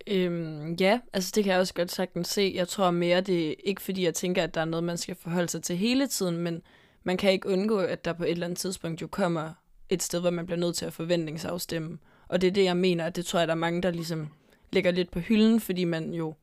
Øhm, 0.07 0.73
ja, 0.73 0.99
altså 1.13 1.31
det 1.35 1.43
kan 1.43 1.51
jeg 1.51 1.59
også 1.59 1.73
godt 1.73 1.91
sagtens 1.91 2.27
se. 2.27 2.51
Jeg 2.55 2.67
tror 2.67 2.91
mere, 2.91 3.21
det 3.21 3.49
er 3.49 3.55
ikke 3.63 3.81
fordi, 3.81 4.03
jeg 4.03 4.13
tænker, 4.13 4.43
at 4.43 4.53
der 4.53 4.61
er 4.61 4.65
noget, 4.65 4.83
man 4.83 4.97
skal 4.97 5.15
forholde 5.15 5.49
sig 5.49 5.63
til 5.63 5.77
hele 5.77 6.07
tiden, 6.07 6.37
men 6.37 6.61
man 7.09 7.17
kan 7.17 7.31
ikke 7.31 7.49
undgå, 7.49 7.79
at 7.79 8.05
der 8.05 8.13
på 8.13 8.23
et 8.23 8.31
eller 8.31 8.45
andet 8.45 8.59
tidspunkt 8.59 9.01
jo 9.01 9.07
kommer 9.07 9.53
et 9.89 10.03
sted, 10.03 10.19
hvor 10.21 10.29
man 10.29 10.45
bliver 10.45 10.59
nødt 10.59 10.75
til 10.75 10.85
at 10.85 10.93
forventningsafstemme. 10.93 11.97
Og 12.27 12.41
det 12.41 12.47
er 12.47 12.51
det, 12.51 12.63
jeg 12.63 12.77
mener, 12.77 13.05
at 13.05 13.15
det 13.15 13.25
tror 13.25 13.39
jeg, 13.39 13.47
der 13.47 13.53
er 13.53 13.57
mange, 13.57 13.81
der 13.81 13.91
ligesom 13.91 14.27
lægger 14.71 14.91
lidt 14.91 15.11
på 15.11 15.19
hylden, 15.19 15.59
fordi 15.59 15.83
man 15.83 16.13
jo, 16.13 16.35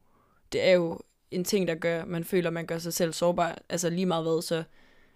det 0.53 0.69
er 0.69 0.73
jo 0.73 1.01
en 1.31 1.45
ting, 1.45 1.69
der 1.69 1.75
gør, 1.75 2.05
man 2.05 2.25
føler, 2.25 2.51
man 2.51 2.67
gør 2.67 2.79
sig 2.79 2.93
selv 2.93 3.13
sårbar. 3.13 3.59
Altså 3.69 3.91
lige 3.91 4.07
meget 4.07 4.25
hvad, 4.25 4.43
så 4.43 4.65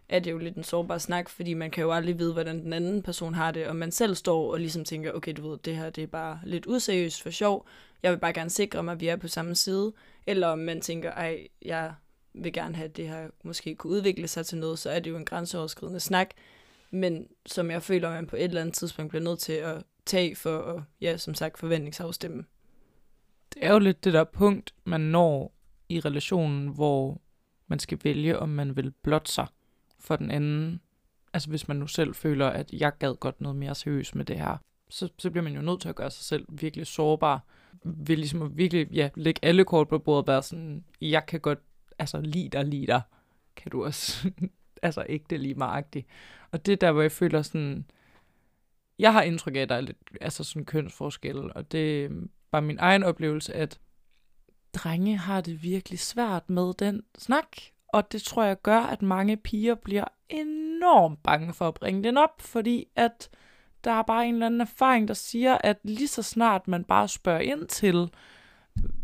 er 0.08 0.18
det 0.18 0.30
jo 0.30 0.38
lidt 0.38 0.56
en 0.56 0.64
sårbar 0.64 0.98
snak, 0.98 1.28
fordi 1.28 1.54
man 1.54 1.70
kan 1.70 1.82
jo 1.82 1.92
aldrig 1.92 2.18
vide, 2.18 2.32
hvordan 2.32 2.64
den 2.64 2.72
anden 2.72 3.02
person 3.02 3.34
har 3.34 3.50
det, 3.50 3.66
og 3.66 3.76
man 3.76 3.92
selv 3.92 4.14
står 4.14 4.52
og 4.52 4.60
ligesom 4.60 4.84
tænker, 4.84 5.12
okay, 5.12 5.32
du 5.36 5.50
ved, 5.50 5.58
det 5.58 5.76
her 5.76 5.90
det 5.90 6.02
er 6.02 6.08
bare 6.08 6.40
lidt 6.44 6.66
useriøst 6.66 7.22
for 7.22 7.30
sjov, 7.30 7.66
jeg 8.02 8.12
vil 8.12 8.18
bare 8.18 8.32
gerne 8.32 8.50
sikre 8.50 8.82
mig, 8.82 8.92
at 8.92 9.00
vi 9.00 9.08
er 9.08 9.16
på 9.16 9.28
samme 9.28 9.54
side, 9.54 9.92
eller 10.26 10.46
om 10.46 10.58
man 10.58 10.80
tænker, 10.80 11.10
ej, 11.10 11.48
jeg 11.62 11.92
vil 12.34 12.52
gerne 12.52 12.74
have, 12.74 12.88
at 12.88 12.96
det 12.96 13.08
her 13.08 13.28
måske 13.44 13.74
kunne 13.74 13.92
udvikle 13.92 14.28
sig 14.28 14.46
til 14.46 14.58
noget, 14.58 14.78
så 14.78 14.90
er 14.90 15.00
det 15.00 15.10
jo 15.10 15.16
en 15.16 15.24
grænseoverskridende 15.24 16.00
snak, 16.00 16.30
men 16.90 17.26
som 17.46 17.70
jeg 17.70 17.82
føler, 17.82 18.08
at 18.08 18.14
man 18.14 18.26
på 18.26 18.36
et 18.36 18.44
eller 18.44 18.60
andet 18.60 18.74
tidspunkt 18.74 19.10
bliver 19.10 19.22
nødt 19.22 19.38
til 19.38 19.52
at 19.52 19.82
tage 20.06 20.36
for 20.36 20.62
at, 20.62 20.82
ja, 21.00 21.16
som 21.16 21.34
sagt, 21.34 21.58
forventningsafstemme. 21.58 22.44
Det 23.54 23.64
er 23.64 23.72
jo 23.72 23.78
lidt 23.78 24.04
det 24.04 24.12
der 24.12 24.24
punkt, 24.24 24.74
man 24.84 25.00
når 25.00 25.54
i 25.88 26.00
relationen, 26.00 26.68
hvor 26.68 27.20
man 27.66 27.78
skal 27.78 27.98
vælge, 28.04 28.38
om 28.38 28.48
man 28.48 28.76
vil 28.76 28.90
blotte 29.02 29.32
sig 29.32 29.46
for 29.98 30.16
den 30.16 30.30
anden. 30.30 30.80
Altså 31.32 31.48
hvis 31.48 31.68
man 31.68 31.76
nu 31.76 31.86
selv 31.86 32.14
føler, 32.14 32.46
at 32.46 32.72
jeg 32.72 32.92
gad 32.98 33.14
godt 33.14 33.40
noget 33.40 33.56
mere 33.56 33.74
seriøst 33.74 34.14
med 34.14 34.24
det 34.24 34.36
her, 34.36 34.56
så, 34.88 35.08
så 35.18 35.30
bliver 35.30 35.44
man 35.44 35.54
jo 35.54 35.62
nødt 35.62 35.80
til 35.80 35.88
at 35.88 35.94
gøre 35.94 36.10
sig 36.10 36.24
selv 36.24 36.46
virkelig 36.48 36.86
sårbar. 36.86 37.44
Vil 37.84 38.18
ligesom 38.18 38.42
at 38.42 38.56
virkelig 38.56 38.88
ja, 38.92 39.10
lægge 39.14 39.40
alle 39.42 39.64
kort 39.64 39.88
på 39.88 39.98
bordet 39.98 40.22
og 40.22 40.26
være 40.26 40.42
sådan, 40.42 40.84
jeg 41.00 41.26
kan 41.26 41.40
godt 41.40 41.58
altså 42.00 42.20
lider, 42.20 42.62
lider. 42.62 43.00
Kan 43.56 43.70
du 43.70 43.84
også, 43.84 44.30
altså 44.82 45.02
ikke 45.08 45.24
det 45.30 45.40
lige 45.40 45.54
magtigt. 45.54 46.06
Og 46.50 46.66
det 46.66 46.80
der, 46.80 46.92
hvor 46.92 47.02
jeg 47.02 47.12
føler 47.12 47.42
sådan, 47.42 47.84
jeg 48.98 49.12
har 49.12 49.22
indtryk 49.22 49.56
af, 49.56 49.60
at 49.60 49.68
der 49.68 49.74
er 49.74 49.80
lidt 49.80 49.98
altså 50.20 50.44
sådan 50.44 50.64
kønsforskel, 50.64 51.52
og 51.54 51.72
det 51.72 52.04
er 52.04 52.10
bare 52.50 52.62
min 52.62 52.78
egen 52.78 53.02
oplevelse, 53.02 53.54
at 53.54 53.80
drenge 54.74 55.16
har 55.16 55.40
det 55.40 55.62
virkelig 55.62 55.98
svært 55.98 56.50
med 56.50 56.74
den 56.78 57.02
snak. 57.18 57.56
Og 57.88 58.12
det 58.12 58.22
tror 58.22 58.44
jeg 58.44 58.62
gør, 58.62 58.80
at 58.80 59.02
mange 59.02 59.36
piger 59.36 59.74
bliver 59.74 60.04
enormt 60.28 61.22
bange 61.22 61.54
for 61.54 61.68
at 61.68 61.74
bringe 61.74 62.04
den 62.04 62.16
op, 62.16 62.42
fordi 62.42 62.86
at 62.96 63.28
der 63.84 63.90
er 63.90 64.02
bare 64.02 64.26
en 64.26 64.34
eller 64.34 64.46
anden 64.46 64.60
erfaring, 64.60 65.08
der 65.08 65.14
siger, 65.14 65.58
at 65.64 65.78
lige 65.82 66.08
så 66.08 66.22
snart 66.22 66.68
man 66.68 66.84
bare 66.84 67.08
spørger 67.08 67.40
ind 67.40 67.66
til, 67.66 68.10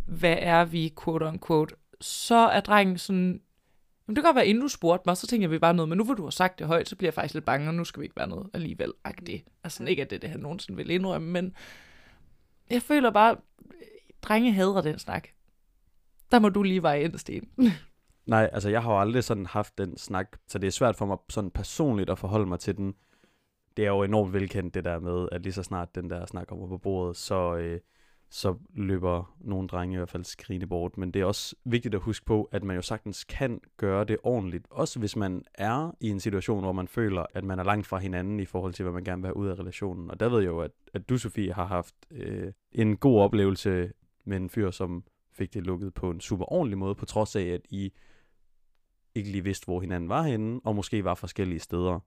hvad 0.07 0.37
er 0.39 0.65
vi, 0.65 0.93
quote 1.05 1.27
unquote, 1.27 1.75
så 2.01 2.35
er 2.35 2.61
drengen 2.61 2.99
sådan, 2.99 3.41
men 4.07 4.17
det 4.17 4.23
kan 4.23 4.29
godt 4.29 4.37
være, 4.37 4.47
inden 4.47 4.63
du 4.63 4.69
spurgte 4.69 5.03
mig, 5.07 5.17
så 5.17 5.27
tænker 5.27 5.45
jeg, 5.45 5.51
vi 5.51 5.59
bare 5.59 5.75
noget, 5.75 5.89
men 5.89 5.99
nu 5.99 6.05
hvor 6.05 6.15
du 6.15 6.23
har 6.23 6.31
sagt 6.31 6.59
det 6.59 6.67
højt, 6.67 6.89
så 6.89 6.97
bliver 6.97 7.09
jeg 7.09 7.15
faktisk 7.15 7.35
lidt 7.35 7.45
bange, 7.45 7.69
og 7.69 7.75
nu 7.75 7.85
skal 7.85 8.01
vi 8.01 8.05
ikke 8.05 8.17
være 8.17 8.29
noget 8.29 8.51
alligevel. 8.55 8.93
det. 9.27 9.45
Altså 9.65 9.85
ikke, 9.85 10.03
at 10.03 10.11
det 10.11 10.17
er 10.17 10.21
det, 10.21 10.31
han 10.31 10.41
nogensinde 10.41 10.77
vil 10.77 10.91
indrømme, 10.91 11.31
men 11.31 11.55
jeg 12.71 12.83
føler 12.83 13.11
bare, 13.11 13.37
drenge 14.23 14.53
hader 14.53 14.81
den 14.81 14.99
snak. 14.99 15.29
Der 16.31 16.39
må 16.39 16.49
du 16.49 16.63
lige 16.63 16.83
veje 16.83 17.03
ind, 17.03 17.19
Sten. 17.19 17.49
Nej, 18.27 18.51
altså 18.53 18.69
jeg 18.69 18.83
har 18.83 18.93
jo 18.93 19.01
aldrig 19.01 19.25
sådan 19.25 19.47
haft 19.47 19.79
den 19.79 19.97
snak, 19.97 20.37
så 20.49 20.59
det 20.59 20.67
er 20.67 20.71
svært 20.71 20.97
for 20.97 21.07
mig 21.07 21.19
sådan 21.31 21.51
personligt 21.51 22.11
at 22.11 22.19
forholde 22.19 22.47
mig 22.47 22.61
til 22.61 22.77
den. 22.77 22.95
Det 23.77 23.85
er 23.85 23.89
jo 23.89 24.03
enormt 24.03 24.33
velkendt 24.33 24.75
det 24.75 24.85
der 24.85 24.99
med, 24.99 25.29
at 25.33 25.43
lige 25.43 25.53
så 25.53 25.63
snart 25.63 25.95
den 25.95 26.11
der 26.11 26.27
snak 26.27 26.47
kommer 26.47 26.69
på 26.69 26.79
bordet, 26.79 27.17
så, 27.17 27.57
øh, 27.57 27.81
så 28.37 28.55
løber 28.75 29.37
nogle 29.41 29.69
drenge 29.69 29.95
i 29.95 29.97
hvert 29.97 30.09
fald 30.09 30.25
skrigende 30.25 30.67
bort. 30.67 30.99
Men 30.99 31.11
det 31.11 31.23
er 31.23 31.25
også 31.25 31.57
vigtigt 31.65 31.95
at 31.95 32.01
huske 32.01 32.27
på, 32.27 32.49
at 32.53 32.65
man 32.65 32.77
jo 32.77 32.83
sagtens 32.83 33.25
kan 33.25 33.61
gøre 33.77 34.05
det 34.05 34.17
ordentligt. 34.23 34.67
Også 34.71 34.99
hvis 34.99 35.17
man 35.17 35.45
er 35.55 35.91
i 36.01 36.09
en 36.09 36.21
situation, 36.21 36.63
hvor 36.63 36.73
man 36.73 36.89
føler, 36.89 37.27
at 37.35 37.45
man 37.45 37.59
er 37.59 37.65
langt 37.65 37.87
fra 37.87 37.99
hinanden 37.99 38.41
i 38.41 38.45
forhold 38.45 38.73
til, 38.73 38.83
hvad 38.83 38.93
man 38.93 39.05
gerne 39.05 39.23
vil 39.23 39.29
have 39.29 39.37
ud 39.37 39.49
af 39.49 39.59
relationen. 39.59 40.11
Og 40.11 40.21
der 40.21 40.29
ved 40.29 40.39
jeg 40.39 40.47
jo, 40.47 40.61
at, 40.61 40.71
at 40.95 41.09
du, 41.09 41.19
Sofie, 41.19 41.53
har 41.53 41.65
haft 41.65 41.95
øh, 42.11 42.53
en 42.73 42.97
god 42.97 43.21
oplevelse 43.21 43.93
med 44.25 44.37
en 44.37 44.51
fyr, 44.51 44.71
som 44.71 45.05
fik 45.33 45.55
det 45.55 45.67
lukket 45.67 45.95
på 45.95 46.11
en 46.11 46.21
super 46.21 46.53
ordentlig 46.53 46.79
måde, 46.79 46.95
på 46.95 47.05
trods 47.05 47.37
af, 47.37 47.45
at 47.45 47.61
I 47.71 47.93
ikke 49.15 49.31
lige 49.31 49.45
vidste, 49.45 49.65
hvor 49.65 49.81
hinanden 49.81 50.09
var 50.09 50.23
henne, 50.23 50.61
og 50.65 50.77
måske 50.77 51.05
var 51.05 51.15
forskellige 51.15 51.61
steder. 51.61 52.01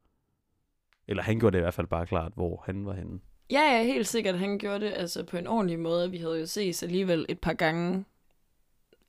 Eller 1.07 1.23
han 1.23 1.39
gjorde 1.39 1.53
det 1.53 1.59
i 1.59 1.61
hvert 1.61 1.73
fald 1.73 1.87
bare 1.87 2.05
klart, 2.05 2.31
hvor 2.35 2.63
han 2.65 2.85
var 2.85 2.93
henne. 2.93 3.19
Ja, 3.51 3.61
ja, 3.61 3.83
helt 3.83 4.07
sikkert. 4.07 4.39
Han 4.39 4.57
gjorde 4.57 4.85
det 4.85 4.93
altså 4.93 5.23
på 5.23 5.37
en 5.37 5.47
ordentlig 5.47 5.79
måde. 5.79 6.11
Vi 6.11 6.17
havde 6.17 6.39
jo 6.39 6.45
ses 6.45 6.83
alligevel 6.83 7.25
et 7.29 7.39
par 7.39 7.53
gange. 7.53 8.05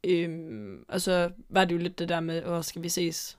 Øhm, 0.05 0.85
og 0.88 1.00
så 1.00 1.31
var 1.48 1.64
det 1.64 1.74
jo 1.74 1.79
lidt 1.79 1.98
det 1.98 2.09
der 2.09 2.20
med, 2.20 2.42
hvor 2.42 2.61
skal 2.61 2.83
vi 2.83 2.88
ses 2.88 3.38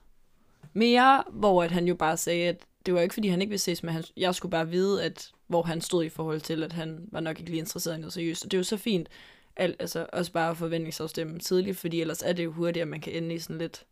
mere, 0.72 1.24
hvor 1.30 1.62
at 1.62 1.70
han 1.70 1.88
jo 1.88 1.94
bare 1.94 2.16
sagde, 2.16 2.48
at 2.48 2.66
det 2.86 2.94
var 2.94 3.00
ikke, 3.00 3.12
fordi 3.12 3.28
han 3.28 3.40
ikke 3.40 3.50
ville 3.50 3.58
ses, 3.58 3.82
men 3.82 3.94
han, 3.94 4.04
jeg 4.16 4.34
skulle 4.34 4.50
bare 4.50 4.68
vide, 4.68 5.04
at 5.04 5.32
hvor 5.46 5.62
han 5.62 5.80
stod 5.80 6.04
i 6.04 6.08
forhold 6.08 6.40
til, 6.40 6.62
at 6.62 6.72
han 6.72 7.08
var 7.12 7.20
nok 7.20 7.38
ikke 7.38 7.50
lige 7.50 7.58
interesseret 7.60 7.96
i 7.96 8.00
noget 8.00 8.12
seriøst. 8.12 8.44
Og 8.44 8.50
det 8.50 8.56
er 8.56 8.60
jo 8.60 8.64
så 8.64 8.76
fint, 8.76 9.08
al, 9.56 9.76
altså 9.78 10.06
også 10.12 10.32
bare 10.32 10.56
forventningsafstemme 10.56 11.38
tidligt, 11.38 11.76
fordi 11.76 12.00
ellers 12.00 12.22
er 12.22 12.32
det 12.32 12.44
jo 12.44 12.52
hurtigt, 12.52 12.82
at 12.82 12.88
man 12.88 13.00
kan 13.00 13.12
ende 13.12 13.34
i 13.34 13.38
sådan 13.38 13.58
lidt, 13.58 13.86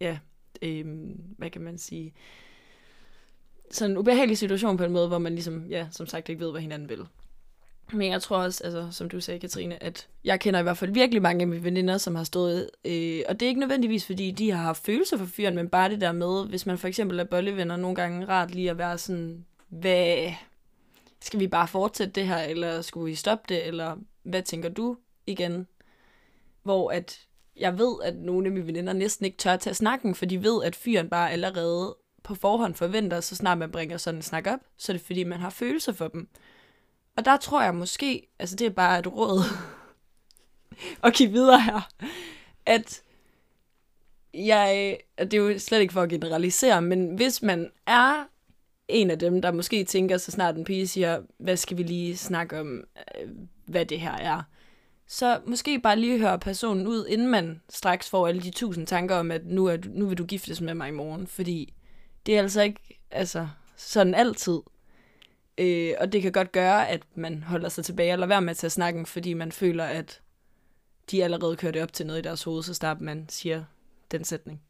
ja, 0.00 0.18
øhm, 0.62 1.20
hvad 1.38 1.50
kan 1.50 1.62
man 1.62 1.78
sige, 1.78 2.14
sådan 3.70 3.90
en 3.90 3.98
ubehagelig 3.98 4.38
situation 4.38 4.76
på 4.76 4.84
en 4.84 4.92
måde, 4.92 5.08
hvor 5.08 5.18
man 5.18 5.32
ligesom, 5.32 5.66
ja, 5.66 5.86
som 5.90 6.06
sagt 6.06 6.28
ikke 6.28 6.44
ved, 6.44 6.50
hvad 6.50 6.60
hinanden 6.60 6.88
vil. 6.88 7.06
Men 7.92 8.10
jeg 8.10 8.22
tror 8.22 8.36
også, 8.36 8.64
altså, 8.64 8.88
som 8.90 9.08
du 9.08 9.20
sagde, 9.20 9.40
Katrine, 9.40 9.82
at 9.82 10.08
jeg 10.24 10.40
kender 10.40 10.60
i 10.60 10.62
hvert 10.62 10.78
fald 10.78 10.92
virkelig 10.92 11.22
mange 11.22 11.42
af 11.42 11.48
mine 11.48 11.64
veninder, 11.64 11.98
som 11.98 12.14
har 12.14 12.24
stået, 12.24 12.70
øh, 12.84 13.22
og 13.28 13.40
det 13.40 13.46
er 13.46 13.48
ikke 13.48 13.60
nødvendigvis, 13.60 14.06
fordi 14.06 14.30
de 14.30 14.50
har 14.50 14.62
haft 14.62 14.84
følelser 14.84 15.16
for 15.16 15.26
fyren, 15.26 15.54
men 15.54 15.68
bare 15.68 15.90
det 15.90 16.00
der 16.00 16.12
med, 16.12 16.46
hvis 16.48 16.66
man 16.66 16.78
for 16.78 16.88
eksempel 16.88 17.20
er 17.20 17.24
bollevenner, 17.24 17.76
nogle 17.76 17.96
gange 17.96 18.28
rart 18.28 18.54
lige 18.54 18.70
at 18.70 18.78
være 18.78 18.98
sådan, 18.98 19.44
hvad, 19.68 20.32
skal 21.20 21.40
vi 21.40 21.48
bare 21.48 21.68
fortsætte 21.68 22.12
det 22.12 22.26
her, 22.26 22.38
eller 22.38 22.82
skulle 22.82 23.10
vi 23.10 23.14
stoppe 23.14 23.44
det, 23.54 23.66
eller 23.66 23.96
hvad 24.22 24.42
tænker 24.42 24.68
du 24.68 24.96
igen? 25.26 25.66
Hvor 26.62 26.90
at 26.90 27.20
jeg 27.56 27.78
ved, 27.78 27.96
at 28.04 28.16
nogle 28.16 28.46
af 28.46 28.52
mine 28.52 28.66
veninder 28.66 28.92
næsten 28.92 29.26
ikke 29.26 29.38
tør 29.38 29.56
tage 29.56 29.74
snakken, 29.74 30.14
for 30.14 30.26
de 30.26 30.42
ved, 30.42 30.64
at 30.64 30.76
fyren 30.76 31.08
bare 31.08 31.30
allerede 31.30 31.96
på 32.22 32.34
forhånd 32.34 32.74
forventer, 32.74 33.20
så 33.20 33.36
snart 33.36 33.58
man 33.58 33.72
bringer 33.72 33.96
sådan 33.96 34.18
en 34.18 34.22
snak 34.22 34.46
op, 34.46 34.60
så 34.76 34.92
er 34.92 34.96
det 34.96 35.06
fordi, 35.06 35.24
man 35.24 35.40
har 35.40 35.50
følelser 35.50 35.92
for 35.92 36.08
dem. 36.08 36.28
Og 37.16 37.24
der 37.24 37.36
tror 37.36 37.62
jeg 37.62 37.74
måske, 37.74 38.26
altså 38.38 38.56
det 38.56 38.66
er 38.66 38.70
bare 38.70 38.98
et 38.98 39.06
råd 39.06 39.40
at 41.04 41.14
give 41.14 41.30
videre 41.30 41.60
her, 41.60 41.88
at 42.66 43.02
jeg, 44.34 44.98
det 45.18 45.34
er 45.34 45.38
jo 45.38 45.58
slet 45.58 45.80
ikke 45.80 45.92
for 45.92 46.02
at 46.02 46.10
generalisere, 46.10 46.82
men 46.82 47.14
hvis 47.14 47.42
man 47.42 47.70
er 47.86 48.24
en 48.88 49.10
af 49.10 49.18
dem, 49.18 49.42
der 49.42 49.52
måske 49.52 49.84
tænker, 49.84 50.16
så 50.16 50.30
snart 50.30 50.56
en 50.56 50.64
pige 50.64 50.88
siger, 50.88 51.20
hvad 51.38 51.56
skal 51.56 51.76
vi 51.76 51.82
lige 51.82 52.16
snakke 52.16 52.60
om, 52.60 52.84
hvad 53.66 53.86
det 53.86 54.00
her 54.00 54.12
er. 54.12 54.42
Så 55.06 55.40
måske 55.46 55.80
bare 55.80 55.98
lige 55.98 56.18
høre 56.18 56.38
personen 56.38 56.86
ud, 56.86 57.06
inden 57.06 57.28
man 57.28 57.60
straks 57.68 58.10
får 58.10 58.28
alle 58.28 58.42
de 58.42 58.50
tusind 58.50 58.86
tanker 58.86 59.16
om, 59.16 59.30
at 59.30 59.46
nu, 59.46 59.66
er 59.66 59.76
du, 59.76 59.88
nu 59.92 60.06
vil 60.06 60.18
du 60.18 60.24
giftes 60.24 60.60
med 60.60 60.74
mig 60.74 60.88
i 60.88 60.92
morgen. 60.92 61.26
Fordi 61.26 61.74
det 62.30 62.38
er 62.38 62.42
altså 62.42 62.62
ikke 62.62 63.00
altså, 63.10 63.48
sådan 63.76 64.14
altid. 64.14 64.60
Øh, 65.58 65.94
og 66.00 66.12
det 66.12 66.22
kan 66.22 66.32
godt 66.32 66.52
gøre, 66.52 66.88
at 66.88 67.02
man 67.14 67.42
holder 67.42 67.68
sig 67.68 67.84
tilbage 67.84 68.12
eller 68.12 68.26
være 68.26 68.42
med 68.42 68.50
at 68.50 68.56
snakke, 68.56 68.72
snakken, 68.72 69.06
fordi 69.06 69.34
man 69.34 69.52
føler, 69.52 69.84
at 69.84 70.22
de 71.10 71.24
allerede 71.24 71.56
kører 71.56 71.72
det 71.72 71.82
op 71.82 71.92
til 71.92 72.06
noget 72.06 72.18
i 72.18 72.22
deres 72.22 72.42
hoved, 72.42 72.62
så 72.62 72.74
snart 72.74 73.00
man 73.00 73.26
siger 73.28 73.64
den 74.10 74.24
sætning. 74.24 74.62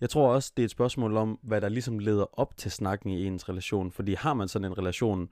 Jeg 0.00 0.10
tror 0.10 0.34
også, 0.34 0.52
det 0.56 0.62
er 0.62 0.64
et 0.64 0.70
spørgsmål 0.70 1.16
om, 1.16 1.38
hvad 1.42 1.60
der 1.60 1.68
ligesom 1.68 1.98
leder 1.98 2.38
op 2.40 2.56
til 2.56 2.70
snakken 2.70 3.10
i 3.10 3.26
ens 3.26 3.48
relation. 3.48 3.92
Fordi 3.92 4.14
har 4.14 4.34
man 4.34 4.48
sådan 4.48 4.66
en 4.66 4.78
relation, 4.78 5.28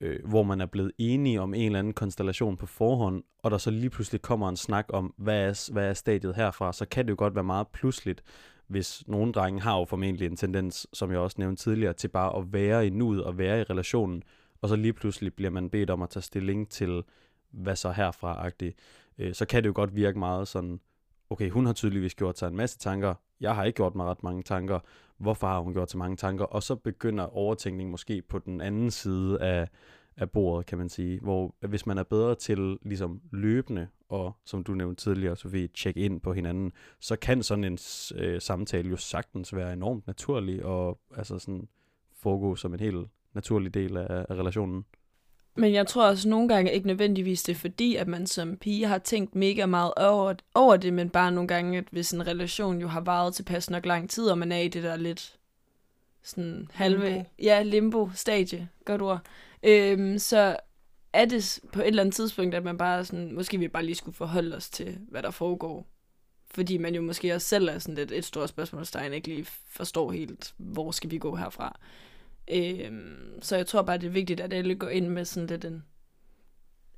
øh, 0.00 0.28
hvor 0.28 0.42
man 0.42 0.60
er 0.60 0.66
blevet 0.66 0.92
enige 0.98 1.40
om 1.40 1.54
en 1.54 1.66
eller 1.66 1.78
anden 1.78 1.92
konstellation 1.92 2.56
på 2.56 2.66
forhånd, 2.66 3.22
og 3.38 3.50
der 3.50 3.58
så 3.58 3.70
lige 3.70 3.90
pludselig 3.90 4.22
kommer 4.22 4.48
en 4.48 4.56
snak 4.56 4.86
om, 4.88 5.14
hvad 5.16 5.42
er, 5.48 5.72
hvad 5.72 5.88
er 5.88 5.94
stadiet 5.94 6.34
herfra, 6.36 6.72
så 6.72 6.86
kan 6.86 7.04
det 7.04 7.10
jo 7.10 7.16
godt 7.18 7.34
være 7.34 7.44
meget 7.44 7.68
pludseligt, 7.68 8.22
hvis 8.72 9.04
nogle 9.06 9.32
drenge 9.32 9.60
har 9.60 9.78
jo 9.78 9.84
formentlig 9.84 10.26
en 10.26 10.36
tendens, 10.36 10.86
som 10.92 11.10
jeg 11.10 11.18
også 11.18 11.36
nævnte 11.38 11.62
tidligere, 11.62 11.92
til 11.92 12.08
bare 12.08 12.38
at 12.38 12.52
være 12.52 12.86
i 12.86 12.90
nuet 12.90 13.24
og 13.24 13.38
være 13.38 13.60
i 13.60 13.62
relationen, 13.62 14.22
og 14.60 14.68
så 14.68 14.76
lige 14.76 14.92
pludselig 14.92 15.34
bliver 15.34 15.50
man 15.50 15.70
bedt 15.70 15.90
om 15.90 16.02
at 16.02 16.10
tage 16.10 16.22
stilling 16.22 16.68
til, 16.68 17.02
hvad 17.50 17.76
så 17.76 17.92
herfra-agtigt. 17.92 18.76
Øh, 19.18 19.34
så 19.34 19.46
kan 19.46 19.62
det 19.62 19.68
jo 19.68 19.72
godt 19.74 19.96
virke 19.96 20.18
meget 20.18 20.48
sådan, 20.48 20.80
okay, 21.30 21.50
hun 21.50 21.66
har 21.66 21.72
tydeligvis 21.72 22.14
gjort 22.14 22.38
sig 22.38 22.48
en 22.48 22.56
masse 22.56 22.78
tanker, 22.78 23.14
jeg 23.40 23.54
har 23.54 23.64
ikke 23.64 23.76
gjort 23.76 23.94
mig 23.94 24.06
ret 24.06 24.22
mange 24.22 24.42
tanker, 24.42 24.78
hvorfor 25.18 25.46
har 25.46 25.60
hun 25.60 25.72
gjort 25.72 25.90
så 25.90 25.98
mange 25.98 26.16
tanker? 26.16 26.44
Og 26.44 26.62
så 26.62 26.76
begynder 26.76 27.36
overtænkning 27.36 27.90
måske 27.90 28.22
på 28.22 28.38
den 28.38 28.60
anden 28.60 28.90
side 28.90 29.40
af, 29.40 29.68
af 30.16 30.30
bordet, 30.30 30.66
kan 30.66 30.78
man 30.78 30.88
sige, 30.88 31.20
hvor 31.20 31.54
hvis 31.60 31.86
man 31.86 31.98
er 31.98 32.02
bedre 32.02 32.34
til 32.34 32.78
ligesom 32.82 33.20
løbende 33.32 33.88
og, 34.12 34.36
som 34.44 34.64
du 34.64 34.74
nævnte 34.74 35.04
tidligere, 35.04 35.36
Sofie, 35.36 35.68
tjekke 35.74 36.00
ind 36.00 36.20
på 36.20 36.32
hinanden, 36.32 36.72
så 37.00 37.16
kan 37.16 37.42
sådan 37.42 37.64
en 37.64 37.78
øh, 38.14 38.40
samtale 38.40 38.88
jo 38.88 38.96
sagtens 38.96 39.54
være 39.54 39.72
enormt 39.72 40.06
naturlig 40.06 40.64
og 40.64 40.98
altså 41.16 41.38
sådan 41.38 41.68
foregå 42.16 42.56
som 42.56 42.74
en 42.74 42.80
helt 42.80 43.08
naturlig 43.34 43.74
del 43.74 43.96
af, 43.96 44.26
af 44.28 44.34
relationen. 44.34 44.84
Men 45.54 45.72
jeg 45.72 45.86
tror 45.86 46.08
også 46.08 46.28
nogle 46.28 46.48
gange 46.48 46.72
ikke 46.72 46.86
nødvendigvis 46.86 47.42
det 47.42 47.52
er 47.52 47.56
fordi, 47.56 47.96
at 47.96 48.08
man 48.08 48.26
som 48.26 48.56
pige 48.56 48.86
har 48.86 48.98
tænkt 48.98 49.34
mega 49.34 49.66
meget 49.66 49.92
over, 49.96 50.34
over 50.54 50.76
det, 50.76 50.92
men 50.92 51.10
bare 51.10 51.32
nogle 51.32 51.48
gange, 51.48 51.78
at 51.78 51.84
hvis 51.90 52.12
en 52.12 52.26
relation 52.26 52.80
jo 52.80 52.88
har 52.88 53.00
varet 53.00 53.34
tilpas 53.34 53.70
nok 53.70 53.86
lang 53.86 54.10
tid, 54.10 54.30
og 54.30 54.38
man 54.38 54.52
er 54.52 54.58
i 54.58 54.68
det 54.68 54.82
der 54.82 54.96
lidt 54.96 55.36
sådan 56.22 56.68
halve, 56.72 57.08
Limbo. 57.08 57.24
ja, 57.42 57.62
limbo-stadie, 57.62 58.68
godt 58.84 59.02
ord, 59.02 59.20
øhm, 59.62 60.18
så 60.18 60.56
er 61.12 61.24
det 61.24 61.60
på 61.72 61.80
et 61.80 61.86
eller 61.86 62.02
andet 62.02 62.14
tidspunkt, 62.14 62.54
at 62.54 62.64
man 62.64 62.78
bare 62.78 63.04
sådan, 63.04 63.32
måske 63.32 63.58
vi 63.58 63.68
bare 63.68 63.84
lige 63.84 63.94
skulle 63.94 64.14
forholde 64.14 64.56
os 64.56 64.70
til, 64.70 64.98
hvad 65.08 65.22
der 65.22 65.30
foregår. 65.30 65.86
Fordi 66.54 66.78
man 66.78 66.94
jo 66.94 67.02
måske 67.02 67.34
også 67.34 67.46
selv 67.46 67.68
er 67.68 67.78
sådan 67.78 67.94
lidt 67.94 68.12
et 68.12 68.24
stort 68.24 68.48
spørgsmålstegn, 68.48 69.12
ikke 69.12 69.28
lige 69.28 69.46
forstår 69.66 70.12
helt, 70.12 70.54
hvor 70.56 70.90
skal 70.90 71.10
vi 71.10 71.18
gå 71.18 71.36
herfra. 71.36 71.78
Øhm, 72.50 73.38
så 73.42 73.56
jeg 73.56 73.66
tror 73.66 73.82
bare, 73.82 73.98
det 73.98 74.06
er 74.06 74.10
vigtigt, 74.10 74.40
at 74.40 74.52
alle 74.52 74.74
går 74.74 74.88
ind 74.88 75.08
med 75.08 75.24
sådan 75.24 75.46
lidt 75.46 75.64
en 75.64 75.84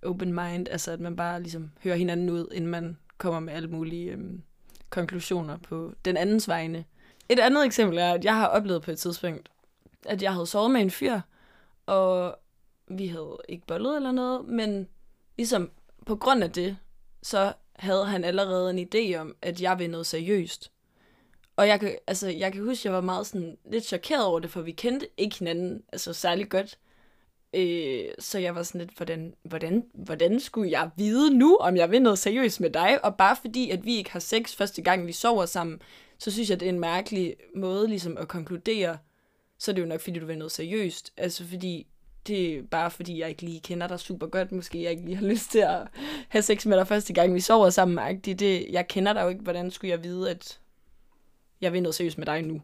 open 0.03 0.35
mind, 0.35 0.69
altså 0.69 0.93
at 0.93 1.01
man 1.01 1.17
bare 1.17 1.43
ligesom 1.43 1.71
hører 1.85 1.97
hinanden 1.97 2.31
ud, 2.31 2.49
inden 2.53 2.71
man 2.71 2.99
kommer 3.19 3.41
med 3.41 3.53
alle 3.53 3.69
mulige 3.69 4.13
øhm, 4.13 4.43
konklusioner 4.91 5.57
på 5.57 5.93
den 6.05 6.17
andens 6.17 6.49
vegne. 6.49 6.85
Et 7.29 7.39
andet 7.39 7.65
eksempel 7.65 7.99
er, 7.99 8.13
at 8.13 8.25
jeg 8.25 8.37
har 8.37 8.47
oplevet 8.47 8.83
på 8.83 8.91
et 8.91 8.99
tidspunkt, 8.99 9.49
at 10.07 10.23
jeg 10.23 10.33
havde 10.33 10.47
sovet 10.47 10.71
med 10.71 10.81
en 10.81 10.91
fyr, 10.91 11.21
og 11.87 12.39
vi 12.99 13.07
havde 13.07 13.39
ikke 13.49 13.67
bollet 13.67 13.97
eller 13.97 14.13
noget, 14.13 14.49
men 14.49 14.89
ligesom 15.37 15.71
på 16.07 16.17
grund 16.17 16.45
af 16.45 16.53
det, 16.53 16.77
så 17.23 17.53
havde 17.77 18.05
han 18.05 18.25
allerede 18.25 18.71
en 18.71 18.89
idé 18.89 19.17
om, 19.17 19.37
at 19.43 19.61
jeg 19.61 19.79
vil 19.79 19.91
noget 19.91 20.07
seriøst. 20.07 20.73
Og 21.57 21.69
jeg 21.69 21.81
kan, 21.81 21.97
altså, 22.07 22.29
jeg 22.29 22.53
kan 22.53 22.63
huske, 22.63 22.81
at 22.81 22.85
jeg 22.85 22.93
var 22.93 23.01
meget 23.01 23.27
sådan, 23.27 23.59
lidt 23.71 23.85
chokeret 23.85 24.25
over 24.25 24.41
det, 24.41 24.51
for 24.51 24.63
vi 24.63 24.73
kendte 24.73 25.09
ikke 25.17 25.39
hinanden 25.39 25.83
altså, 25.93 26.13
særlig 26.13 26.49
godt. 26.49 26.79
Øh, 27.55 28.05
så 28.19 28.39
jeg 28.39 28.55
var 28.55 28.63
sådan 28.63 28.81
lidt, 28.81 28.97
hvordan, 28.97 29.35
hvordan, 29.43 29.85
hvordan 29.95 30.41
skulle 30.41 30.71
jeg 30.71 30.91
vide 30.97 31.39
nu, 31.39 31.57
om 31.57 31.77
jeg 31.77 31.91
vil 31.91 32.03
noget 32.03 32.19
seriøst 32.19 32.61
med 32.61 32.71
dig? 32.71 33.05
Og 33.05 33.17
bare 33.17 33.37
fordi, 33.41 33.71
at 33.71 33.85
vi 33.85 33.97
ikke 33.97 34.11
har 34.11 34.21
sex 34.21 34.55
første 34.57 34.83
gang, 34.83 35.07
vi 35.07 35.13
sover 35.13 35.47
sammen, 35.47 35.81
så 36.19 36.31
synes 36.31 36.51
jeg, 36.51 36.61
det 36.61 36.67
er 36.67 36.73
en 36.73 36.81
mærkelig 36.81 37.37
måde 37.57 37.89
ligesom 37.89 38.17
at 38.17 38.29
konkludere, 38.29 38.99
så 39.59 39.71
er 39.71 39.75
det 39.75 39.83
jo 39.83 39.87
nok, 39.87 40.01
fordi 40.01 40.19
du 40.19 40.27
vil 40.27 40.39
noget 40.39 40.53
seriøst. 40.53 41.13
Altså 41.17 41.45
fordi, 41.45 41.87
det 42.27 42.57
er 42.57 42.63
bare 42.63 42.91
fordi, 42.91 43.21
jeg 43.21 43.29
ikke 43.29 43.43
lige 43.43 43.61
kender 43.61 43.87
dig 43.87 44.01
super 44.01 44.27
godt. 44.27 44.53
Måske 44.53 44.83
jeg 44.83 44.91
ikke 44.91 45.05
lige 45.05 45.17
har 45.17 45.27
lyst 45.27 45.51
til 45.51 45.59
at 45.59 45.89
have 46.29 46.43
sex 46.43 46.67
med 46.67 46.77
dig 46.77 46.89
første 46.89 47.13
gang, 47.13 47.35
vi 47.35 47.41
sover 47.41 47.71
sammen. 47.71 47.99
-agtigt. 47.99 48.35
Det, 48.35 48.67
jeg 48.71 48.89
kender 48.89 49.13
dig 49.13 49.23
jo 49.23 49.29
ikke. 49.29 49.43
Hvordan 49.43 49.71
skulle 49.71 49.91
jeg 49.91 50.05
vide, 50.05 50.31
at 50.31 50.61
jeg 51.61 51.73
vil 51.73 51.83
noget 51.83 51.95
seriøst 51.95 52.19
med 52.19 52.27
dig 52.27 52.43
nu? 52.43 52.63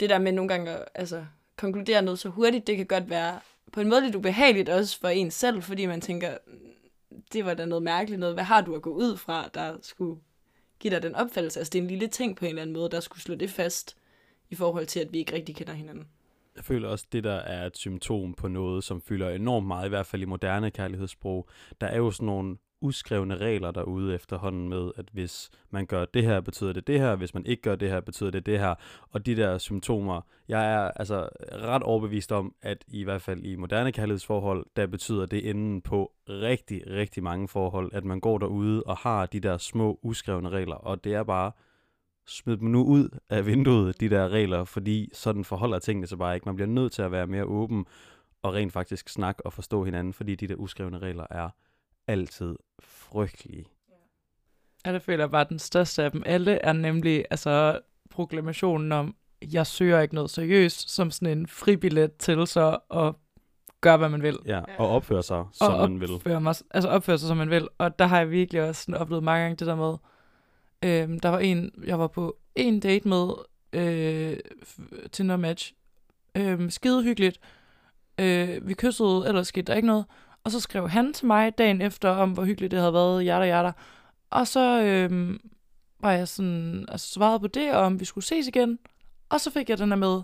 Det 0.00 0.10
der 0.10 0.18
med 0.18 0.32
nogle 0.32 0.48
gange 0.48 0.70
at 0.70 0.84
altså, 0.94 1.24
konkludere 1.56 2.02
noget 2.02 2.18
så 2.18 2.28
hurtigt, 2.28 2.66
det 2.66 2.76
kan 2.76 2.86
godt 2.86 3.10
være 3.10 3.40
på 3.72 3.80
en 3.80 3.88
måde 3.88 4.00
lidt 4.00 4.14
ubehageligt 4.14 4.68
også 4.68 5.00
for 5.00 5.08
en 5.08 5.30
selv, 5.30 5.62
fordi 5.62 5.86
man 5.86 6.00
tænker, 6.00 6.38
mm, 6.46 6.58
det 7.32 7.44
var 7.44 7.54
da 7.54 7.64
noget 7.64 7.82
mærkeligt 7.82 8.20
noget. 8.20 8.34
Hvad 8.34 8.44
har 8.44 8.60
du 8.60 8.74
at 8.74 8.82
gå 8.82 8.90
ud 8.90 9.16
fra, 9.16 9.50
der 9.54 9.76
skulle 9.82 10.20
give 10.80 10.94
dig 10.94 11.02
den 11.02 11.14
opfattelse? 11.14 11.60
Altså 11.60 11.70
det 11.70 11.78
er 11.78 11.82
en 11.82 11.88
lille 11.88 12.06
ting 12.06 12.36
på 12.36 12.44
en 12.44 12.48
eller 12.48 12.62
anden 12.62 12.74
måde, 12.74 12.90
der 12.90 13.00
skulle 13.00 13.22
slå 13.22 13.34
det 13.34 13.50
fast 13.50 13.96
i 14.50 14.54
forhold 14.54 14.86
til, 14.86 15.00
at 15.00 15.12
vi 15.12 15.18
ikke 15.18 15.32
rigtig 15.32 15.56
kender 15.56 15.72
hinanden. 15.72 16.08
Jeg 16.56 16.64
føler 16.64 16.88
også, 16.88 17.06
det 17.12 17.24
der 17.24 17.34
er 17.34 17.66
et 17.66 17.76
symptom 17.76 18.34
på 18.34 18.48
noget, 18.48 18.84
som 18.84 19.00
fylder 19.00 19.30
enormt 19.30 19.66
meget, 19.66 19.86
i 19.86 19.88
hvert 19.88 20.06
fald 20.06 20.22
i 20.22 20.24
moderne 20.24 20.70
kærlighedssprog. 20.70 21.48
Der 21.80 21.86
er 21.86 21.96
jo 21.96 22.10
sådan 22.10 22.26
nogle 22.26 22.56
uskrevne 22.80 23.36
regler 23.36 23.70
derude 23.70 24.14
efterhånden 24.14 24.68
med, 24.68 24.90
at 24.96 25.04
hvis 25.12 25.50
man 25.70 25.86
gør 25.86 26.04
det 26.04 26.24
her, 26.24 26.40
betyder 26.40 26.72
det 26.72 26.86
det 26.86 27.00
her, 27.00 27.16
hvis 27.16 27.34
man 27.34 27.46
ikke 27.46 27.62
gør 27.62 27.76
det 27.76 27.90
her, 27.90 28.00
betyder 28.00 28.30
det 28.30 28.46
det 28.46 28.58
her. 28.58 28.74
Og 29.10 29.26
de 29.26 29.36
der 29.36 29.58
symptomer, 29.58 30.20
jeg 30.48 30.72
er 30.72 30.90
altså 30.90 31.28
ret 31.52 31.82
overbevist 31.82 32.32
om, 32.32 32.54
at 32.62 32.84
i 32.88 33.04
hvert 33.04 33.22
fald 33.22 33.44
i 33.44 33.56
moderne 33.56 33.92
kærlighedsforhold, 33.92 34.66
der 34.76 34.86
betyder 34.86 35.26
det 35.26 35.50
enden 35.50 35.82
på 35.82 36.12
rigtig, 36.28 36.82
rigtig 36.90 37.22
mange 37.22 37.48
forhold, 37.48 37.90
at 37.92 38.04
man 38.04 38.20
går 38.20 38.38
derude 38.38 38.82
og 38.82 38.96
har 38.96 39.26
de 39.26 39.40
der 39.40 39.58
små 39.58 39.98
uskrevne 40.02 40.48
regler, 40.48 40.76
og 40.76 41.04
det 41.04 41.14
er 41.14 41.22
bare, 41.22 41.52
smid 42.26 42.56
dem 42.56 42.68
nu 42.68 42.84
ud 42.84 43.08
af 43.30 43.46
vinduet, 43.46 44.00
de 44.00 44.10
der 44.10 44.28
regler, 44.28 44.64
fordi 44.64 45.10
sådan 45.12 45.44
forholder 45.44 45.78
tingene 45.78 46.06
sig 46.06 46.18
bare 46.18 46.34
ikke. 46.34 46.44
Man 46.44 46.54
bliver 46.54 46.68
nødt 46.68 46.92
til 46.92 47.02
at 47.02 47.12
være 47.12 47.26
mere 47.26 47.44
åben 47.44 47.86
og 48.42 48.54
rent 48.54 48.72
faktisk 48.72 49.08
snakke 49.08 49.46
og 49.46 49.52
forstå 49.52 49.84
hinanden, 49.84 50.12
fordi 50.12 50.34
de 50.34 50.48
der 50.48 50.54
uskrevne 50.54 50.98
regler 50.98 51.26
er 51.30 51.48
altid 52.06 52.56
frygtelige. 52.80 53.66
Ja, 54.86 54.92
det 54.92 55.02
føler 55.02 55.24
jeg 55.24 55.30
bare, 55.30 55.40
at 55.40 55.48
den 55.48 55.58
største 55.58 56.02
af 56.02 56.10
dem 56.12 56.22
alle 56.26 56.52
er 56.52 56.72
nemlig 56.72 57.24
altså, 57.30 57.80
proklamationen 58.10 58.92
om, 58.92 59.14
jeg 59.52 59.66
søger 59.66 60.00
ikke 60.00 60.14
noget 60.14 60.30
seriøst, 60.30 60.90
som 60.90 61.10
sådan 61.10 61.38
en 61.38 61.46
fribillet 61.46 62.16
til 62.16 62.46
så 62.46 62.78
at 62.90 63.14
gøre, 63.80 63.96
hvad 63.96 64.08
man 64.08 64.22
vil. 64.22 64.38
Ja, 64.46 64.62
og 64.78 64.88
opføre 64.88 65.22
sig, 65.22 65.44
som 65.52 65.74
og 65.74 65.90
man 65.90 66.00
vil. 66.00 66.40
mig, 66.42 66.54
altså 66.70 66.88
opføre 66.88 67.18
sig, 67.18 67.28
som 67.28 67.36
man 67.36 67.50
vil. 67.50 67.68
Og 67.78 67.98
der 67.98 68.06
har 68.06 68.18
jeg 68.18 68.30
virkelig 68.30 68.62
også 68.62 68.82
sådan 68.82 69.00
oplevet 69.00 69.24
mange 69.24 69.42
gange 69.42 69.56
det 69.56 69.66
der 69.66 69.74
med, 69.74 69.94
øhm, 70.84 71.20
der 71.20 71.28
var 71.28 71.38
en, 71.38 71.70
jeg 71.86 71.98
var 71.98 72.06
på 72.06 72.36
en 72.54 72.80
date 72.80 73.08
med 73.08 73.28
øh, 73.72 74.36
Tinder 75.12 75.36
Match. 75.36 75.72
Øhm, 76.34 76.70
skide 76.70 77.02
hyggeligt. 77.02 77.40
Øh, 78.20 78.68
vi 78.68 78.74
kyssede, 78.74 79.24
ellers 79.28 79.48
skete 79.48 79.66
der 79.66 79.74
ikke 79.74 79.86
noget. 79.86 80.04
Og 80.44 80.50
så 80.50 80.60
skrev 80.60 80.88
han 80.88 81.12
til 81.12 81.26
mig 81.26 81.58
dagen 81.58 81.80
efter, 81.82 82.08
om 82.08 82.32
hvor 82.32 82.44
hyggeligt 82.44 82.70
det 82.70 82.78
havde 82.78 82.92
været, 82.92 83.22
hjerter, 83.22 83.46
hjerter. 83.46 83.72
Og 84.30 84.46
så 84.46 84.82
øhm, 84.82 85.50
var 86.00 86.12
jeg 86.12 86.28
sådan, 86.28 86.84
altså 86.88 87.12
svarede 87.12 87.40
på 87.40 87.46
det, 87.46 87.72
og 87.74 87.80
om 87.80 88.00
vi 88.00 88.04
skulle 88.04 88.24
ses 88.24 88.46
igen. 88.46 88.78
Og 89.28 89.40
så 89.40 89.50
fik 89.50 89.70
jeg 89.70 89.78
den 89.78 89.90
der 89.90 89.96
med, 89.96 90.22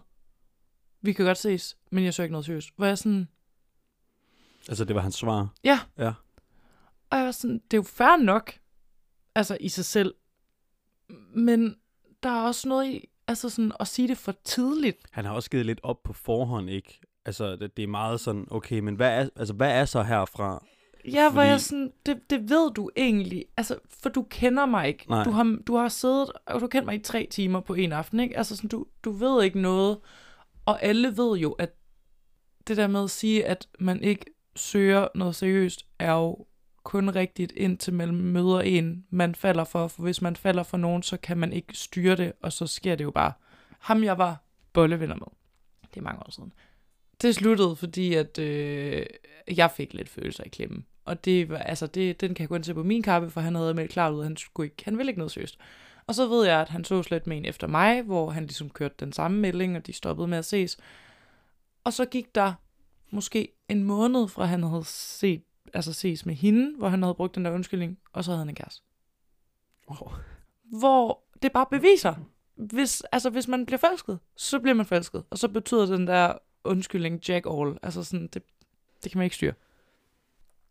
vi 1.02 1.12
kan 1.12 1.24
godt 1.24 1.38
ses, 1.38 1.76
men 1.90 2.04
jeg 2.04 2.14
søger 2.14 2.24
ikke 2.24 2.32
noget 2.32 2.46
seriøst. 2.46 2.68
Hvor 2.76 2.86
jeg 2.86 2.98
sådan, 2.98 3.28
Altså, 4.68 4.84
det 4.84 4.94
var 4.94 5.02
hans 5.02 5.14
svar. 5.14 5.48
Ja. 5.64 5.80
Ja. 5.98 6.12
Og 7.10 7.18
jeg 7.18 7.24
var 7.24 7.32
sådan, 7.32 7.58
det 7.58 7.72
er 7.74 7.78
jo 7.78 7.82
fair 7.82 8.16
nok, 8.22 8.52
altså 9.34 9.56
i 9.60 9.68
sig 9.68 9.84
selv. 9.84 10.14
Men 11.34 11.76
der 12.22 12.28
er 12.30 12.42
også 12.42 12.68
noget 12.68 12.86
i, 12.86 13.08
altså 13.28 13.48
sådan 13.48 13.72
at 13.80 13.88
sige 13.88 14.08
det 14.08 14.18
for 14.18 14.34
tidligt. 14.44 14.96
Han 15.10 15.24
har 15.24 15.32
også 15.32 15.50
givet 15.50 15.66
lidt 15.66 15.80
op 15.82 16.02
på 16.02 16.12
forhånd, 16.12 16.70
ikke? 16.70 17.00
Altså, 17.24 17.56
det, 17.56 17.76
det 17.76 17.82
er 17.82 17.86
meget 17.86 18.20
sådan, 18.20 18.46
okay, 18.50 18.78
men 18.78 18.94
hvad 18.94 19.20
er, 19.22 19.28
altså, 19.36 19.54
hvad 19.54 19.70
er 19.70 19.84
så 19.84 20.02
herfra? 20.02 20.64
Ja, 21.04 21.30
hvor 21.30 21.40
Fordi- 21.40 21.50
jeg 21.50 21.60
sådan, 21.60 21.92
det, 22.06 22.20
det 22.30 22.50
ved 22.50 22.70
du 22.74 22.90
egentlig, 22.96 23.44
altså, 23.56 23.78
for 24.02 24.08
du 24.08 24.22
kender 24.30 24.66
mig 24.66 24.88
ikke. 24.88 25.04
Nej. 25.08 25.24
Du 25.24 25.30
har, 25.30 25.58
du 25.66 25.76
har 25.76 25.88
siddet, 25.88 26.32
og 26.46 26.60
du 26.60 26.66
kendt 26.66 26.86
mig 26.86 26.94
i 26.94 26.98
tre 26.98 27.28
timer 27.30 27.60
på 27.60 27.74
en 27.74 27.92
aften, 27.92 28.20
ikke? 28.20 28.38
Altså 28.38 28.56
sådan, 28.56 28.68
du, 28.68 28.86
du 29.04 29.10
ved 29.10 29.44
ikke 29.44 29.60
noget, 29.60 29.98
og 30.66 30.82
alle 30.82 31.16
ved 31.16 31.38
jo, 31.38 31.52
at 31.52 31.74
det 32.68 32.76
der 32.76 32.86
med 32.86 33.04
at 33.04 33.10
sige, 33.10 33.46
at 33.46 33.68
man 33.78 34.02
ikke 34.02 34.24
søger 34.56 35.08
noget 35.14 35.34
seriøst, 35.34 35.86
er 35.98 36.12
jo 36.12 36.46
kun 36.82 37.14
rigtigt, 37.14 37.52
indtil 37.56 37.94
man 37.94 38.14
møder 38.14 38.60
en, 38.60 39.06
man 39.10 39.34
falder 39.34 39.64
for. 39.64 39.88
For 39.88 40.02
hvis 40.02 40.22
man 40.22 40.36
falder 40.36 40.62
for 40.62 40.76
nogen, 40.76 41.02
så 41.02 41.16
kan 41.16 41.38
man 41.38 41.52
ikke 41.52 41.76
styre 41.76 42.16
det, 42.16 42.32
og 42.42 42.52
så 42.52 42.66
sker 42.66 42.94
det 42.94 43.04
jo 43.04 43.10
bare. 43.10 43.32
Ham, 43.78 44.04
jeg 44.04 44.18
var 44.18 44.44
bollevenner 44.72 45.14
med, 45.14 45.26
det 45.94 45.96
er 45.96 46.04
mange 46.04 46.20
år 46.20 46.30
siden, 46.30 46.52
Det 47.22 47.34
sluttede, 47.34 47.76
fordi 47.76 48.14
at 48.14 48.38
øh, 48.38 49.06
jeg 49.56 49.70
fik 49.70 49.94
lidt 49.94 50.08
følelser 50.08 50.44
i 50.44 50.48
klemmen. 50.48 50.86
Og 51.04 51.24
det 51.24 51.48
var, 51.48 51.58
altså 51.58 51.86
det, 51.86 52.20
den 52.20 52.34
kan 52.34 52.42
jeg 52.42 52.48
gå 52.48 52.56
se 52.56 52.62
til 52.62 52.74
på 52.74 52.82
min 52.82 53.02
kappe, 53.02 53.30
for 53.30 53.40
han 53.40 53.54
havde 53.54 53.74
meldt 53.74 53.92
klart 53.92 54.12
ud, 54.12 54.18
at 54.18 54.24
han, 54.24 54.36
skulle 54.36 54.66
ikke, 54.66 54.84
han 54.84 54.98
ville 54.98 55.10
ikke 55.10 55.18
noget 55.18 55.32
seriøst. 55.32 55.58
Og 56.06 56.14
så 56.14 56.28
ved 56.28 56.46
jeg, 56.46 56.60
at 56.60 56.68
han 56.68 56.84
så 56.84 57.02
slet 57.02 57.26
med 57.26 57.36
en 57.36 57.44
efter 57.44 57.66
mig, 57.66 58.02
hvor 58.02 58.30
han 58.30 58.42
ligesom 58.42 58.70
kørte 58.70 58.94
den 59.00 59.12
samme 59.12 59.38
melding, 59.40 59.76
og 59.76 59.86
de 59.86 59.92
stoppede 59.92 60.28
med 60.28 60.38
at 60.38 60.44
ses. 60.44 60.78
Og 61.84 61.92
så 61.92 62.04
gik 62.04 62.34
der 62.34 62.52
måske 63.10 63.48
en 63.68 63.84
måned 63.84 64.28
fra 64.28 64.44
han 64.44 64.62
havde 64.62 64.84
set, 64.84 65.42
altså 65.74 65.92
ses 65.92 66.26
med 66.26 66.34
hende, 66.34 66.76
hvor 66.78 66.88
han 66.88 67.02
havde 67.02 67.14
brugt 67.14 67.34
den 67.34 67.44
der 67.44 67.50
undskyldning, 67.50 67.98
og 68.12 68.24
så 68.24 68.30
havde 68.30 68.38
han 68.38 68.48
en 68.48 68.54
kæreste. 68.54 68.82
Wow. 69.88 70.12
Hvor 70.62 71.22
det 71.42 71.52
bare 71.52 71.66
beviser, 71.70 72.14
hvis, 72.54 73.00
altså 73.12 73.30
hvis 73.30 73.48
man 73.48 73.66
bliver 73.66 73.78
forelsket, 73.78 74.18
så 74.36 74.60
bliver 74.60 74.74
man 74.74 74.86
forelsket. 74.86 75.24
Og 75.30 75.38
så 75.38 75.48
betyder 75.48 75.86
den 75.86 76.06
der 76.06 76.32
undskyldning 76.64 77.28
jack 77.28 77.46
all. 77.50 77.78
Altså 77.82 78.04
sådan, 78.04 78.26
det, 78.26 78.42
det 79.04 79.12
kan 79.12 79.18
man 79.18 79.24
ikke 79.24 79.36
styre. 79.36 79.52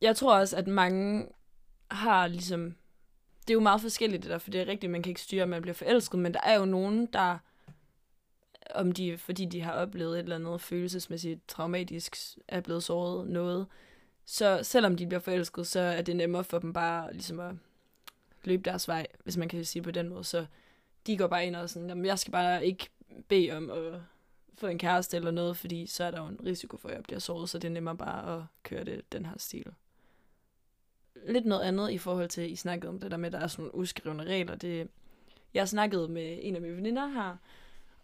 Jeg 0.01 0.15
tror 0.15 0.39
også, 0.39 0.57
at 0.57 0.67
mange 0.67 1.27
har 1.91 2.27
ligesom... 2.27 2.75
Det 3.41 3.49
er 3.49 3.53
jo 3.53 3.59
meget 3.59 3.81
forskelligt 3.81 4.23
det 4.23 4.31
der, 4.31 4.37
for 4.37 4.51
det 4.51 4.61
er 4.61 4.67
rigtigt, 4.67 4.91
man 4.91 5.03
kan 5.03 5.09
ikke 5.09 5.21
styre, 5.21 5.41
at 5.41 5.49
man 5.49 5.61
bliver 5.61 5.75
forelsket, 5.75 6.19
men 6.19 6.33
der 6.33 6.39
er 6.43 6.59
jo 6.59 6.65
nogen, 6.65 7.05
der 7.05 7.37
om 8.75 8.91
de, 8.91 9.17
fordi 9.17 9.45
de 9.45 9.61
har 9.61 9.71
oplevet 9.71 10.13
et 10.13 10.23
eller 10.23 10.35
andet 10.35 10.61
følelsesmæssigt 10.61 11.47
traumatisk, 11.47 12.15
er 12.47 12.61
blevet 12.61 12.83
såret 12.83 13.27
noget, 13.27 13.67
så 14.31 14.59
selvom 14.63 14.97
de 14.97 15.07
bliver 15.07 15.19
forelsket, 15.19 15.67
så 15.67 15.79
er 15.79 16.01
det 16.01 16.15
nemmere 16.15 16.43
for 16.43 16.59
dem 16.59 16.73
bare 16.73 17.13
ligesom 17.13 17.39
at 17.39 17.55
løbe 18.43 18.63
deres 18.63 18.87
vej, 18.87 19.07
hvis 19.23 19.37
man 19.37 19.49
kan 19.49 19.65
sige 19.65 19.81
på 19.81 19.91
den 19.91 20.09
måde. 20.09 20.23
Så 20.23 20.45
de 21.07 21.17
går 21.17 21.27
bare 21.27 21.45
ind 21.45 21.55
og 21.55 21.69
sådan, 21.69 21.89
jamen, 21.89 22.05
jeg 22.05 22.19
skal 22.19 22.31
bare 22.31 22.65
ikke 22.65 22.89
bede 23.27 23.51
om 23.51 23.69
at 23.69 24.01
få 24.53 24.67
en 24.67 24.77
kæreste 24.77 25.17
eller 25.17 25.31
noget, 25.31 25.57
fordi 25.57 25.87
så 25.87 26.03
er 26.03 26.11
der 26.11 26.21
jo 26.21 26.27
en 26.27 26.39
risiko 26.45 26.77
for, 26.77 26.89
at 26.89 26.95
jeg 26.95 27.03
bliver 27.03 27.19
såret, 27.19 27.49
så 27.49 27.59
det 27.59 27.67
er 27.67 27.71
nemmere 27.71 27.97
bare 27.97 28.37
at 28.37 28.43
køre 28.63 28.83
det, 28.83 29.11
den 29.11 29.25
her 29.25 29.33
stil. 29.37 29.73
Lidt 31.27 31.45
noget 31.45 31.61
andet 31.61 31.91
i 31.91 31.97
forhold 31.97 32.29
til, 32.29 32.51
I 32.51 32.55
snakkede 32.55 32.89
om 32.89 32.99
det 32.99 33.11
der 33.11 33.17
med, 33.17 33.27
at 33.27 33.33
der 33.33 33.39
er 33.39 33.47
sådan 33.47 33.63
nogle 33.63 33.75
uskrevne 33.75 34.23
regler. 34.23 34.55
Det, 34.55 34.87
jeg 35.53 35.69
snakkede 35.69 36.07
med 36.07 36.39
en 36.41 36.55
af 36.55 36.61
mine 36.61 36.75
veninder 36.75 37.07
her, 37.07 37.37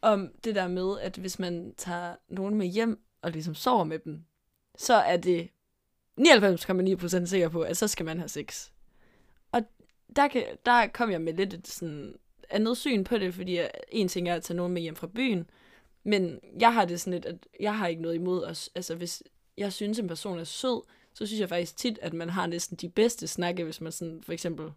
om 0.02 0.32
det 0.44 0.56
der 0.56 0.68
med, 0.68 1.00
at 1.00 1.16
hvis 1.18 1.40
man 1.40 1.74
tager 1.78 2.16
nogen 2.28 2.56
med 2.56 2.68
hjem 2.68 3.04
og 3.22 3.32
ligesom 3.32 3.56
sover 3.56 3.84
med 3.84 4.00
dem, 4.00 4.26
så 4.78 4.94
er 4.94 5.18
det 5.18 5.50
99,9% 6.22 7.26
sikker 7.26 7.50
på, 7.50 7.62
at 7.62 7.78
så 7.78 7.88
skal 7.88 8.06
man 8.06 8.18
have 8.18 8.30
sex. 8.30 8.70
Og 9.52 9.62
der, 10.16 10.28
kan, 10.28 10.44
der 10.66 10.88
kom 10.88 11.12
jeg 11.12 11.22
med 11.22 11.34
lidt 11.34 11.54
et 11.54 11.68
sådan 11.68 12.16
andet 12.50 12.78
syn 12.78 13.04
på 13.04 13.18
det, 13.18 13.34
fordi 13.34 13.60
en 13.92 14.08
ting 14.08 14.30
er 14.30 14.36
at 14.36 14.44
tage 14.44 14.58
nogen 14.58 14.74
med 14.74 14.82
hjem 14.82 14.96
fra 14.96 15.08
byen, 15.08 15.50
men 16.04 16.40
jeg 16.60 16.74
har 16.74 16.86
det 16.86 17.02
sådan 17.02 17.14
lidt, 17.14 17.26
at 17.26 17.48
jeg 17.60 17.78
har 17.78 17.88
ikke 17.88 18.02
noget 18.02 18.16
imod 18.16 18.44
os. 18.44 18.70
Altså 18.76 18.96
hvis 18.96 19.24
jeg 19.58 19.74
synes, 19.74 20.00
en 20.00 20.08
person 20.08 20.40
er 20.40 20.44
sød, 20.44 20.82
så 21.14 21.26
synes 21.26 21.40
jeg 21.40 21.50
faktisk 21.50 21.78
tit, 21.78 22.00
at 22.02 22.14
man 22.14 22.30
har 22.30 22.48
næsten 22.48 22.78
de 22.78 22.90
bedste 22.90 23.28
snakke, 23.28 23.64
hvis 23.64 23.82
man 23.82 23.92
sådan 23.92 24.24
for 24.24 24.34
eksempel 24.34 24.72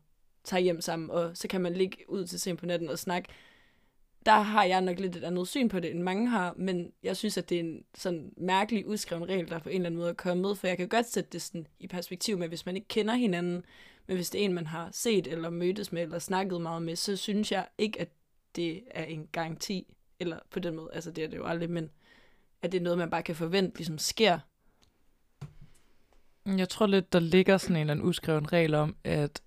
tager 0.45 0.61
hjem 0.61 0.80
sammen, 0.80 1.11
og 1.11 1.36
så 1.36 1.49
kan 1.49 1.61
man 1.61 1.74
ligge 1.74 1.97
ud 2.09 2.26
til 2.26 2.41
sent 2.41 2.61
på 2.61 2.66
natten 2.66 2.89
og 2.89 2.99
snakke 2.99 3.28
der 4.26 4.40
har 4.40 4.64
jeg 4.64 4.80
nok 4.80 5.00
lidt 5.00 5.16
et 5.16 5.24
andet 5.24 5.48
syn 5.48 5.68
på 5.68 5.80
det, 5.80 5.90
end 5.90 6.02
mange 6.02 6.28
har, 6.28 6.54
men 6.56 6.92
jeg 7.02 7.16
synes, 7.16 7.38
at 7.38 7.48
det 7.48 7.56
er 7.56 7.60
en 7.60 7.84
sådan 7.94 8.32
mærkelig 8.36 8.86
udskreven 8.86 9.28
regel, 9.28 9.48
der 9.48 9.58
på 9.58 9.68
en 9.68 9.74
eller 9.74 9.86
anden 9.86 9.98
måde 9.98 10.10
er 10.10 10.14
kommet, 10.14 10.58
for 10.58 10.66
jeg 10.66 10.76
kan 10.76 10.88
godt 10.88 11.10
sætte 11.10 11.30
det 11.32 11.42
sådan 11.42 11.66
i 11.80 11.86
perspektiv 11.86 12.38
med, 12.38 12.48
hvis 12.48 12.66
man 12.66 12.76
ikke 12.76 12.88
kender 12.88 13.14
hinanden, 13.14 13.64
men 14.06 14.16
hvis 14.16 14.30
det 14.30 14.40
er 14.40 14.44
en, 14.44 14.52
man 14.52 14.66
har 14.66 14.88
set 14.92 15.26
eller 15.26 15.50
mødtes 15.50 15.92
med 15.92 16.02
eller 16.02 16.18
snakket 16.18 16.60
meget 16.60 16.82
med, 16.82 16.96
så 16.96 17.16
synes 17.16 17.52
jeg 17.52 17.66
ikke, 17.78 18.00
at 18.00 18.08
det 18.56 18.82
er 18.90 19.04
en 19.04 19.28
garanti, 19.32 19.94
eller 20.20 20.38
på 20.50 20.58
den 20.58 20.76
måde, 20.76 20.90
altså 20.92 21.10
det 21.10 21.24
er 21.24 21.28
det 21.28 21.36
jo 21.36 21.46
aldrig, 21.46 21.70
men 21.70 21.90
at 22.62 22.72
det 22.72 22.78
er 22.78 22.82
noget, 22.82 22.98
man 22.98 23.10
bare 23.10 23.22
kan 23.22 23.36
forvente, 23.36 23.76
ligesom 23.76 23.98
sker. 23.98 24.38
Jeg 26.46 26.68
tror 26.68 26.86
lidt, 26.86 27.12
der 27.12 27.20
ligger 27.20 27.56
sådan 27.56 27.76
en 27.76 27.80
eller 27.80 27.92
anden 27.92 28.06
uskreven 28.06 28.52
regel 28.52 28.74
om, 28.74 28.96
at 29.04 29.42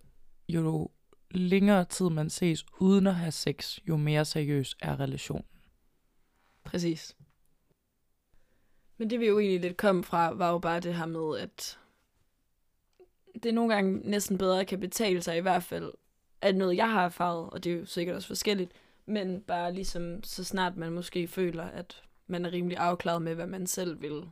jo 0.50 0.90
længere 1.32 1.86
tid 1.86 2.10
man 2.10 2.30
ses 2.30 2.66
uden 2.80 3.08
at 3.08 3.16
have 3.16 3.32
sex, 3.32 3.80
jo 3.88 3.98
mere 3.98 4.26
seriøs 4.26 4.76
er 4.82 5.00
relationen. 5.00 5.46
Præcis. 6.64 7.16
Men 8.98 9.10
det 9.10 9.20
vi 9.20 9.28
jo 9.28 9.40
egentlig 9.40 9.62
lidt 9.62 9.78
kom 9.78 10.04
fra, 10.04 10.34
var 10.34 10.52
jo 10.52 10.60
bare 10.60 10.80
det 10.80 10.96
her 10.96 11.06
med, 11.06 11.40
at 11.40 11.80
det 13.44 13.54
nogle 13.54 13.74
gange 13.74 14.10
næsten 14.10 14.38
bedre 14.38 14.66
kan 14.66 14.80
betale 14.80 15.22
sig 15.22 15.38
i 15.38 15.42
hvert 15.42 15.64
fald, 15.64 15.92
at 16.42 16.56
noget 16.56 16.78
jeg 16.78 16.92
har 16.92 17.06
erfaret, 17.06 17.50
og 17.50 17.64
det 17.64 17.74
er 17.74 17.78
jo 17.78 17.86
sikkert 17.86 18.16
også 18.16 18.28
forskelligt, 18.28 18.72
men 19.06 19.42
bare 19.42 19.74
ligesom 19.74 20.24
så 20.24 20.44
snart 20.44 20.78
man 20.78 20.92
måske 20.92 21.28
føler, 21.28 21.64
at 21.64 22.04
man 22.28 22.46
er 22.46 22.52
rimelig 22.52 22.78
afklaret 22.78 23.22
med, 23.22 23.36
hvad 23.36 23.48
man 23.48 23.68
selv 23.68 24.02
vil. 24.02 24.30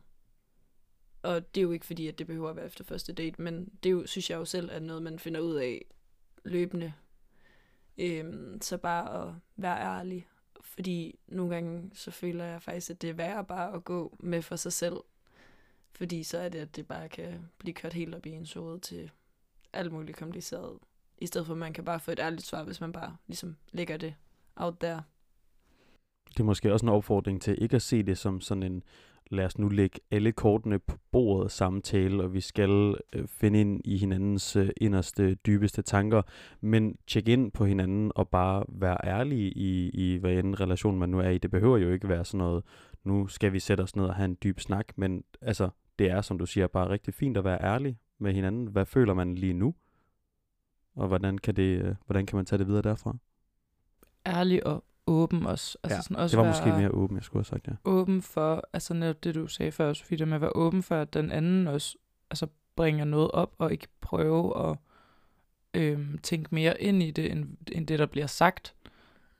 Og 1.21 1.55
det 1.55 1.61
er 1.61 1.63
jo 1.63 1.71
ikke 1.71 1.85
fordi, 1.85 2.07
at 2.07 2.19
det 2.19 2.27
behøver 2.27 2.49
at 2.49 2.55
være 2.55 2.65
efter 2.65 2.83
første 2.83 3.13
date, 3.13 3.41
men 3.41 3.69
det 3.83 3.89
er 3.89 3.93
jo, 3.93 4.07
synes 4.07 4.29
jeg 4.29 4.37
jo 4.37 4.45
selv 4.45 4.69
er 4.71 4.79
noget, 4.79 5.03
man 5.03 5.19
finder 5.19 5.39
ud 5.39 5.55
af 5.55 5.85
løbende. 6.45 6.93
Øhm, 7.97 8.61
så 8.61 8.77
bare 8.77 9.27
at 9.27 9.33
være 9.55 9.79
ærlig. 9.79 10.27
Fordi 10.61 11.19
nogle 11.27 11.53
gange, 11.53 11.91
så 11.93 12.11
føler 12.11 12.45
jeg 12.45 12.61
faktisk, 12.61 12.89
at 12.89 13.01
det 13.01 13.09
er 13.09 13.13
værre 13.13 13.45
bare 13.45 13.73
at 13.73 13.83
gå 13.83 14.17
med 14.19 14.41
for 14.41 14.55
sig 14.55 14.73
selv. 14.73 14.97
Fordi 15.91 16.23
så 16.23 16.37
er 16.37 16.49
det, 16.49 16.59
at 16.59 16.75
det 16.75 16.87
bare 16.87 17.09
kan 17.09 17.49
blive 17.57 17.73
kørt 17.73 17.93
helt 17.93 18.15
op 18.15 18.25
i 18.25 18.29
en 18.29 18.47
hoved 18.55 18.79
til 18.79 19.11
alt 19.73 19.91
muligt 19.91 20.17
kompliceret. 20.17 20.79
I 21.17 21.25
stedet 21.25 21.47
for, 21.47 21.53
at 21.53 21.59
man 21.59 21.73
kan 21.73 21.85
bare 21.85 21.99
få 21.99 22.11
et 22.11 22.19
ærligt 22.19 22.45
svar, 22.45 22.63
hvis 22.63 22.81
man 22.81 22.91
bare 22.91 23.17
ligesom 23.27 23.55
lægger 23.71 23.97
det 23.97 24.15
out 24.55 24.75
there. 24.79 25.03
Det 26.29 26.39
er 26.39 26.43
måske 26.43 26.73
også 26.73 26.85
en 26.85 26.91
opfordring 26.91 27.41
til 27.41 27.61
ikke 27.61 27.75
at 27.75 27.81
se 27.81 28.03
det 28.03 28.17
som 28.17 28.41
sådan 28.41 28.63
en 28.63 28.83
lad 29.29 29.45
os 29.45 29.57
nu 29.57 29.69
lægge 29.69 29.99
alle 30.11 30.31
kortene 30.31 30.79
på 30.79 30.97
bordet 31.11 31.51
samtale, 31.51 32.23
og 32.23 32.33
vi 32.33 32.41
skal 32.41 32.95
øh, 33.13 33.27
finde 33.27 33.61
ind 33.61 33.81
i 33.85 33.97
hinandens 33.97 34.55
øh, 34.55 34.69
inderste, 34.77 35.35
dybeste 35.35 35.81
tanker, 35.81 36.21
men 36.61 36.97
tjek 37.07 37.27
ind 37.27 37.51
på 37.51 37.65
hinanden 37.65 38.11
og 38.15 38.29
bare 38.29 38.63
være 38.67 38.97
ærlige 39.03 39.49
i, 39.49 39.89
i 39.89 40.17
hvad 40.17 40.33
end 40.33 40.59
relation 40.59 40.99
man 40.99 41.09
nu 41.09 41.19
er 41.19 41.29
i. 41.29 41.37
Det 41.37 41.51
behøver 41.51 41.77
jo 41.77 41.91
ikke 41.91 42.09
være 42.09 42.25
sådan 42.25 42.37
noget, 42.37 42.63
nu 43.03 43.27
skal 43.27 43.53
vi 43.53 43.59
sætte 43.59 43.81
os 43.81 43.95
ned 43.95 44.05
og 44.05 44.15
have 44.15 44.25
en 44.25 44.37
dyb 44.43 44.59
snak, 44.59 44.85
men 44.95 45.23
altså, 45.41 45.69
det 45.99 46.09
er, 46.09 46.21
som 46.21 46.39
du 46.39 46.45
siger, 46.45 46.67
bare 46.67 46.89
rigtig 46.89 47.13
fint 47.13 47.37
at 47.37 47.43
være 47.43 47.61
ærlig 47.61 47.97
med 48.19 48.33
hinanden. 48.33 48.67
Hvad 48.67 48.85
føler 48.85 49.13
man 49.13 49.35
lige 49.35 49.53
nu? 49.53 49.75
Og 50.95 51.07
hvordan 51.07 51.37
kan, 51.37 51.55
det, 51.55 51.81
øh, 51.81 51.95
hvordan 52.05 52.25
kan 52.25 52.35
man 52.35 52.45
tage 52.45 52.59
det 52.59 52.67
videre 52.67 52.81
derfra? 52.81 53.17
Ærlig 54.25 54.67
og 54.67 54.83
åben 55.09 55.45
også. 55.45 55.77
Altså 55.83 55.95
ja, 55.95 56.01
sådan 56.01 56.17
også 56.17 56.37
det 56.37 56.45
var 56.45 56.51
måske 56.51 56.81
mere 56.81 56.91
åben, 56.91 57.17
jeg 57.17 57.23
skulle 57.23 57.39
have 57.39 57.45
sagt, 57.45 57.67
ja. 57.67 57.73
Åben 57.85 58.21
for, 58.21 58.63
altså 58.73 58.93
netop 58.93 59.23
det 59.23 59.35
du 59.35 59.47
sagde 59.47 59.71
før, 59.71 59.93
Sofie, 59.93 60.17
det 60.17 60.27
med 60.27 60.35
at 60.35 60.41
være 60.41 60.55
åben 60.55 60.83
for, 60.83 60.95
at 60.95 61.13
den 61.13 61.31
anden 61.31 61.67
også 61.67 61.97
altså, 62.29 62.47
bringer 62.75 63.05
noget 63.05 63.31
op, 63.31 63.55
og 63.57 63.71
ikke 63.71 63.87
prøve 64.01 64.69
at 64.69 64.77
øhm, 65.73 66.17
tænke 66.17 66.55
mere 66.55 66.81
ind 66.81 67.03
i 67.03 67.11
det, 67.11 67.31
end, 67.31 67.47
end 67.71 67.87
det, 67.87 67.99
der 67.99 68.05
bliver 68.05 68.27
sagt. 68.27 68.75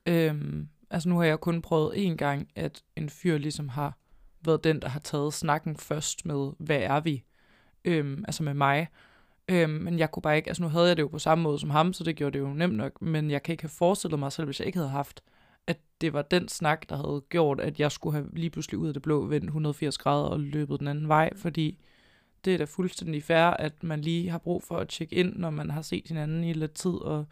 Øhm, 0.06 0.68
altså 0.90 1.10
nu 1.10 1.18
har 1.18 1.26
jeg 1.26 1.40
kun 1.40 1.62
prøvet 1.62 2.06
en 2.06 2.18
gang, 2.18 2.48
at 2.56 2.84
en 2.96 3.10
fyr 3.10 3.38
ligesom 3.38 3.70
har 3.70 3.98
været 4.46 4.64
den, 4.64 4.82
der 4.82 4.90
har 4.90 5.00
taget 5.00 5.34
snakken 5.34 5.78
først 5.78 6.26
med, 6.26 6.52
hvad 6.60 6.80
er 6.80 7.00
vi? 7.00 7.24
Øhm, 7.86 8.24
altså 8.28 8.44
med 8.44 8.54
mig. 8.54 8.88
Øhm, 9.48 9.72
men 9.72 10.00
jeg 10.00 10.12
kunne 10.12 10.22
bare 10.22 10.38
ikke, 10.38 10.50
altså 10.50 10.64
nu 10.64 10.70
havde 10.70 10.88
jeg 10.88 10.98
det 10.98 11.04
jo 11.04 11.08
på 11.08 11.20
samme 11.20 11.42
måde 11.42 11.60
som 11.60 11.70
ham, 11.70 11.94
så 11.94 12.04
det 12.04 12.16
gjorde 12.16 12.38
det 12.38 12.40
jo 12.40 12.54
nemt 12.54 12.76
nok, 12.76 13.02
men 13.02 13.32
jeg 13.32 13.44
kan 13.44 13.54
ikke 13.54 13.64
have 13.64 13.70
forestillet 13.70 14.20
mig 14.20 14.32
selv, 14.32 14.46
hvis 14.46 14.60
jeg 14.60 14.66
ikke 14.66 14.78
havde 14.78 14.90
haft 14.90 15.24
at 15.70 15.80
det 16.02 16.14
var 16.14 16.22
den 16.22 16.48
snak, 16.48 16.90
der 16.90 16.96
havde 16.96 17.22
gjort, 17.30 17.60
at 17.60 17.80
jeg 17.80 17.92
skulle 17.92 18.16
have 18.16 18.30
lige 18.34 18.50
pludselig 18.50 18.80
ud 18.80 18.88
af 18.88 18.94
det 18.94 19.04
blå 19.04 19.26
vendt 19.26 19.46
180 19.46 19.98
grader 19.98 20.30
og 20.30 20.40
løbet 20.40 20.80
den 20.80 20.88
anden 20.88 21.08
vej, 21.08 21.36
fordi 21.36 21.80
det 22.46 22.54
er 22.54 22.58
da 22.58 22.64
fuldstændig 22.64 23.24
fair, 23.24 23.46
at 23.46 23.84
man 23.84 24.02
lige 24.02 24.30
har 24.30 24.38
brug 24.38 24.64
for 24.64 24.78
at 24.78 24.90
tjekke 24.90 25.16
ind, 25.16 25.36
når 25.36 25.50
man 25.50 25.70
har 25.70 25.82
set 25.82 26.08
hinanden 26.08 26.44
i 26.44 26.54
lidt 26.54 26.74
tid, 26.74 26.92
og 26.92 27.26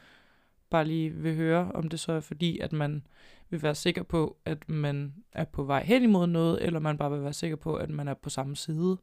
bare 0.69 0.85
lige 0.85 1.11
vil 1.11 1.35
høre, 1.35 1.71
om 1.71 1.89
det 1.89 1.99
så 1.99 2.11
er 2.11 2.19
fordi, 2.19 2.59
at 2.59 2.73
man 2.73 3.07
vil 3.49 3.63
være 3.63 3.75
sikker 3.75 4.03
på, 4.03 4.37
at 4.45 4.69
man 4.69 5.13
er 5.31 5.45
på 5.45 5.63
vej 5.63 5.83
hen 5.83 6.03
imod 6.03 6.27
noget, 6.27 6.65
eller 6.65 6.79
man 6.79 6.97
bare 6.97 7.11
vil 7.11 7.23
være 7.23 7.33
sikker 7.33 7.57
på, 7.57 7.75
at 7.75 7.89
man 7.89 8.07
er 8.07 8.13
på 8.13 8.29
samme 8.29 8.55
side 8.55 8.97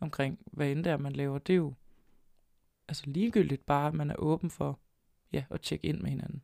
omkring, 0.00 0.38
hvad 0.52 0.70
end 0.70 0.84
det 0.84 0.92
er, 0.92 0.96
man 0.96 1.12
laver. 1.12 1.38
Det 1.38 1.52
er 1.52 1.56
jo 1.56 1.74
altså 2.88 3.04
ligegyldigt 3.06 3.66
bare, 3.66 3.88
at 3.88 3.94
man 3.94 4.10
er 4.10 4.16
åben 4.18 4.50
for 4.50 4.78
ja, 5.32 5.44
at 5.50 5.60
tjekke 5.60 5.86
ind 5.86 6.00
med 6.00 6.10
hinanden. 6.10 6.42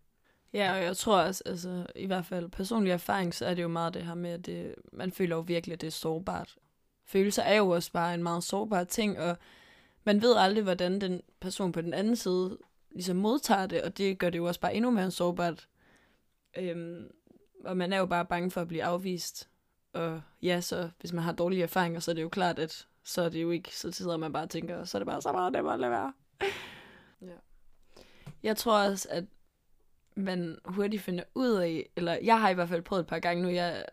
Ja, 0.56 0.72
og 0.72 0.82
jeg 0.82 0.96
tror 0.96 1.18
også, 1.18 1.42
altså, 1.46 1.86
i 1.96 2.06
hvert 2.06 2.26
fald 2.26 2.48
personlig 2.48 2.90
erfaring, 2.90 3.34
så 3.34 3.46
er 3.46 3.54
det 3.54 3.62
jo 3.62 3.68
meget 3.68 3.94
det 3.94 4.02
her 4.02 4.14
med, 4.14 4.30
at 4.30 4.46
det, 4.46 4.74
man 4.92 5.12
føler 5.12 5.36
jo 5.36 5.42
virkelig, 5.42 5.72
at 5.72 5.80
det 5.80 5.86
er 5.86 5.90
sårbart. 5.90 6.56
Følelser 7.04 7.42
er 7.42 7.54
jo 7.54 7.68
også 7.68 7.92
bare 7.92 8.14
en 8.14 8.22
meget 8.22 8.44
sårbar 8.44 8.84
ting, 8.84 9.18
og 9.18 9.36
man 10.04 10.22
ved 10.22 10.36
aldrig, 10.36 10.64
hvordan 10.64 11.00
den 11.00 11.22
person 11.40 11.72
på 11.72 11.80
den 11.80 11.94
anden 11.94 12.16
side 12.16 12.58
ligesom 12.90 13.16
modtager 13.16 13.66
det, 13.66 13.82
og 13.82 13.98
det 13.98 14.18
gør 14.18 14.30
det 14.30 14.38
jo 14.38 14.44
også 14.44 14.60
bare 14.60 14.74
endnu 14.74 14.90
mere 14.90 15.10
sårbart. 15.10 15.68
Øhm, 16.58 17.10
og 17.64 17.76
man 17.76 17.92
er 17.92 17.98
jo 17.98 18.06
bare 18.06 18.24
bange 18.24 18.50
for 18.50 18.60
at 18.60 18.68
blive 18.68 18.84
afvist. 18.84 19.48
Og 19.92 20.22
ja, 20.42 20.60
så 20.60 20.90
hvis 21.00 21.12
man 21.12 21.24
har 21.24 21.32
dårlige 21.32 21.62
erfaringer, 21.62 22.00
så 22.00 22.10
er 22.10 22.14
det 22.14 22.22
jo 22.22 22.28
klart, 22.28 22.58
at 22.58 22.86
så 23.04 23.22
er 23.22 23.28
det 23.28 23.42
jo 23.42 23.50
ikke, 23.50 23.76
så 23.76 23.92
sidder 23.92 24.16
man 24.16 24.32
bare 24.32 24.42
og 24.42 24.50
tænker, 24.50 24.84
så 24.84 24.98
er 24.98 25.00
det 25.00 25.06
bare 25.06 25.22
så 25.22 25.32
meget 25.32 25.52
nemmere 25.52 25.74
at 25.74 25.80
lade 25.80 25.90
være. 25.90 26.12
ja. 27.22 27.36
Jeg 28.42 28.56
tror 28.56 28.78
også, 28.78 29.08
at 29.10 29.24
man 30.16 30.58
hurtigt 30.64 31.02
finder 31.02 31.24
ud 31.34 31.50
af, 31.50 31.90
eller 31.96 32.18
jeg 32.22 32.40
har 32.40 32.50
i 32.50 32.54
hvert 32.54 32.68
fald 32.68 32.82
prøvet 32.82 33.00
et 33.00 33.06
par 33.06 33.18
gange 33.18 33.42
nu, 33.42 33.48
jeg 33.48 33.84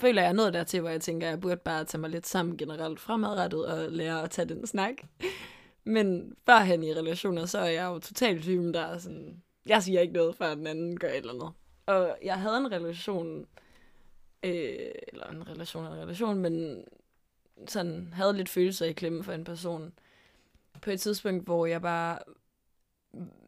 føler 0.00 0.22
jeg 0.22 0.28
er 0.28 0.32
nået 0.32 0.54
dertil, 0.54 0.80
hvor 0.80 0.90
jeg 0.90 1.00
tænker, 1.00 1.26
at 1.26 1.30
jeg 1.30 1.40
burde 1.40 1.56
bare 1.56 1.84
tage 1.84 2.00
mig 2.00 2.10
lidt 2.10 2.26
sammen 2.26 2.56
generelt 2.56 3.00
fremadrettet 3.00 3.66
og 3.66 3.92
lære 3.92 4.22
at 4.22 4.30
tage 4.30 4.48
den 4.48 4.66
snak. 4.66 4.94
Men 5.84 6.36
førhen 6.46 6.82
i 6.82 6.94
relationer, 6.94 7.46
så 7.46 7.58
er 7.58 7.68
jeg 7.68 7.84
jo 7.84 7.98
totalt 7.98 8.42
typen, 8.42 8.74
der 8.74 8.80
er 8.80 8.98
sådan, 8.98 9.42
jeg 9.66 9.82
siger 9.82 10.00
ikke 10.00 10.14
noget, 10.14 10.36
før 10.36 10.54
den 10.54 10.66
anden 10.66 10.98
gør 10.98 11.08
et 11.08 11.16
eller 11.16 11.34
andet. 11.34 11.52
Og 11.86 12.18
jeg 12.22 12.40
havde 12.40 12.56
en 12.56 12.72
relation, 12.72 13.46
øh, 14.42 14.90
eller 15.08 15.26
en 15.26 15.48
relation 15.48 15.86
en 15.86 15.92
relation, 15.92 16.38
men 16.38 16.84
sådan 17.68 18.12
havde 18.12 18.36
lidt 18.36 18.48
følelser 18.48 18.86
i 18.86 18.92
klemme 18.92 19.24
for 19.24 19.32
en 19.32 19.44
person. 19.44 19.92
På 20.82 20.90
et 20.90 21.00
tidspunkt, 21.00 21.44
hvor 21.44 21.66
jeg 21.66 21.82
bare 21.82 22.18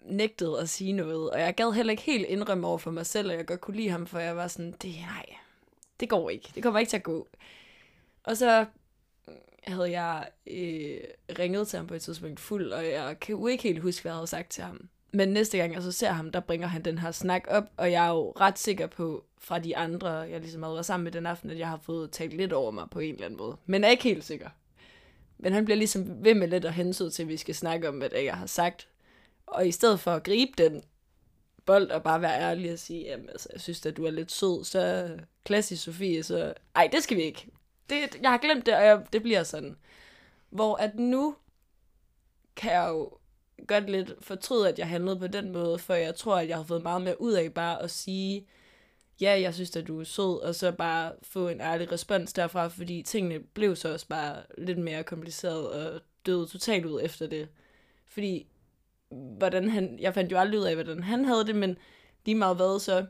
nægtede 0.05 0.61
at 0.61 0.69
sige 0.69 0.93
noget, 0.93 1.31
og 1.31 1.41
jeg 1.41 1.55
gad 1.55 1.73
heller 1.73 1.91
ikke 1.91 2.03
helt 2.03 2.27
indrømme 2.27 2.67
over 2.67 2.79
for 2.79 2.91
mig 2.91 3.07
selv, 3.07 3.31
at 3.31 3.37
jeg 3.37 3.47
godt 3.47 3.61
kunne 3.61 3.77
lide 3.77 3.91
ham, 3.91 4.07
for 4.07 4.19
jeg 4.19 4.37
var 4.37 4.49
sådan, 4.49 4.75
det, 4.83 4.95
nej, 5.01 5.27
det 6.01 6.09
går 6.09 6.31
ikke, 6.31 6.53
det 6.55 6.63
kommer 6.63 6.81
ikke 6.81 6.91
til 6.91 6.97
at 6.97 7.03
gå. 7.03 7.29
Og 8.23 8.37
så 8.37 8.67
mm, 9.29 9.35
havde 9.65 10.01
jeg 10.01 10.29
øh, 10.47 11.01
ringet 11.39 11.69
til 11.69 11.77
ham 11.77 11.87
på 11.87 11.95
et 11.95 12.03
tidspunkt 12.03 12.41
fuld, 12.41 12.73
og 12.73 12.87
jeg 12.87 13.21
kan 13.21 13.35
jo 13.35 13.47
ikke 13.47 13.63
helt 13.63 13.83
huske, 13.83 14.03
hvad 14.03 14.13
jeg 14.13 14.17
havde 14.17 14.27
sagt 14.27 14.51
til 14.51 14.65
ham. 14.65 14.89
Men 15.13 15.29
næste 15.29 15.59
gang 15.59 15.75
jeg 15.75 15.83
så 15.83 15.93
ser 15.93 16.11
ham, 16.11 16.31
der 16.33 16.41
bringer 16.41 16.67
han 16.67 16.85
den 16.85 16.99
her 16.99 17.11
snak 17.11 17.45
op, 17.49 17.65
og 17.77 17.93
jeg 17.93 18.07
er 18.07 18.11
jo 18.11 18.31
ret 18.31 18.59
sikker 18.59 18.87
på, 18.87 19.25
fra 19.39 19.59
de 19.59 19.77
andre, 19.77 20.11
jeg 20.11 20.41
ligesom 20.41 20.63
havde 20.63 20.75
været 20.75 20.87
sammen 20.87 21.05
med 21.05 21.13
den 21.13 21.27
aften, 21.27 21.51
at 21.51 21.59
jeg 21.59 21.69
har 21.69 21.81
fået 21.83 22.11
talt 22.11 22.33
lidt 22.33 22.53
over 22.53 22.71
mig 22.71 22.91
på 22.91 22.99
en 22.99 23.15
eller 23.15 23.27
anden 23.27 23.39
måde. 23.39 23.57
Men 23.67 23.85
er 23.85 23.89
ikke 23.89 24.03
helt 24.03 24.25
sikker. 24.25 24.49
Men 25.39 25.53
han 25.53 25.65
bliver 25.65 25.77
ligesom 25.77 26.25
ved 26.25 26.35
med 26.35 26.49
lidt 26.49 26.65
at 26.65 26.75
hensyde 26.75 27.11
til, 27.11 27.23
at 27.23 27.29
vi 27.29 27.37
skal 27.37 27.55
snakke 27.55 27.89
om, 27.89 27.99
hvad 27.99 28.11
jeg 28.13 28.35
har 28.35 28.47
sagt. 28.47 28.89
Og 29.51 29.69
i 29.69 29.73
stedet 29.73 30.01
for 30.01 30.11
at 30.11 30.23
gribe 30.23 30.53
den 30.59 30.83
bold 31.67 31.91
og 31.91 32.03
bare 32.03 32.23
være 32.23 32.41
ærlig 32.41 32.73
og 32.73 32.79
sige, 32.79 33.05
jamen 33.05 33.29
altså, 33.29 33.49
jeg 33.53 33.61
synes 33.61 33.87
at 33.87 33.97
du 33.97 34.05
er 34.05 34.11
lidt 34.11 34.33
sød, 34.33 34.65
så 34.65 35.11
klassisk 35.45 35.85
Sofie, 35.85 36.23
så 36.23 36.55
ej, 36.75 36.89
det 36.93 37.03
skal 37.03 37.17
vi 37.17 37.23
ikke. 37.23 37.47
Det, 37.91 37.97
jeg 38.23 38.31
har 38.31 38.39
glemt 38.39 38.67
det, 38.67 38.75
og 38.75 38.85
jeg, 38.85 39.07
det 39.13 39.23
bliver 39.23 39.43
sådan. 39.43 39.77
Hvor 40.51 40.77
at 40.77 40.99
nu 40.99 41.37
kan 42.57 42.73
jeg 42.73 42.89
jo 42.89 43.11
godt 43.67 43.91
lidt 43.91 44.13
fortryde, 44.21 44.69
at 44.69 44.79
jeg 44.79 44.89
handlede 44.89 45.19
på 45.19 45.27
den 45.27 45.53
måde, 45.53 45.79
for 45.79 45.95
jeg 45.95 46.15
tror, 46.15 46.37
at 46.37 46.49
jeg 46.49 46.57
har 46.57 46.65
fået 46.65 46.83
meget 46.83 47.03
mere 47.03 47.21
ud 47.21 47.33
af 47.33 47.55
bare 47.55 47.83
at 47.83 47.91
sige, 47.91 48.47
ja, 49.21 49.41
jeg 49.41 49.55
synes, 49.55 49.77
at 49.77 49.87
du 49.87 50.01
er 50.01 50.05
sød, 50.05 50.41
og 50.43 50.55
så 50.55 50.73
bare 50.73 51.13
få 51.23 51.49
en 51.49 51.61
ærlig 51.61 51.93
respons 51.93 52.33
derfra, 52.33 52.69
fordi 52.69 53.03
tingene 53.03 53.41
blev 53.41 53.77
så 53.77 53.93
også 53.93 54.07
bare 54.09 54.43
lidt 54.59 54.79
mere 54.79 55.05
kompliceret 55.05 55.69
og 55.69 56.01
døde 56.27 56.47
totalt 56.47 56.87
ud 56.87 57.01
efter 57.03 57.27
det. 57.27 57.49
Fordi 58.07 58.47
hvordan 59.11 59.69
han, 59.69 59.99
jeg 59.99 60.15
fandt 60.15 60.33
jo 60.33 60.39
aldrig 60.39 60.61
ud 60.61 60.65
af, 60.65 60.75
hvordan 60.75 61.03
han 61.03 61.25
havde 61.25 61.47
det, 61.47 61.57
men 61.57 61.79
lige 62.25 62.35
meget 62.35 62.57
hvad, 62.57 62.81
så 62.81 63.07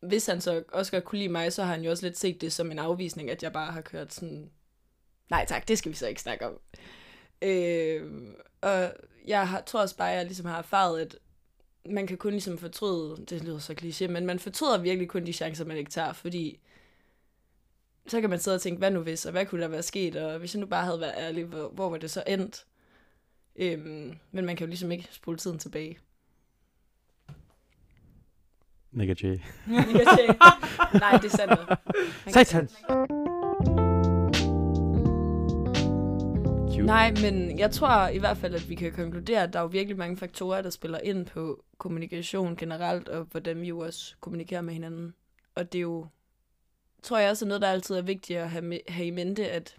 hvis 0.00 0.26
han 0.26 0.40
så 0.40 0.64
også 0.72 0.92
godt 0.92 1.04
kunne 1.04 1.18
lide 1.18 1.32
mig, 1.32 1.52
så 1.52 1.62
har 1.62 1.74
han 1.74 1.84
jo 1.84 1.90
også 1.90 2.06
lidt 2.06 2.18
set 2.18 2.40
det 2.40 2.52
som 2.52 2.70
en 2.70 2.78
afvisning, 2.78 3.30
at 3.30 3.42
jeg 3.42 3.52
bare 3.52 3.72
har 3.72 3.80
kørt 3.80 4.14
sådan, 4.14 4.50
nej 5.30 5.44
tak, 5.48 5.68
det 5.68 5.78
skal 5.78 5.92
vi 5.92 5.96
så 5.96 6.06
ikke 6.06 6.20
snakke 6.20 6.46
om. 6.46 6.60
Øh, 7.42 8.12
og 8.60 8.92
jeg 9.26 9.48
har, 9.48 9.60
tror 9.60 9.80
også 9.80 9.96
bare, 9.96 10.10
at 10.10 10.16
jeg 10.16 10.24
ligesom 10.24 10.46
har 10.46 10.58
erfaret, 10.58 11.00
at 11.00 11.16
man 11.90 12.06
kan 12.06 12.16
kun 12.16 12.32
ligesom 12.32 12.58
fortryde, 12.58 13.24
det 13.30 13.44
lyder 13.44 13.58
så 13.58 13.74
kliché, 13.80 14.08
men 14.08 14.26
man 14.26 14.38
fortryder 14.38 14.78
virkelig 14.78 15.08
kun 15.08 15.26
de 15.26 15.32
chancer, 15.32 15.64
man 15.64 15.76
ikke 15.76 15.90
tager, 15.90 16.12
fordi 16.12 16.60
så 18.06 18.20
kan 18.20 18.30
man 18.30 18.38
sidde 18.38 18.54
og 18.54 18.60
tænke, 18.60 18.78
hvad 18.78 18.90
nu 18.90 19.00
hvis, 19.00 19.26
og 19.26 19.32
hvad 19.32 19.46
kunne 19.46 19.62
der 19.62 19.68
være 19.68 19.82
sket, 19.82 20.16
og 20.16 20.38
hvis 20.38 20.54
jeg 20.54 20.60
nu 20.60 20.66
bare 20.66 20.84
havde 20.84 21.00
været 21.00 21.14
ærlig, 21.16 21.44
hvor, 21.44 21.68
hvor 21.68 21.90
var 21.90 21.98
det 21.98 22.10
så 22.10 22.22
endt? 22.26 22.66
Øhm, 23.56 24.14
men 24.30 24.44
man 24.44 24.56
kan 24.56 24.64
jo 24.64 24.68
ligesom 24.68 24.92
ikke 24.92 25.08
spole 25.10 25.36
tiden 25.36 25.58
tilbage. 25.58 25.98
Nick 28.92 29.22
J. 29.22 29.26
Nej, 30.94 31.18
det 31.22 31.24
er 31.24 31.36
sandt. 31.36 31.60
Satans! 32.32 32.74
Nej, 36.84 37.14
men 37.22 37.58
jeg 37.58 37.70
tror 37.70 38.08
i 38.08 38.18
hvert 38.18 38.36
fald, 38.36 38.54
at 38.54 38.68
vi 38.68 38.74
kan 38.74 38.92
konkludere, 38.92 39.42
at 39.42 39.52
der 39.52 39.58
er 39.58 39.62
jo 39.62 39.68
virkelig 39.68 39.98
mange 39.98 40.16
faktorer, 40.16 40.62
der 40.62 40.70
spiller 40.70 40.98
ind 40.98 41.26
på 41.26 41.64
kommunikation 41.78 42.56
generelt, 42.56 43.08
og 43.08 43.24
hvordan 43.30 43.60
vi 43.60 43.68
jo 43.68 43.78
også 43.78 44.14
kommunikerer 44.20 44.60
med 44.60 44.74
hinanden. 44.74 45.14
Og 45.54 45.72
det 45.72 45.78
er 45.78 45.82
jo, 45.82 46.06
tror 47.02 47.18
jeg 47.18 47.30
også 47.30 47.44
er 47.44 47.48
noget, 47.48 47.62
der 47.62 47.68
altid 47.68 47.96
er 47.96 48.02
vigtigt 48.02 48.38
at 48.38 48.50
have, 48.50 48.62
med, 48.62 48.78
have 48.88 49.06
i 49.06 49.10
mente, 49.10 49.50
at 49.50 49.76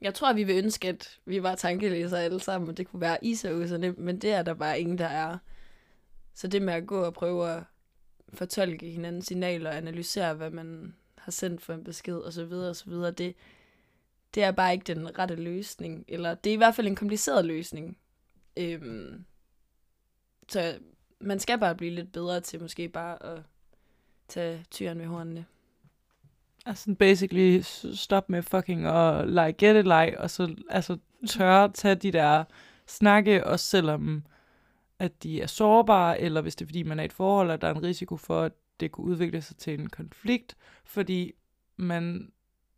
jeg 0.00 0.14
tror, 0.14 0.30
at 0.30 0.36
vi 0.36 0.44
vil 0.44 0.64
ønske, 0.64 0.88
at 0.88 1.18
vi 1.24 1.42
var 1.42 1.54
tankelæsere 1.54 2.24
alle 2.24 2.40
sammen, 2.40 2.70
og 2.70 2.76
det 2.76 2.88
kunne 2.88 3.00
være 3.00 3.24
is 3.24 3.40
så 3.40 3.76
nemt, 3.80 3.98
men 3.98 4.18
det 4.18 4.32
er 4.32 4.42
der 4.42 4.54
bare 4.54 4.80
ingen, 4.80 4.98
der 4.98 5.06
er. 5.06 5.38
Så 6.34 6.48
det 6.48 6.62
med 6.62 6.74
at 6.74 6.86
gå 6.86 7.04
og 7.04 7.14
prøve 7.14 7.50
at 7.50 7.62
fortolke 8.32 8.90
hinandens 8.90 9.26
signaler 9.26 9.70
og 9.70 9.76
analysere, 9.76 10.34
hvad 10.34 10.50
man 10.50 10.94
har 11.18 11.32
sendt 11.32 11.62
for 11.62 11.72
en 11.72 11.84
besked 11.84 12.16
og 12.16 12.32
så 12.32 12.44
videre 12.44 12.70
og 12.70 12.76
så 12.76 12.84
videre, 12.84 13.10
det, 13.10 13.34
det 14.34 14.42
er 14.42 14.50
bare 14.50 14.72
ikke 14.72 14.94
den 14.94 15.18
rette 15.18 15.34
løsning. 15.34 16.04
Eller 16.08 16.34
det 16.34 16.50
er 16.50 16.54
i 16.54 16.56
hvert 16.56 16.74
fald 16.74 16.86
en 16.86 16.96
kompliceret 16.96 17.44
løsning. 17.44 17.98
Øhm, 18.56 19.24
så 20.48 20.78
man 21.20 21.38
skal 21.38 21.58
bare 21.58 21.74
blive 21.74 21.94
lidt 21.94 22.12
bedre 22.12 22.40
til 22.40 22.60
måske 22.60 22.88
bare 22.88 23.22
at 23.22 23.42
tage 24.28 24.64
tyren 24.70 24.98
ved 24.98 25.06
hornene. 25.06 25.46
Altså 26.66 26.94
basically 26.98 27.60
stop 27.94 28.28
med 28.28 28.42
fucking 28.42 28.88
og 28.88 29.26
like 29.26 29.66
get 29.66 29.76
it 29.76 29.84
like, 29.84 30.20
og 30.20 30.30
så 30.30 30.54
altså 30.68 30.96
tør 31.28 31.66
tage 31.66 31.94
de 31.94 32.12
der 32.12 32.44
snakke, 32.86 33.46
også 33.46 33.66
selvom 33.66 34.24
at 34.98 35.22
de 35.22 35.40
er 35.40 35.46
sårbare, 35.46 36.20
eller 36.20 36.40
hvis 36.40 36.56
det 36.56 36.64
er 36.64 36.68
fordi, 36.68 36.82
man 36.82 36.98
er 36.98 37.02
i 37.02 37.06
et 37.06 37.12
forhold, 37.12 37.50
at 37.50 37.60
der 37.60 37.68
er 37.68 37.74
en 37.74 37.82
risiko 37.82 38.16
for, 38.16 38.42
at 38.42 38.52
det 38.80 38.92
kunne 38.92 39.06
udvikle 39.06 39.42
sig 39.42 39.56
til 39.56 39.80
en 39.80 39.88
konflikt, 39.88 40.56
fordi 40.84 41.32
man, 41.76 42.32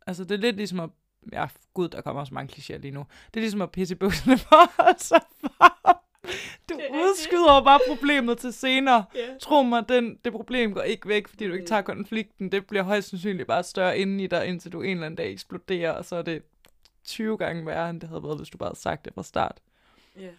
altså 0.07 0.23
det 0.23 0.31
er 0.31 0.39
lidt 0.41 0.55
ligesom 0.55 0.79
at, 0.79 0.89
ja 1.33 1.47
gud, 1.73 1.89
der 1.89 2.01
kommer 2.01 2.21
også 2.21 2.33
mange 2.33 2.53
klichéer 2.53 2.77
lige 2.77 2.91
nu, 2.91 3.05
det 3.27 3.39
er 3.39 3.41
ligesom 3.41 3.61
at 3.61 3.71
pisse 3.71 3.95
i 3.95 3.97
bukserne 3.97 4.37
for, 4.47 4.97
så 4.97 5.19
du 6.69 6.75
udskyder 6.91 7.63
bare 7.63 7.79
problemet 7.87 8.37
til 8.37 8.53
senere. 8.53 9.05
Yeah. 9.17 9.39
Tro 9.39 9.63
mig, 9.63 9.89
den, 9.89 10.17
det 10.25 10.33
problem 10.33 10.73
går 10.73 10.81
ikke 10.81 11.07
væk, 11.07 11.27
fordi 11.27 11.47
du 11.47 11.53
ikke 11.53 11.65
tager 11.65 11.81
konflikten. 11.81 12.51
Det 12.51 12.67
bliver 12.67 12.83
højst 12.83 13.09
sandsynligt 13.09 13.47
bare 13.47 13.63
større 13.63 13.97
inden 13.97 14.19
i 14.19 14.27
dig, 14.27 14.45
indtil 14.45 14.71
du 14.71 14.81
en 14.81 14.89
eller 14.89 15.05
anden 15.05 15.17
dag 15.17 15.31
eksploderer, 15.31 15.91
og 15.91 16.05
så 16.05 16.15
er 16.15 16.21
det 16.21 16.43
20 17.03 17.37
gange 17.37 17.65
værre, 17.65 17.89
end 17.89 18.01
det 18.01 18.09
havde 18.09 18.23
været, 18.23 18.37
hvis 18.37 18.49
du 18.49 18.57
bare 18.57 18.69
havde 18.69 18.79
sagt 18.79 19.05
det 19.05 19.13
fra 19.13 19.23
start. 19.23 19.59
Ja. 20.15 20.21
Yeah. 20.21 20.33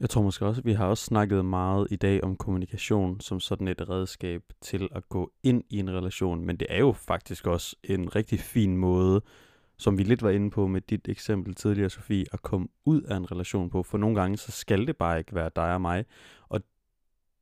Jeg 0.00 0.10
tror 0.10 0.22
måske 0.22 0.46
også, 0.46 0.60
at 0.60 0.64
vi 0.64 0.72
har 0.72 0.86
også 0.86 1.04
snakket 1.04 1.44
meget 1.44 1.86
i 1.90 1.96
dag 1.96 2.24
om 2.24 2.36
kommunikation 2.36 3.20
som 3.20 3.40
sådan 3.40 3.68
et 3.68 3.88
redskab 3.88 4.42
til 4.60 4.88
at 4.94 5.08
gå 5.08 5.32
ind 5.42 5.64
i 5.70 5.78
en 5.78 5.90
relation, 5.90 6.46
men 6.46 6.56
det 6.56 6.66
er 6.70 6.78
jo 6.78 6.92
faktisk 6.92 7.46
også 7.46 7.76
en 7.84 8.16
rigtig 8.16 8.40
fin 8.40 8.76
måde, 8.76 9.22
som 9.78 9.98
vi 9.98 10.02
lidt 10.02 10.22
var 10.22 10.30
inde 10.30 10.50
på 10.50 10.66
med 10.66 10.80
dit 10.80 11.08
eksempel 11.08 11.54
tidligere, 11.54 11.90
Sofie, 11.90 12.24
at 12.32 12.42
komme 12.42 12.68
ud 12.84 13.02
af 13.02 13.16
en 13.16 13.32
relation 13.32 13.70
på. 13.70 13.82
For 13.82 13.98
nogle 13.98 14.20
gange, 14.20 14.36
så 14.36 14.52
skal 14.52 14.86
det 14.86 14.96
bare 14.96 15.18
ikke 15.18 15.34
være 15.34 15.50
dig 15.56 15.74
og 15.74 15.80
mig. 15.80 16.04
Og 16.48 16.60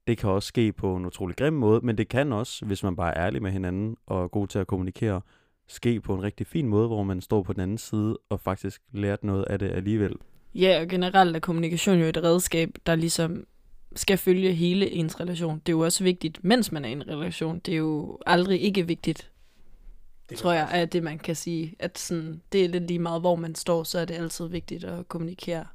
det 0.07 0.18
kan 0.18 0.31
også 0.31 0.47
ske 0.47 0.72
på 0.72 0.97
en 0.97 1.07
utrolig 1.07 1.37
grim 1.37 1.53
måde, 1.53 1.81
men 1.87 1.99
det 1.99 2.09
kan 2.09 2.33
også, 2.33 2.64
hvis 2.64 2.83
man 2.83 2.97
bare 2.97 3.16
er 3.16 3.26
ærlig 3.26 3.43
med 3.43 3.51
hinanden 3.51 3.97
og 4.07 4.24
er 4.24 4.28
god 4.28 4.47
til 4.47 4.59
at 4.59 4.66
kommunikere, 4.66 5.20
ske 5.68 6.01
på 6.01 6.14
en 6.14 6.22
rigtig 6.22 6.47
fin 6.47 6.68
måde, 6.68 6.87
hvor 6.87 7.03
man 7.03 7.20
står 7.20 7.43
på 7.43 7.53
den 7.53 7.61
anden 7.61 7.78
side 7.78 8.18
og 8.28 8.41
faktisk 8.41 8.83
lært 8.93 9.24
noget 9.24 9.45
af 9.45 9.59
det 9.59 9.70
alligevel. 9.70 10.16
Ja, 10.55 10.81
og 10.81 10.89
generelt 10.89 11.37
er 11.37 11.41
kommunikation 11.41 11.99
jo 11.99 12.05
et 12.05 12.22
redskab, 12.22 12.70
der 12.87 12.95
ligesom 12.95 13.47
skal 13.97 14.18
følge 14.18 14.53
hele 14.53 14.91
ens 14.91 15.20
relation. 15.20 15.59
Det 15.59 15.68
er 15.68 15.76
jo 15.76 15.81
også 15.81 16.05
vigtigt, 16.05 16.45
mens 16.45 16.72
man 16.72 16.85
er 16.85 16.89
i 16.89 16.93
en 16.93 17.09
relation. 17.09 17.59
Det 17.59 17.72
er 17.72 17.78
jo 17.78 18.18
aldrig 18.26 18.61
ikke 18.61 18.87
vigtigt, 18.87 19.30
det 20.31 20.39
tror 20.39 20.53
jeg, 20.53 20.68
er 20.72 20.85
det, 20.85 21.03
man 21.03 21.18
kan 21.18 21.37
sige. 21.37 21.76
At 21.78 21.99
sådan, 21.99 22.43
det 22.53 22.64
er 22.64 22.68
lidt 22.68 22.87
lige 22.87 22.99
meget, 22.99 23.20
hvor 23.20 23.37
man 23.37 23.55
står, 23.55 23.83
så 23.83 23.99
er 23.99 24.05
det 24.05 24.14
altid 24.14 24.47
vigtigt 24.47 24.85
at 24.85 25.09
kommunikere 25.09 25.66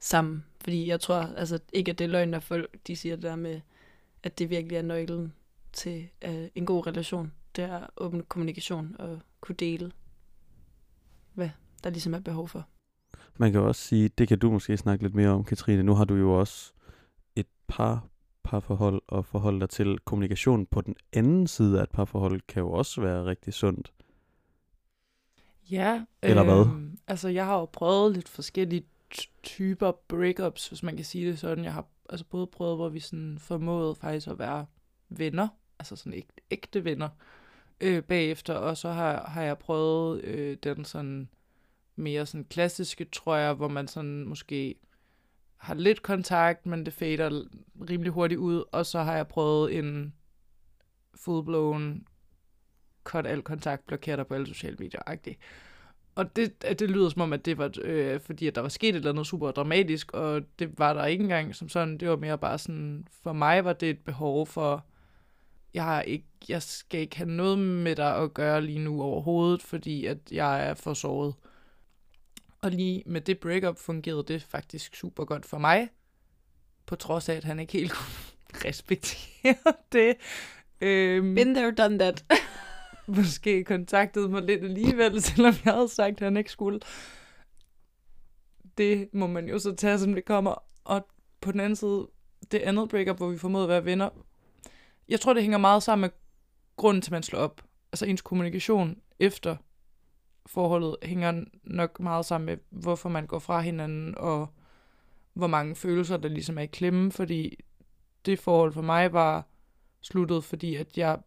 sammen. 0.00 0.44
Fordi 0.60 0.88
jeg 0.88 1.00
tror 1.00 1.16
altså 1.16 1.58
ikke, 1.72 1.90
at 1.90 1.98
det 1.98 2.04
er 2.04 2.08
løgn, 2.08 2.28
når 2.28 2.40
folk 2.40 2.76
de 2.86 2.96
siger 2.96 3.16
det 3.16 3.22
der 3.22 3.36
med, 3.36 3.60
at 4.22 4.38
det 4.38 4.50
virkelig 4.50 4.76
er 4.76 4.82
nøglen 4.82 5.32
til 5.72 6.08
uh, 6.28 6.44
en 6.54 6.66
god 6.66 6.86
relation. 6.86 7.32
Det 7.56 7.64
er 7.64 7.86
åben 7.96 8.22
kommunikation 8.22 8.96
og 8.98 9.20
kunne 9.40 9.56
dele, 9.56 9.92
hvad 11.34 11.50
der 11.84 11.90
ligesom 11.90 12.14
er 12.14 12.20
behov 12.20 12.48
for. 12.48 12.68
Man 13.36 13.52
kan 13.52 13.60
også 13.60 13.82
sige, 13.82 14.08
det 14.08 14.28
kan 14.28 14.38
du 14.38 14.50
måske 14.50 14.76
snakke 14.76 15.04
lidt 15.04 15.14
mere 15.14 15.28
om, 15.28 15.44
Katrine. 15.44 15.82
Nu 15.82 15.94
har 15.94 16.04
du 16.04 16.14
jo 16.14 16.38
også 16.38 16.72
et 17.36 17.46
par 17.68 18.09
parforhold 18.42 19.02
og 19.08 19.26
forholde 19.26 19.60
dig 19.60 19.70
til 19.70 19.98
kommunikation 19.98 20.66
på 20.66 20.80
den 20.80 20.96
anden 21.12 21.46
side 21.46 21.78
af 21.78 21.82
et 21.82 21.90
parforhold 21.90 22.40
kan 22.48 22.60
jo 22.60 22.72
også 22.72 23.00
være 23.00 23.24
rigtig 23.24 23.54
sundt. 23.54 23.92
Ja. 25.70 26.04
Eller 26.22 26.42
øh, 26.42 26.48
hvad? 26.48 26.66
Øhm, 26.66 26.98
altså, 27.06 27.28
jeg 27.28 27.46
har 27.46 27.58
jo 27.58 27.64
prøvet 27.64 28.14
lidt 28.14 28.28
forskellige 28.28 28.84
typer 29.42 29.92
breakups, 30.08 30.68
hvis 30.68 30.82
man 30.82 30.96
kan 30.96 31.04
sige 31.04 31.30
det 31.30 31.38
sådan. 31.38 31.64
Jeg 31.64 31.72
har 31.72 31.86
altså 32.10 32.26
både 32.26 32.46
prøvet, 32.46 32.76
hvor 32.76 32.88
vi 32.88 33.00
sådan 33.00 33.38
formåede 33.38 33.94
faktisk 33.94 34.28
at 34.28 34.38
være 34.38 34.66
venner, 35.08 35.48
altså 35.78 35.96
sådan 35.96 36.14
ægte, 36.14 36.42
ægte 36.50 36.84
venner 36.84 37.08
øh, 37.80 38.02
bagefter, 38.02 38.54
og 38.54 38.76
så 38.76 38.88
har, 38.88 39.24
har 39.28 39.42
jeg 39.42 39.58
prøvet 39.58 40.24
øh, 40.24 40.56
den 40.62 40.84
sådan 40.84 41.28
mere 41.96 42.26
sådan 42.26 42.44
klassiske, 42.44 43.04
tror 43.04 43.36
jeg, 43.36 43.54
hvor 43.54 43.68
man 43.68 43.88
sådan 43.88 44.24
måske 44.24 44.74
har 45.60 45.74
lidt 45.74 46.02
kontakt, 46.02 46.66
men 46.66 46.86
det 46.86 46.92
fader 46.92 47.44
rimelig 47.90 48.12
hurtigt 48.12 48.38
ud, 48.38 48.64
og 48.72 48.86
så 48.86 49.02
har 49.02 49.16
jeg 49.16 49.28
prøvet 49.28 49.78
en 49.78 50.14
full-blown 51.14 52.04
cut 53.04 53.26
al 53.26 53.42
kontakt, 53.42 53.92
blokér 53.92 54.16
dig 54.16 54.26
på 54.26 54.34
alle 54.34 54.46
sociale 54.46 54.76
medier, 54.78 55.00
-agtig. 55.10 55.34
Og 56.14 56.36
det, 56.36 56.62
det 56.62 56.90
lyder 56.90 57.08
som 57.08 57.22
om, 57.22 57.32
at 57.32 57.44
det 57.44 57.58
var, 57.58 57.70
øh, 57.82 58.20
fordi 58.20 58.46
at 58.46 58.54
der 58.54 58.60
var 58.60 58.68
sket 58.68 58.88
et 58.88 58.94
eller 58.96 59.10
andet 59.10 59.26
super 59.26 59.50
dramatisk, 59.50 60.12
og 60.12 60.42
det 60.58 60.78
var 60.78 60.94
der 60.94 61.06
ikke 61.06 61.22
engang 61.22 61.54
som 61.54 61.68
sådan. 61.68 61.98
Det 61.98 62.08
var 62.08 62.16
mere 62.16 62.38
bare 62.38 62.58
sådan, 62.58 63.06
for 63.22 63.32
mig 63.32 63.64
var 63.64 63.72
det 63.72 63.90
et 63.90 63.98
behov 63.98 64.46
for, 64.46 64.84
jeg, 65.74 65.84
har 65.84 66.02
ikke, 66.02 66.26
jeg 66.48 66.62
skal 66.62 67.00
ikke 67.00 67.16
have 67.16 67.30
noget 67.30 67.58
med 67.58 67.96
dig 67.96 68.16
at 68.16 68.34
gøre 68.34 68.62
lige 68.62 68.78
nu 68.78 69.02
overhovedet, 69.02 69.62
fordi 69.62 70.06
at 70.06 70.18
jeg 70.32 70.68
er 70.68 70.74
for 70.74 70.94
såret. 70.94 71.34
Og 72.62 72.70
lige 72.70 73.02
med 73.06 73.20
det 73.20 73.40
breakup 73.40 73.78
fungerede 73.78 74.22
det 74.22 74.42
faktisk 74.42 74.96
super 74.96 75.24
godt 75.24 75.46
for 75.46 75.58
mig, 75.58 75.88
på 76.86 76.96
trods 76.96 77.28
af, 77.28 77.34
at 77.34 77.44
han 77.44 77.58
ikke 77.58 77.72
helt 77.72 77.92
kunne 77.96 78.68
respektere 78.68 79.56
det. 79.92 80.16
Øhm, 80.80 81.34
Been 81.34 81.54
there, 81.54 81.70
done 81.70 81.98
that. 81.98 82.24
måske 83.16 83.64
kontaktede 83.64 84.28
mig 84.28 84.42
lidt 84.42 84.64
alligevel, 84.64 85.22
selvom 85.22 85.54
jeg 85.64 85.72
havde 85.74 85.88
sagt, 85.88 86.16
at 86.16 86.20
han 86.20 86.36
ikke 86.36 86.52
skulle. 86.52 86.80
Det 88.78 89.08
må 89.12 89.26
man 89.26 89.48
jo 89.48 89.58
så 89.58 89.74
tage, 89.74 89.98
som 89.98 90.14
det 90.14 90.24
kommer. 90.24 90.54
Og 90.84 91.06
på 91.40 91.52
den 91.52 91.60
anden 91.60 91.76
side, 91.76 92.08
det 92.52 92.58
andet 92.58 92.88
breakup, 92.88 93.16
hvor 93.16 93.28
vi 93.28 93.38
formåede 93.38 93.64
at 93.64 93.68
være 93.68 93.84
venner, 93.84 94.08
jeg 95.08 95.20
tror, 95.20 95.32
det 95.32 95.42
hænger 95.42 95.58
meget 95.58 95.82
sammen 95.82 96.00
med 96.00 96.10
grunden 96.76 97.02
til, 97.02 97.10
at 97.10 97.12
man 97.12 97.22
slår 97.22 97.38
op. 97.38 97.62
Altså 97.92 98.06
ens 98.06 98.22
kommunikation 98.22 98.98
efter 99.18 99.56
forholdet 100.46 100.96
hænger 101.02 101.44
nok 101.64 102.00
meget 102.00 102.26
sammen 102.26 102.46
med, 102.46 102.56
hvorfor 102.70 103.08
man 103.08 103.26
går 103.26 103.38
fra 103.38 103.60
hinanden, 103.60 104.14
og 104.18 104.48
hvor 105.32 105.46
mange 105.46 105.76
følelser, 105.76 106.16
der 106.16 106.28
ligesom 106.28 106.58
er 106.58 106.62
i 106.62 106.66
klemme, 106.66 107.12
fordi 107.12 107.56
det 108.26 108.38
forhold 108.38 108.72
for 108.72 108.82
mig 108.82 109.12
var 109.12 109.46
sluttet, 110.00 110.44
fordi 110.44 110.74
at 110.74 110.98
jeg, 110.98 111.18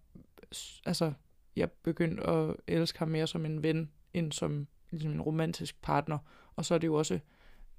altså, 0.85 1.13
jeg 1.55 1.71
begyndte 1.71 2.23
at 2.23 2.55
elske 2.67 2.99
ham 2.99 3.07
mere 3.07 3.27
som 3.27 3.45
en 3.45 3.63
ven, 3.63 3.91
end 4.13 4.31
som 4.31 4.67
ligesom 4.91 5.11
en 5.11 5.21
romantisk 5.21 5.81
partner. 5.81 6.17
Og 6.55 6.65
så 6.65 6.73
er 6.73 6.77
det 6.77 6.87
jo 6.87 6.95
også 6.95 7.19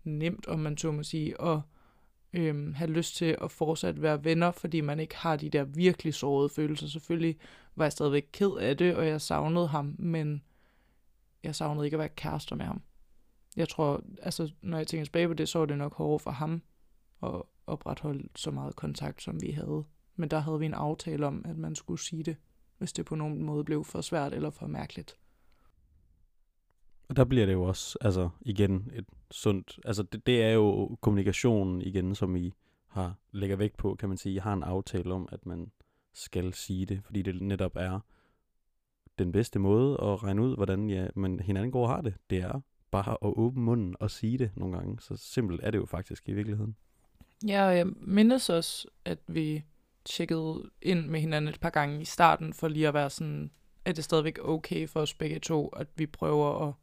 nemt, 0.05 0.47
om 0.47 0.59
man 0.59 0.77
så 0.77 0.93
må 0.93 1.03
sige, 1.03 1.43
at 1.43 1.61
øhm, 2.33 2.75
have 2.75 2.91
lyst 2.91 3.17
til 3.17 3.37
at 3.43 3.51
fortsat 3.51 4.03
være 4.03 4.25
venner, 4.25 4.51
fordi 4.51 4.81
man 4.81 5.01
ikke 5.01 5.17
har 5.17 5.37
de 5.37 5.51
der 5.51 5.65
virkelig 5.65 6.15
sårede 6.15 6.49
følelser. 6.49 6.87
Selvfølgelig 6.87 7.37
var 7.77 7.85
jeg 7.85 7.93
stadigvæk 7.93 8.29
ked 8.33 8.51
af 8.61 8.77
det, 8.77 8.97
og 8.97 9.07
jeg 9.07 9.21
savnede 9.21 9.67
ham, 9.67 9.97
men 9.99 10.43
jeg 11.45 11.55
savnede 11.55 11.87
ikke 11.87 11.95
at 11.95 11.99
være 11.99 12.09
kærester 12.09 12.57
med 12.57 12.65
ham. 12.65 12.83
Jeg 13.57 13.69
tror, 13.69 14.03
altså 14.23 14.53
når 14.63 14.79
jeg 14.79 14.87
tænker 14.87 15.05
tilbage 15.05 15.29
på 15.29 15.35
det, 15.35 15.49
så 15.49 15.59
var 15.59 15.67
det 15.67 15.79
nok 15.79 15.95
hårdere 15.95 16.19
for 16.19 16.31
ham 16.31 16.63
at 17.23 17.43
opretholde 17.67 18.29
så 18.37 18.51
meget 18.51 18.77
kontakt, 18.77 19.23
som 19.23 19.43
vi 19.43 19.51
havde. 19.51 19.85
Men 20.17 20.31
der 20.31 20.39
havde 20.39 20.59
vi 20.59 20.67
en 20.67 20.75
aftale 20.75 21.27
om, 21.27 21.45
at 21.45 21.57
man 21.57 21.75
skulle 21.75 22.01
sige 22.01 22.23
det, 22.23 22.37
hvis 22.79 22.93
det 22.93 23.07
på 23.07 23.15
nogen 23.15 23.43
måde 23.43 23.65
blev 23.65 23.85
for 23.85 24.01
svært 24.01 24.35
eller 24.35 24.51
for 24.51 24.67
mærkeligt. 24.67 25.17
Og 27.09 27.17
der 27.17 27.25
bliver 27.25 27.47
det 27.47 27.53
jo 27.53 27.63
også, 27.63 27.99
altså 28.01 28.29
igen, 28.41 28.91
et 28.95 29.05
sundt, 29.31 29.79
altså 29.85 30.03
det, 30.03 30.27
det 30.27 30.43
er 30.43 30.51
jo 30.51 30.97
kommunikationen 31.01 31.83
igen, 31.83 32.15
som 32.15 32.37
I 32.37 32.53
har 32.89 33.15
lægger 33.33 33.57
vægt 33.57 33.77
på, 33.77 33.95
kan 33.95 34.09
man 34.09 34.19
sige. 34.19 34.35
I 34.35 34.39
har 34.39 34.53
en 34.53 34.63
aftale 34.63 35.15
om, 35.15 35.29
at 35.33 35.47
man 35.47 35.73
skal 36.15 36.55
sige 36.55 36.87
det, 36.87 37.05
fordi 37.05 37.23
det 37.23 37.43
netop 37.43 37.77
er 37.77 38.01
den 39.19 39.33
bedste 39.33 39.59
måde 39.59 39.93
at 40.03 40.23
regne 40.23 40.43
ud, 40.43 40.57
hvordan 40.57 40.91
ja, 40.91 41.07
man 41.15 41.41
hinanden 41.41 41.73
går 41.73 41.83
og 41.83 41.89
har 41.89 42.01
det. 42.01 42.15
Det 42.31 42.39
er 42.39 42.61
bare 42.91 43.11
at 43.11 43.33
åbne 43.37 43.63
munden 43.63 43.97
og 44.01 44.11
sige 44.11 44.39
det 44.39 44.51
nogle 44.57 44.77
gange. 44.77 45.01
Så 45.01 45.17
simpelt 45.17 45.61
er 45.63 45.71
det 45.71 45.79
jo 45.79 45.87
faktisk 45.87 46.29
i 46.29 46.33
virkeligheden. 46.33 46.77
Ja, 47.47 47.67
og 47.67 47.77
jeg 47.77 47.87
mindes 47.87 48.51
også, 48.51 48.89
at 49.05 49.19
vi 49.27 49.65
tjekkede 50.05 50.71
ind 50.83 51.07
med 51.07 51.21
hinanden 51.21 51.49
et 51.49 51.61
par 51.61 51.71
gange 51.71 52.01
i 52.01 52.05
starten, 52.05 52.53
for 52.53 52.69
lige 52.69 52.89
at 52.89 52.95
være 52.95 53.11
sådan, 53.11 53.51
er 53.85 53.93
det 53.93 54.05
stadigvæk 54.05 54.39
okay 54.43 54.89
for 54.89 55.01
os 55.01 55.15
begge 55.15 55.39
to, 55.39 55.69
at 55.69 55.87
vi 55.97 56.07
prøver 56.07 56.69
at 56.69 56.75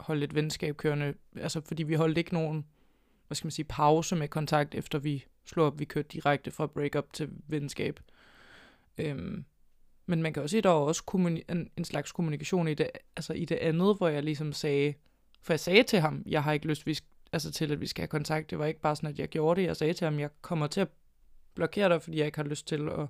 holde 0.00 0.24
et 0.24 0.34
venskab 0.34 0.76
kørende. 0.76 1.14
Altså, 1.36 1.60
fordi 1.60 1.82
vi 1.82 1.94
holdt 1.94 2.18
ikke 2.18 2.34
nogen, 2.34 2.66
hvad 3.26 3.34
skal 3.34 3.46
man 3.46 3.52
sige, 3.52 3.66
pause 3.68 4.16
med 4.16 4.28
kontakt, 4.28 4.74
efter 4.74 4.98
vi 4.98 5.24
slog 5.44 5.66
op. 5.66 5.78
Vi 5.78 5.84
kørte 5.84 6.08
direkte 6.08 6.50
fra 6.50 6.66
breakup 6.66 7.12
til 7.12 7.28
venskab. 7.48 8.00
Øhm, 8.98 9.44
men 10.10 10.22
man 10.22 10.32
kan 10.32 10.42
også 10.42 10.50
sige, 10.50 10.58
at 10.58 10.64
der 10.64 10.70
var 10.70 10.76
også 10.76 11.02
kommuni- 11.10 11.44
en, 11.48 11.70
en 11.76 11.84
slags 11.84 12.12
kommunikation 12.12 12.68
i 12.68 12.74
det, 12.74 12.90
altså 13.16 13.32
i 13.32 13.44
det 13.44 13.56
andet, 13.56 13.96
hvor 13.96 14.08
jeg 14.08 14.22
ligesom 14.22 14.52
sagde, 14.52 14.94
for 15.42 15.52
jeg 15.52 15.60
sagde 15.60 15.82
til 15.82 16.00
ham, 16.00 16.22
jeg 16.26 16.42
har 16.42 16.52
ikke 16.52 16.66
lyst 16.66 16.86
vi 16.86 16.98
altså 17.32 17.52
til, 17.52 17.72
at 17.72 17.80
vi 17.80 17.86
skal 17.86 18.02
have 18.02 18.08
kontakt. 18.08 18.50
Det 18.50 18.58
var 18.58 18.66
ikke 18.66 18.80
bare 18.80 18.96
sådan, 18.96 19.10
at 19.10 19.18
jeg 19.18 19.28
gjorde 19.28 19.60
det. 19.60 19.66
Jeg 19.66 19.76
sagde 19.76 19.92
til 19.92 20.04
ham, 20.04 20.18
jeg 20.18 20.30
kommer 20.40 20.66
til 20.66 20.80
at 20.80 20.88
blokere 21.54 21.88
dig, 21.88 22.02
fordi 22.02 22.18
jeg 22.18 22.26
ikke 22.26 22.38
har 22.38 22.44
lyst 22.44 22.66
til 22.66 22.88
at 22.88 23.06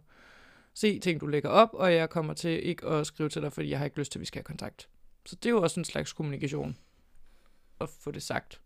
se 0.75 0.99
ting, 0.99 1.21
du 1.21 1.27
lægger 1.27 1.49
op, 1.49 1.69
og 1.73 1.95
jeg 1.95 2.11
kommer 2.11 2.35
til 2.35 2.67
ikke 2.67 2.87
at 2.87 3.07
skrive 3.07 3.29
til 3.29 3.43
dig, 3.43 3.53
fordi 3.53 3.71
jeg 3.71 3.79
har 3.79 3.85
ikke 3.85 3.99
lyst 3.99 4.13
til, 4.13 4.19
at 4.19 4.21
vi 4.21 4.27
skal 4.27 4.39
have 4.39 4.45
kontakt. 4.45 4.89
Så 5.27 5.37
det 5.37 5.47
er 5.47 5.51
jo 5.51 5.63
også 5.63 5.81
en 5.81 5.85
slags 5.85 6.13
kommunikation 6.13 6.77
at 7.81 7.89
få 7.89 8.11
det 8.11 8.23
sagt. 8.23 8.61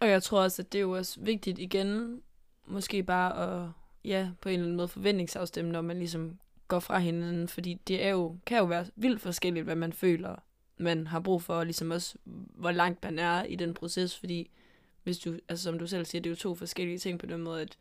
Og 0.00 0.08
jeg 0.08 0.22
tror 0.22 0.42
også, 0.42 0.62
at 0.62 0.72
det 0.72 0.78
er 0.78 0.82
jo 0.82 0.90
også 0.90 1.20
vigtigt 1.20 1.58
igen, 1.58 2.22
måske 2.66 3.02
bare 3.02 3.62
at, 3.64 3.70
ja, 4.04 4.30
på 4.40 4.48
en 4.48 4.52
eller 4.52 4.64
anden 4.64 4.76
måde 4.76 4.88
forventningsafstemme, 4.88 5.72
når 5.72 5.80
man 5.80 5.98
ligesom 5.98 6.38
går 6.68 6.78
fra 6.78 6.98
hinanden, 6.98 7.48
fordi 7.48 7.80
det 7.88 8.04
er 8.04 8.10
jo, 8.10 8.36
kan 8.46 8.58
jo 8.58 8.64
være 8.64 8.86
vildt 8.96 9.20
forskelligt, 9.20 9.64
hvad 9.64 9.76
man 9.76 9.92
føler, 9.92 10.36
man 10.78 11.06
har 11.06 11.20
brug 11.20 11.42
for, 11.42 11.54
og 11.54 11.66
ligesom 11.66 11.90
også, 11.90 12.18
hvor 12.54 12.70
langt 12.70 13.04
man 13.04 13.18
er 13.18 13.42
i 13.42 13.56
den 13.56 13.74
proces, 13.74 14.18
fordi 14.18 14.50
hvis 15.02 15.18
du, 15.18 15.38
altså 15.48 15.62
som 15.62 15.78
du 15.78 15.86
selv 15.86 16.04
siger, 16.04 16.22
det 16.22 16.30
er 16.30 16.32
jo 16.32 16.36
to 16.36 16.54
forskellige 16.54 16.98
ting 16.98 17.18
på 17.18 17.26
den 17.26 17.42
måde, 17.42 17.62
at 17.62 17.78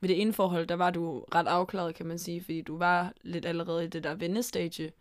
ved 0.00 0.08
det 0.08 0.20
ene 0.20 0.32
forhold, 0.32 0.66
der 0.66 0.74
var 0.74 0.90
du 0.90 1.24
ret 1.34 1.46
afklaret, 1.46 1.94
kan 1.94 2.06
man 2.06 2.18
sige, 2.18 2.42
fordi 2.42 2.62
du 2.62 2.78
var 2.78 3.12
lidt 3.22 3.46
allerede 3.46 3.84
i 3.84 3.88
det 3.88 4.04
der 4.04 4.14
vendestage, 4.14 4.92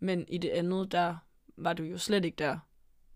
men 0.00 0.24
i 0.28 0.38
det 0.38 0.48
andet, 0.48 0.92
der 0.92 1.16
var 1.56 1.72
du 1.72 1.82
jo 1.82 1.98
slet 1.98 2.24
ikke 2.24 2.36
der. 2.36 2.58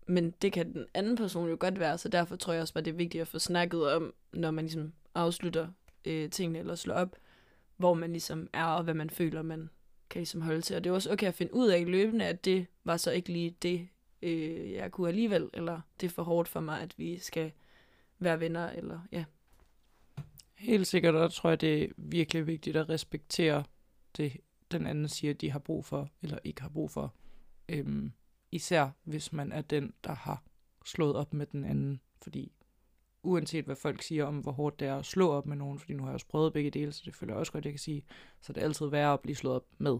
Men 0.07 0.31
det 0.41 0.53
kan 0.53 0.73
den 0.73 0.85
anden 0.93 1.15
person 1.15 1.49
jo 1.49 1.57
godt 1.59 1.79
være, 1.79 1.97
så 1.97 2.09
derfor 2.09 2.35
tror 2.35 2.53
jeg 2.53 2.61
også, 2.61 2.73
at 2.75 2.85
det 2.85 2.91
er 2.91 2.95
vigtigt 2.95 3.21
at 3.21 3.27
få 3.27 3.39
snakket 3.39 3.93
om, 3.93 4.13
når 4.33 4.51
man 4.51 4.65
ligesom 4.65 4.93
afslutter 5.15 5.67
øh, 6.05 6.29
tingene 6.29 6.59
eller 6.59 6.75
slår 6.75 6.95
op, 6.95 7.15
hvor 7.79 7.93
man 7.93 8.11
ligesom 8.11 8.49
er, 8.53 8.65
og 8.65 8.83
hvad 8.83 8.93
man 8.93 9.09
føler, 9.09 9.41
man 9.41 9.69
kan 10.09 10.19
ligesom 10.19 10.41
holde 10.41 10.61
til. 10.61 10.75
Og 10.75 10.83
det 10.83 10.89
er 10.89 10.93
også 10.93 11.11
okay 11.11 11.27
at 11.27 11.33
finde 11.33 11.53
ud 11.53 11.67
af 11.67 11.85
løbende, 11.91 12.25
at 12.25 12.45
det 12.45 12.67
var 12.83 12.97
så 12.97 13.11
ikke 13.11 13.29
lige 13.29 13.55
det, 13.61 13.87
øh, 14.21 14.71
jeg 14.71 14.91
kunne 14.91 15.07
alligevel, 15.07 15.49
eller 15.53 15.81
det 16.01 16.07
er 16.07 16.11
for 16.11 16.23
hårdt 16.23 16.49
for 16.49 16.59
mig, 16.59 16.81
at 16.81 16.93
vi 16.97 17.17
skal 17.17 17.51
være 18.19 18.39
venner, 18.39 18.69
eller 18.69 18.99
ja. 19.11 19.25
Helt 20.55 20.87
sikkert, 20.87 21.15
og 21.15 21.33
tror 21.33 21.49
jeg, 21.49 21.61
det 21.61 21.83
er 21.83 21.87
virkelig 21.97 22.47
vigtigt 22.47 22.75
at 22.75 22.89
respektere 22.89 23.63
det, 24.17 24.37
den 24.71 24.85
anden 24.85 25.07
siger, 25.07 25.33
de 25.33 25.51
har 25.51 25.59
brug 25.59 25.85
for, 25.85 26.09
eller 26.21 26.39
ikke 26.43 26.61
har 26.61 26.69
brug 26.69 26.91
for. 26.91 27.13
Øhm, 27.69 28.11
især 28.51 28.89
hvis 29.03 29.33
man 29.33 29.51
er 29.51 29.61
den, 29.61 29.93
der 30.03 30.15
har 30.15 30.43
slået 30.85 31.15
op 31.15 31.33
med 31.33 31.45
den 31.45 31.63
anden. 31.63 32.01
Fordi 32.21 32.51
uanset 33.23 33.65
hvad 33.65 33.75
folk 33.75 34.01
siger 34.01 34.25
om, 34.25 34.37
hvor 34.37 34.51
hårdt 34.51 34.79
det 34.79 34.87
er 34.87 34.95
at 34.95 35.05
slå 35.05 35.29
op 35.29 35.45
med 35.45 35.57
nogen, 35.57 35.79
fordi 35.79 35.93
nu 35.93 36.03
har 36.03 36.09
jeg 36.09 36.13
også 36.13 36.27
prøvet 36.27 36.53
begge 36.53 36.69
dele, 36.69 36.91
så 36.91 37.01
det 37.05 37.15
føler 37.15 37.33
jeg 37.33 37.39
også 37.39 37.51
godt, 37.51 37.65
jeg 37.65 37.73
kan 37.73 37.79
sige, 37.79 38.03
så 38.41 38.53
det 38.53 38.61
er 38.61 38.65
altid 38.65 38.87
værre 38.87 39.13
at 39.13 39.19
blive 39.19 39.35
slået 39.35 39.55
op 39.55 39.65
med. 39.77 39.97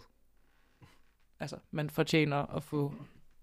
Altså, 1.40 1.58
man 1.72 1.90
fortjener 1.90 2.56
at 2.56 2.64
få, 2.64 2.94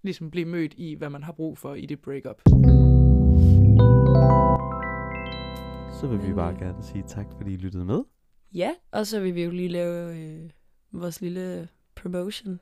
ligesom 0.01 0.31
blive 0.31 0.45
mødt 0.45 0.73
i, 0.77 0.93
hvad 0.93 1.09
man 1.09 1.23
har 1.23 1.31
brug 1.31 1.57
for 1.57 1.75
i 1.75 1.85
det 1.85 2.01
breakup. 2.01 2.41
Så 5.99 6.07
vil 6.07 6.27
vi 6.27 6.33
bare 6.33 6.53
gerne 6.53 6.83
sige 6.83 7.03
tak, 7.07 7.25
fordi 7.37 7.53
I 7.53 7.57
lyttede 7.57 7.85
med. 7.85 8.03
Ja, 8.53 8.71
og 8.91 9.07
så 9.07 9.19
vil 9.19 9.35
vi 9.35 9.43
jo 9.43 9.51
lige 9.51 9.69
lave 9.69 10.17
øh, 10.17 10.49
vores 10.91 11.21
lille 11.21 11.69
promotion. 11.95 12.59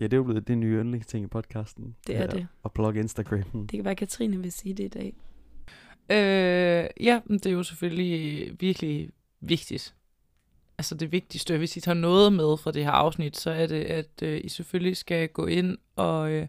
Ja, 0.00 0.04
det 0.04 0.12
er 0.12 0.16
jo 0.16 0.24
blevet 0.24 0.48
det 0.48 0.58
nye 0.58 0.80
yndlingsting 0.80 1.24
i 1.24 1.28
podcasten. 1.28 1.96
Det 2.06 2.16
er 2.16 2.26
det. 2.26 2.46
Og 2.62 2.72
blog 2.72 2.96
Instagram. 2.96 3.66
Det 3.66 3.70
kan 3.70 3.84
være, 3.84 3.94
Katrine 3.94 4.36
vil 4.36 4.52
sige 4.52 4.74
det 4.74 4.84
i 4.84 4.88
dag. 4.88 5.14
Øh, 6.10 6.86
ja, 7.00 7.20
men 7.24 7.38
det 7.38 7.46
er 7.46 7.50
jo 7.50 7.62
selvfølgelig 7.62 8.52
virkelig 8.60 9.10
vigtigt. 9.40 9.94
Altså 10.78 10.94
det 10.94 11.12
vigtigste, 11.12 11.58
hvis 11.58 11.76
I 11.76 11.80
tager 11.80 11.94
noget 11.94 12.32
med 12.32 12.56
fra 12.56 12.70
det 12.70 12.84
her 12.84 12.90
afsnit, 12.90 13.36
så 13.36 13.50
er 13.50 13.66
det, 13.66 13.84
at 13.84 14.22
øh, 14.22 14.40
I 14.44 14.48
selvfølgelig 14.48 14.96
skal 14.96 15.28
gå 15.28 15.46
ind 15.46 15.78
og 15.96 16.30
øh, 16.30 16.46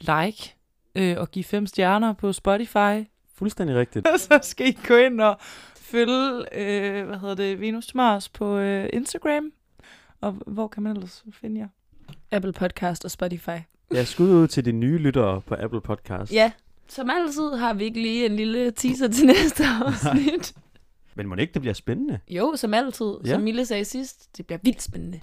like 0.00 0.54
øh, 0.94 1.18
og 1.18 1.30
give 1.30 1.44
fem 1.44 1.66
stjerner 1.66 2.12
på 2.12 2.32
Spotify. 2.32 3.08
Fuldstændig 3.34 3.76
rigtigt. 3.76 4.06
Og 4.06 4.20
så 4.28 4.38
skal 4.42 4.68
I 4.68 4.78
gå 4.88 4.96
ind 4.96 5.20
og 5.20 5.36
følge, 5.76 6.44
øh, 6.52 7.06
hvad 7.06 7.18
hedder 7.18 7.34
det, 7.34 7.60
Venus 7.60 7.86
til 7.86 7.96
Mars 7.96 8.28
på 8.28 8.56
øh, 8.56 8.88
Instagram. 8.92 9.52
Og 10.20 10.32
hvor 10.46 10.68
kan 10.68 10.82
man 10.82 10.92
ellers 10.96 11.24
finde 11.32 11.60
jer? 11.60 11.68
Apple 12.30 12.52
Podcast 12.52 13.04
og 13.04 13.10
Spotify. 13.10 13.58
Ja, 13.94 14.04
skud 14.04 14.30
ud 14.30 14.48
til 14.48 14.64
de 14.64 14.72
nye 14.72 14.98
lyttere 14.98 15.40
på 15.40 15.54
Apple 15.58 15.80
Podcast. 15.80 16.32
Ja, 16.32 16.52
som 16.88 17.10
altid 17.10 17.50
har 17.56 17.74
vi 17.74 17.84
ikke 17.84 18.02
lige 18.02 18.26
en 18.26 18.36
lille 18.36 18.70
teaser 18.70 19.08
til 19.08 19.26
næste 19.26 19.64
afsnit. 19.84 20.54
Men 21.14 21.26
må 21.28 21.34
det 21.34 21.42
ikke, 21.42 21.54
det 21.54 21.62
bliver 21.62 21.74
spændende? 21.74 22.18
jo, 22.28 22.52
som 22.56 22.74
altid. 22.74 23.14
Ja. 23.24 23.30
Som 23.30 23.42
Mille 23.42 23.66
sagde 23.66 23.84
sidst, 23.84 24.36
det 24.36 24.46
bliver 24.46 24.58
vildt 24.62 24.82
spændende. 24.82 25.20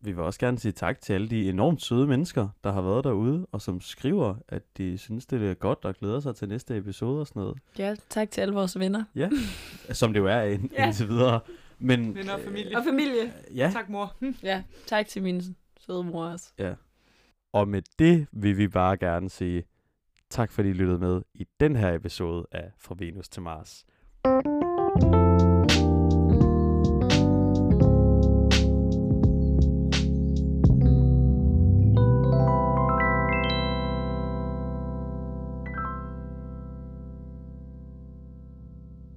Vi 0.00 0.12
vil 0.12 0.24
også 0.24 0.40
gerne 0.40 0.58
sige 0.58 0.72
tak 0.72 1.00
til 1.00 1.12
alle 1.12 1.28
de 1.28 1.48
enormt 1.48 1.82
søde 1.82 2.06
mennesker, 2.06 2.48
der 2.64 2.72
har 2.72 2.80
været 2.82 3.04
derude, 3.04 3.46
og 3.52 3.62
som 3.62 3.80
skriver, 3.80 4.34
at 4.48 4.62
de 4.78 4.98
synes, 4.98 5.26
det 5.26 5.50
er 5.50 5.54
godt 5.54 5.84
og 5.84 5.94
glæder 5.94 6.20
sig 6.20 6.36
til 6.36 6.48
næste 6.48 6.76
episode 6.76 7.20
og 7.20 7.26
sådan 7.26 7.40
noget. 7.42 7.58
Ja, 7.78 7.94
tak 8.10 8.30
til 8.30 8.40
alle 8.40 8.54
vores 8.54 8.78
venner. 8.78 9.04
Som 9.92 10.12
det 10.12 10.20
jo 10.20 10.26
er 10.26 10.42
ind, 10.42 10.70
Ja. 10.72 10.86
indtil 10.86 11.08
videre. 11.08 11.40
Men, 11.78 12.14
Venner 12.14 12.32
og 12.34 12.40
familie. 12.44 12.76
Og 12.78 12.84
familie. 12.84 13.32
ja, 13.54 13.70
Tak, 13.72 13.88
mor. 13.88 14.14
Ja, 14.42 14.62
tak 14.86 15.06
til 15.06 15.22
mine 15.22 15.42
fed 15.86 16.02
mor 16.02 16.24
også. 16.24 16.52
Ja. 16.58 16.74
Og 17.52 17.68
med 17.68 17.82
det 17.98 18.26
vil 18.32 18.58
vi 18.58 18.68
bare 18.68 18.96
gerne 18.96 19.30
sige 19.30 19.64
tak, 20.30 20.52
fordi 20.52 20.68
I 20.68 20.72
lyttede 20.72 20.98
med 20.98 21.22
i 21.34 21.46
den 21.60 21.76
her 21.76 21.94
episode 21.94 22.46
af 22.52 22.72
Fra 22.78 22.94
Venus 22.98 23.28
til 23.28 23.42
Mars. 23.42 23.84